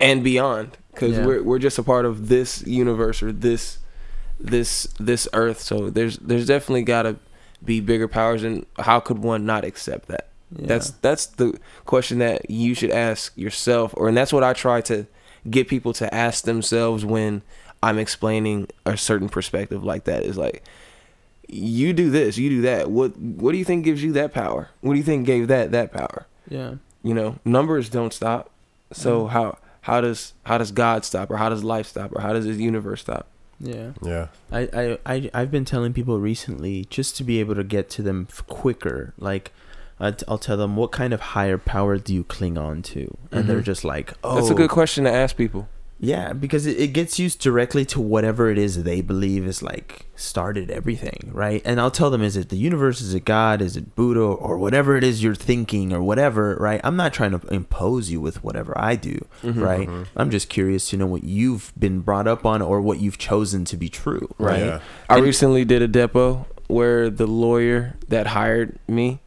[0.00, 0.78] and beyond?
[0.92, 1.26] Because Yeah.
[1.26, 3.78] we're we're just a part of this universe or this
[4.40, 5.60] this this earth.
[5.60, 7.16] So there's there's definitely got to
[7.64, 10.28] be bigger powers, and how could one not accept that?
[10.56, 10.66] Yeah.
[10.66, 14.80] That's that's the question that you should ask yourself, or and that's what I try
[14.82, 15.06] to
[15.48, 17.42] get people to ask themselves when
[17.82, 20.22] I'm explaining a certain perspective like that.
[20.24, 20.62] Is like,
[21.48, 22.90] you do this, you do that.
[22.90, 24.68] What what do you think gives you that power?
[24.80, 26.26] What do you think gave that that power?
[26.48, 26.74] yeah.
[27.02, 28.50] You know, numbers don't stop.
[28.92, 29.30] So Mhm.
[29.30, 32.44] how how does how does God stop, or how does life stop, or how does
[32.44, 33.26] the universe stop?
[33.60, 33.90] Yeah.
[34.02, 34.26] Yeah.
[34.52, 38.02] I, I, I, I've been telling people recently just to be able to get to
[38.02, 39.14] them quicker.
[39.18, 39.52] Like,
[40.00, 43.16] I t- I'll tell them, what kind of higher power do you cling on to?
[43.32, 43.64] And they're Mhm.
[43.64, 44.36] just like, oh.
[44.36, 45.68] That's a good question to ask people.
[46.00, 50.06] Yeah, because it, it gets used directly to whatever it is they believe is like
[50.14, 51.60] started everything, right?
[51.64, 53.00] And I'll tell them, is it the universe?
[53.00, 53.60] Is it God?
[53.60, 54.20] Is it Buddha?
[54.20, 56.80] Or whatever it is you're thinking or whatever, right?
[56.84, 59.60] I'm not trying to impose you with whatever I do, Mhm.
[59.60, 59.88] right?
[59.88, 60.06] Mhm.
[60.16, 63.64] I'm just curious to know what you've been brought up on or what you've chosen
[63.64, 64.66] to be true, right?
[64.66, 64.78] Yeah.
[65.10, 69.18] I And- recently did a depot where the lawyer that hired me,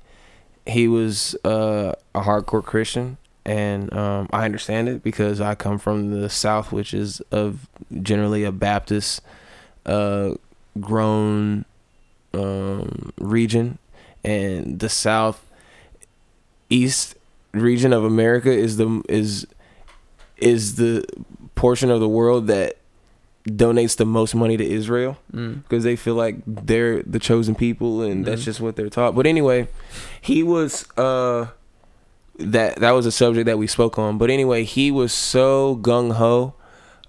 [0.65, 6.21] he was uh, a hardcore Christian, and um, I understand it because I come from
[6.21, 7.67] the South, which is of
[8.01, 9.21] generally a Baptist
[9.85, 10.35] uh,
[10.79, 11.65] grown
[12.33, 13.77] um, region,
[14.23, 15.45] and the South
[16.69, 17.15] East
[17.53, 19.47] region of America is the is
[20.37, 21.05] is the
[21.55, 22.77] portion of the world that
[23.47, 25.63] donates the most money to Israel Mm.
[25.63, 28.45] because they feel like they're the chosen people and that's Mhm.
[28.45, 29.15] just what they're taught.
[29.15, 29.67] But anyway,
[30.21, 31.47] he was uh
[32.37, 34.17] that that was a subject that we spoke on.
[34.17, 36.53] But anyway, he was so gung ho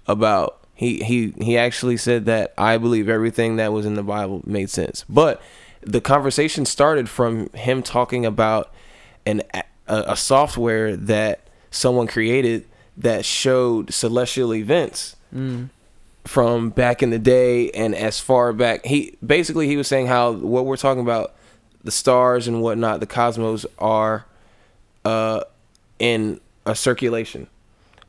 [0.07, 4.41] about he he he actually said that I believe everything that was in the Bible
[4.45, 5.05] made sense.
[5.07, 5.41] But
[5.81, 8.71] the conversation started from him talking about
[9.25, 12.65] an a, a software that someone created
[12.97, 15.69] that showed celestial events Mm.
[16.25, 20.31] From back in the day and as far back he basically he was saying how
[20.31, 21.35] what we're talking about
[21.83, 24.25] the stars and whatnot the cosmos are
[25.03, 25.41] uh
[25.99, 27.47] in a circulation.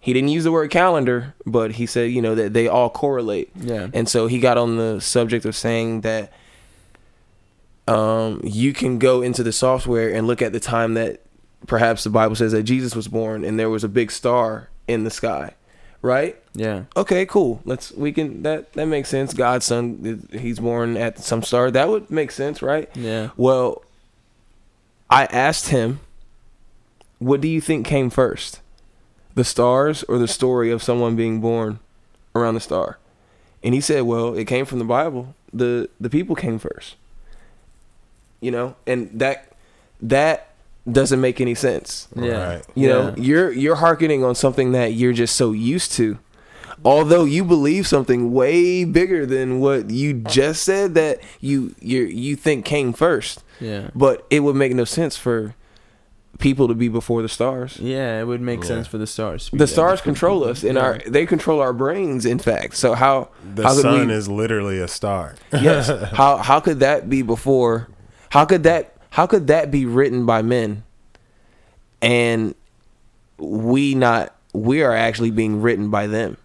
[0.01, 3.51] He didn't use the word calendar but he said you know that they all correlate.
[3.57, 3.89] Yeah.
[3.93, 6.33] and so he got on the subject of saying that
[7.87, 11.21] um, you can go into the software and look at the time that
[11.67, 15.05] perhaps the Bible says that Jesus was born and there was a big star in
[15.05, 15.55] the sky,
[16.05, 16.37] right?
[16.53, 16.85] Yeah.
[16.97, 17.63] Okay, cool.
[17.65, 19.33] Let's we can that that makes sense.
[19.33, 21.71] God's son, he's born at some star.
[21.71, 22.91] That would make sense, right?
[22.95, 23.31] Yeah.
[23.37, 23.83] Well,
[25.09, 26.01] I asked him,
[27.19, 28.61] what do you think came first?
[29.35, 31.81] The stars or the story of someone being born
[32.35, 32.99] around the star?
[33.63, 35.35] And he said, well, it came from the Bible.
[35.55, 36.97] The the people came first.
[38.43, 39.53] You know, and that
[40.03, 40.54] that
[40.91, 42.09] doesn't make any sense.
[42.15, 42.55] Yeah.
[42.57, 42.63] Right.
[42.75, 43.23] You know, Yeah.
[43.25, 46.19] you're you're hearkening on something that you're just so used to.
[46.85, 52.37] Although you believe something way bigger than what you just said that you you you
[52.37, 53.89] think came first, Yeah.
[53.95, 55.55] but it would make no sense for
[56.39, 57.79] people to be before the stars.
[57.81, 58.67] Yeah, it would make Yeah.
[58.69, 59.49] sense for the stars.
[59.53, 60.51] The stars control people.
[60.51, 60.83] us, and Yeah.
[60.83, 62.27] our they control our brains.
[62.27, 65.37] In fact, so how The how sun we, is literally a star.
[65.53, 67.89] yes how how could that be before?
[68.31, 70.83] How could that how could that be written by men?
[72.03, 72.55] And
[73.39, 76.37] we not we are actually being written by them.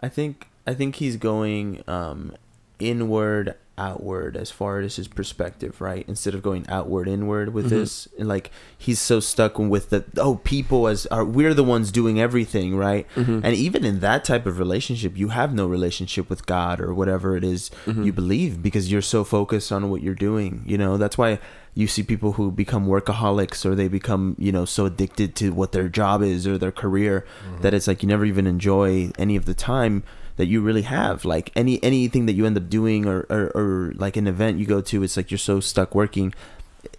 [0.00, 2.34] I think I think he's going um,
[2.78, 6.04] inward, outward as far as his perspective, right?
[6.08, 7.70] Instead of going outward, inward with Mhm.
[7.70, 11.90] this, and like he's so stuck with the oh people as are we're the ones
[11.90, 13.06] doing everything, right?
[13.16, 13.40] Mhm.
[13.42, 17.36] And even in that type of relationship, you have no relationship with God or whatever
[17.36, 18.04] it is Mhm.
[18.04, 20.62] you believe because you're so focused on what you're doing.
[20.66, 21.38] You know, that's why
[21.74, 25.72] you see people who become workaholics or they become, you know, so addicted to what
[25.72, 27.62] their job is or their career mm-hmm.
[27.62, 30.02] that it's like you never even enjoy any of the time
[30.36, 31.24] that you really have.
[31.24, 34.66] Like any anything that you end up doing or, or, or like an event you
[34.66, 36.34] go to, it's like you're so stuck working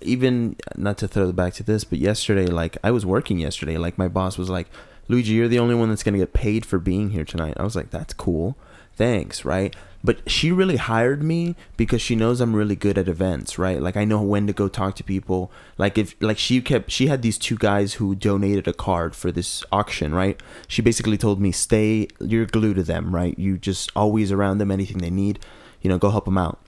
[0.02, 3.78] even not to throw it back to this, but yesterday, like I was working yesterday,
[3.78, 4.68] like my boss was like,
[5.08, 7.56] Luigi, you're the only one that's gonna get paid for being here tonight.
[7.58, 8.58] I was like, that's cool,
[8.96, 9.76] thanks, right?
[10.04, 13.80] But she really hired me because she knows I'm really good at events, right?
[13.80, 15.52] Like I know when to go talk to people.
[15.78, 19.32] Like if like she kept she had these two guys who donated a card for
[19.32, 20.42] this auction, right?
[20.68, 23.38] She basically told me, stay, you're glued to them, right?
[23.38, 25.40] You just always around them, anything they need,
[25.82, 26.60] you know, go help them out.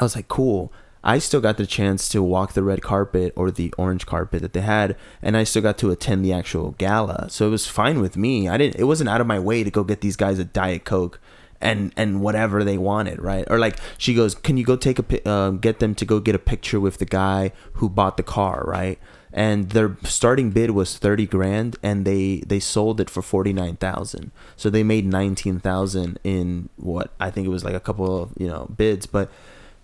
[0.00, 0.72] I was like, cool.
[1.04, 4.54] I still got the chance to walk the red carpet or the orange carpet that
[4.54, 7.30] they had, and I still got to attend the actual gala.
[7.30, 8.48] So it was fine with me.
[8.48, 8.80] I didn't.
[8.80, 11.20] It wasn't out of my way to go get these guys a diet coke
[11.60, 13.44] and and whatever they wanted, right?
[13.50, 16.34] Or like she goes, "Can you go take a uh, get them to go get
[16.34, 18.98] a picture with the guy who bought the car, right?"
[19.32, 23.76] And their starting bid was thirty grand, and they they sold it for forty nine
[23.76, 24.30] thousand.
[24.56, 28.32] So they made nineteen thousand in what I think it was like a couple of
[28.38, 29.30] you know bids, but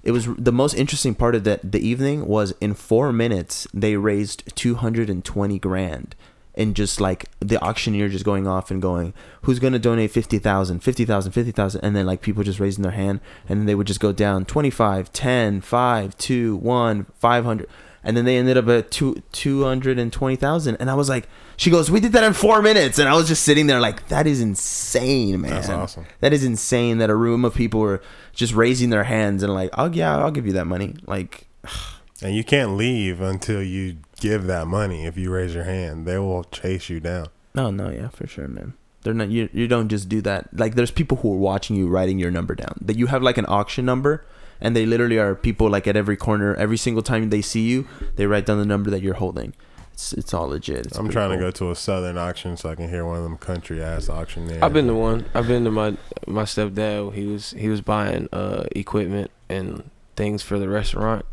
[0.02, 3.96] it was the most interesting part of that the evening was in four minutes they
[3.96, 6.16] raised 220 grand
[6.54, 10.80] and just like the auctioneer just going off and going who's going to donate 50,000
[10.80, 14.00] 50,000 50,000 and then like people just raising their hand and then they would just
[14.00, 17.68] go down 25 10 5 2 1 500
[18.04, 22.00] and then they ended up at two, 220,000 and I was like she goes we
[22.00, 22.98] did that in 4 minutes.
[22.98, 25.50] And I was just sitting there like that is insane man.
[25.52, 26.06] That's awesome.
[26.20, 28.02] that is insane that a room of people were
[28.34, 30.96] just raising their hands and like oh yeah I'll give you that money.
[31.06, 31.46] Like
[32.22, 35.04] And you can't leave until you give that money.
[35.04, 37.26] If you raise your hand, they will chase you down.
[37.54, 38.74] No, no, yeah, for sure, man.
[39.02, 39.28] They're not.
[39.28, 40.56] You you don't just do that.
[40.56, 42.78] Like there's people who are watching you writing your number down.
[42.80, 44.24] That you have like an auction number,
[44.60, 46.54] and they literally are people like at every corner.
[46.54, 49.54] Every single time they see you, they write down the number that you're holding.
[49.92, 50.86] It's it's all legit.
[50.86, 53.16] It's I'm pretty trying to go to a southern auction so I can hear one
[53.18, 54.62] of them country ass auctioneers.
[54.62, 55.26] I've been to one.
[55.34, 55.96] I've been to my
[56.26, 57.12] my stepdad.
[57.14, 61.26] He was he was buying uh equipment and things for the restaurant,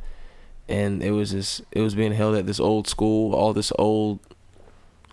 [0.69, 3.33] and it was just it was being held at this old school.
[3.35, 4.19] All this old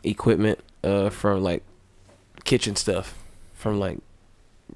[0.05, 1.65] equipment uh from like
[2.45, 3.15] kitchen stuff
[3.55, 3.99] from like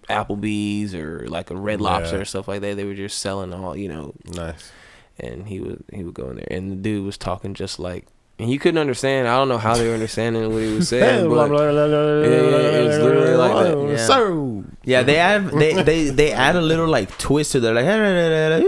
[0.09, 2.23] Applebee's or like a Red Lobster Yeah.
[2.23, 2.77] or stuff like that.
[2.77, 4.73] They were just selling all you know nice.
[5.19, 8.07] and he would he would go in there and the dude was talking just like
[8.41, 11.29] and you couldn't understand i don't know how they were understanding what he was saying
[11.29, 13.91] but it was literally like that.
[13.91, 13.97] Yeah.
[14.07, 17.85] So Yeah, they add they, they they add a little like twist to their like.
[17.85, 18.63] and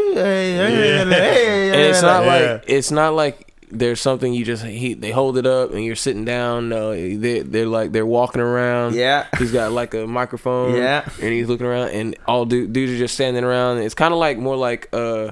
[1.74, 2.32] it's not Yeah.
[2.52, 5.96] like it's not like there's something you just he they hold it up and you're
[5.96, 9.26] sitting down no they they're like they're walking around Yeah.
[9.38, 11.04] he's got like a microphone Yeah.
[11.22, 14.20] and he's looking around and all dude, dudes are just standing around it's kind of
[14.20, 15.30] like more like uh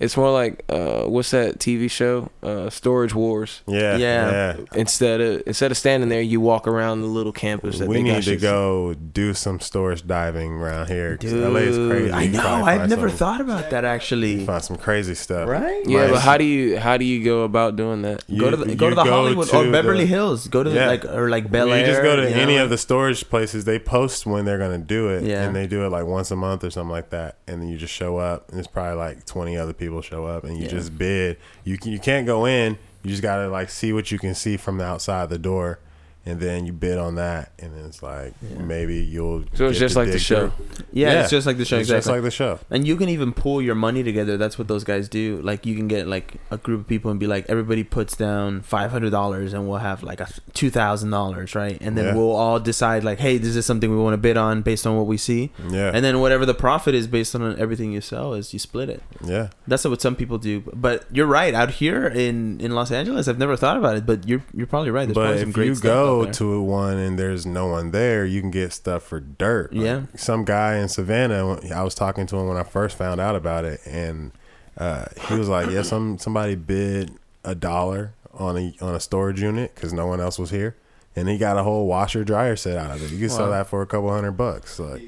[0.00, 4.30] it's more like uh what's that tv show uh storage wars yeah, Yeah.
[4.56, 4.64] yeah.
[4.74, 7.78] instead of instead of standing there, you walk around the little campus.
[7.78, 11.16] That We they got need to shit- go do some storage diving around here.
[11.16, 12.12] 'cause LA is Dude, crazy.
[12.12, 12.64] I know.
[12.64, 14.44] I've never some- thought about that actually.
[14.44, 15.48] Find some crazy stuff.
[15.48, 15.82] Right?
[15.86, 16.10] Yeah, Right.
[16.12, 18.24] but how do you how do you go about doing that?
[18.28, 20.48] You- go to the, go to the Hollywood or Beverly the- Hills.
[20.48, 20.86] Go to Yeah.
[20.88, 21.80] like or like Bel Air.
[21.80, 22.64] you just go to you any know?
[22.64, 23.64] of the storage places.
[23.64, 25.42] They post when they're gonna do it, Yeah.
[25.44, 27.36] and they do it like once a month or something like that.
[27.46, 30.44] And then you just show up, and it's probably like twenty other people show up,
[30.44, 30.70] and you Yeah.
[30.70, 31.36] just bid.
[31.64, 32.78] You can, you can't go in.
[33.02, 35.80] You just gotta like see what you can see from the outside the door,
[36.24, 38.62] and then you bid on that, and then it's like Yeah.
[38.62, 39.44] maybe you'll.
[39.54, 40.52] So it's just to like the show.
[40.92, 41.20] Yeah, Yeah.
[41.22, 41.78] it's just like the show.
[41.78, 41.98] It's exactly.
[41.98, 42.58] just like the show.
[42.70, 44.36] And you can even pool your money together.
[44.36, 45.40] That's what those guys do.
[45.42, 48.62] Like you can get like a group of people and be like, everybody puts down
[48.62, 51.78] five hundred dollars, and we'll have like a two thousand dollars, right?
[51.80, 52.14] And then Yeah.
[52.14, 54.96] we'll all decide like, hey, this is something we want to bid on based on
[54.96, 55.50] what we see.
[55.70, 58.88] Yeah, And then whatever the profit is based on everything you sell is you split
[58.88, 59.02] it.
[59.24, 59.48] yeah.
[59.66, 60.62] That's what some people do.
[60.74, 61.54] But you're right.
[61.54, 64.06] Out here in in Los Angeles, I've never thought about it.
[64.06, 65.06] But you're you're probably right.
[65.06, 67.66] There's but probably some if great you stuff out go to one and there's no
[67.66, 69.72] one there, you can get stuff for dirt.
[69.72, 70.02] Like, Yeah.
[70.16, 73.64] Some guy in Savannah, I was talking to him when I first found out about
[73.64, 74.32] it, and
[74.76, 77.12] uh, he was like, "Yeah, some somebody bid
[77.44, 80.76] a dollar on a on a storage unit because no one else was here,
[81.14, 83.10] and he got a whole washer dryer set out of it.
[83.10, 85.02] You can sell that for a couple hundred bucks, like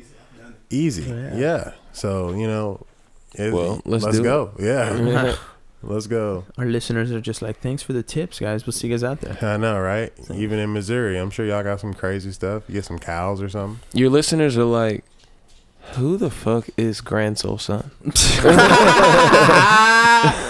[0.71, 1.05] easy.
[1.05, 1.37] Yeah.
[1.37, 1.73] Yeah.
[1.93, 2.85] So you know,
[3.35, 4.25] it, Well, let's let's do it.
[4.25, 4.51] go.
[4.59, 5.37] Yeah,
[5.87, 6.45] let's go.
[6.59, 8.67] Our listeners are just like, thanks for the tips, guys.
[8.67, 9.39] We'll see you guys out there.
[9.43, 10.13] I know, right?
[10.33, 12.65] Even in Missouri, I'm sure y'all got some crazy stuff.
[12.69, 13.81] You get some cows or something.
[13.93, 15.05] Your listeners are like,
[15.95, 17.91] who the fuck is Grand Soul Son?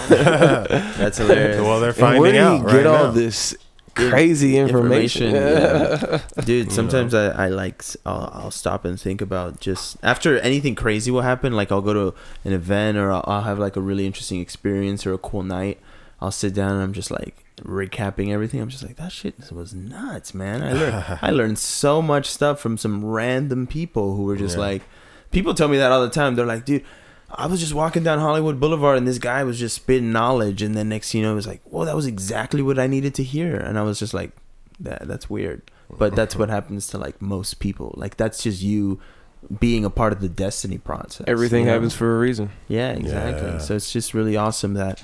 [0.07, 1.61] That's hilarious.
[1.61, 3.11] well, they're And finding where do out you right get all now.
[3.11, 3.55] this
[3.95, 5.33] crazy information?
[5.33, 6.21] yeah.
[6.45, 10.37] dude You sometimes I, I like s- I'll, I'll stop and think about just after
[10.39, 12.13] anything crazy will happen like i'll go to
[12.43, 15.79] an event or I'll, I'll have like a really interesting experience or a cool night
[16.21, 19.73] i'll sit down and i'm just like recapping everything i'm just like that shit was
[19.73, 24.35] nuts man i learned i learned so much stuff from some random people who were
[24.35, 24.61] just Yeah.
[24.63, 24.81] like
[25.31, 26.83] people tell me that all the time they're like dude
[27.29, 30.75] I was just walking down Hollywood Boulevard and this guy was just spitting knowledge and
[30.75, 33.15] then next thing you know it was like, Well, that was exactly what I needed
[33.15, 34.31] to hear and I was just like,
[34.79, 35.61] That that's weird.
[35.89, 37.93] But that's what happens to like most people.
[37.95, 38.99] Like that's just you
[39.59, 41.25] being a part of the destiny process.
[41.27, 41.73] Everything you know?
[41.73, 42.49] happens for a reason.
[42.67, 43.49] Yeah, exactly.
[43.49, 43.57] Yeah.
[43.59, 45.03] So it's just really awesome that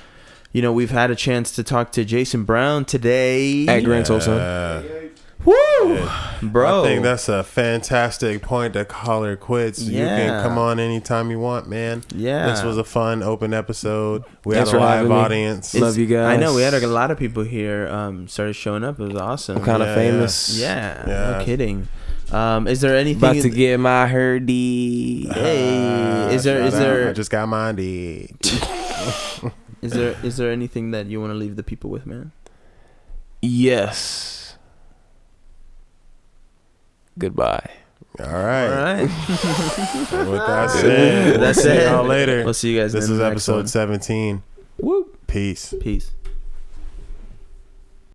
[0.51, 3.67] you know, we've had a chance to talk to Jason Brown today.
[3.67, 5.11] At Grand Soul Son.
[5.45, 6.09] Yeah.
[6.41, 6.49] Woo!
[6.49, 6.83] Bro.
[6.83, 9.79] I think that's a fantastic point to call her quits.
[9.81, 9.99] Yeah.
[10.01, 12.03] You can come on anytime you want, man.
[12.15, 12.47] yeah.
[12.47, 14.23] This was a fun open episode.
[14.45, 15.15] We Thanks had a live having me.
[15.17, 15.73] audience.
[15.75, 16.37] Love you guys.
[16.37, 18.99] I know we had a lot of people here um started showing up.
[18.99, 19.57] It was awesome.
[19.57, 20.57] I'm kind of Yeah, famous.
[20.59, 21.37] Yeah, Yeah.
[21.39, 21.87] no kidding.
[22.31, 23.17] Um, is there anything?
[23.29, 25.31] About to get my herdy.
[25.33, 26.79] Hey, is there- is out.
[26.79, 27.75] there- I just got mine.
[27.75, 28.33] D.
[29.81, 32.31] is there is there anything that you want to leave the people with, man?
[33.41, 34.40] Yes.
[37.21, 37.69] Goodbye.
[38.19, 38.67] All All right.
[38.67, 38.99] right.
[40.11, 41.83] And with that said, we'll That's see it.
[41.83, 42.43] y'all later.
[42.43, 42.93] We'll see you guys.
[42.93, 43.67] This is episode one.
[43.67, 44.41] 17.
[44.79, 45.27] Whoop.
[45.27, 45.73] Peace.
[45.79, 46.09] Peace.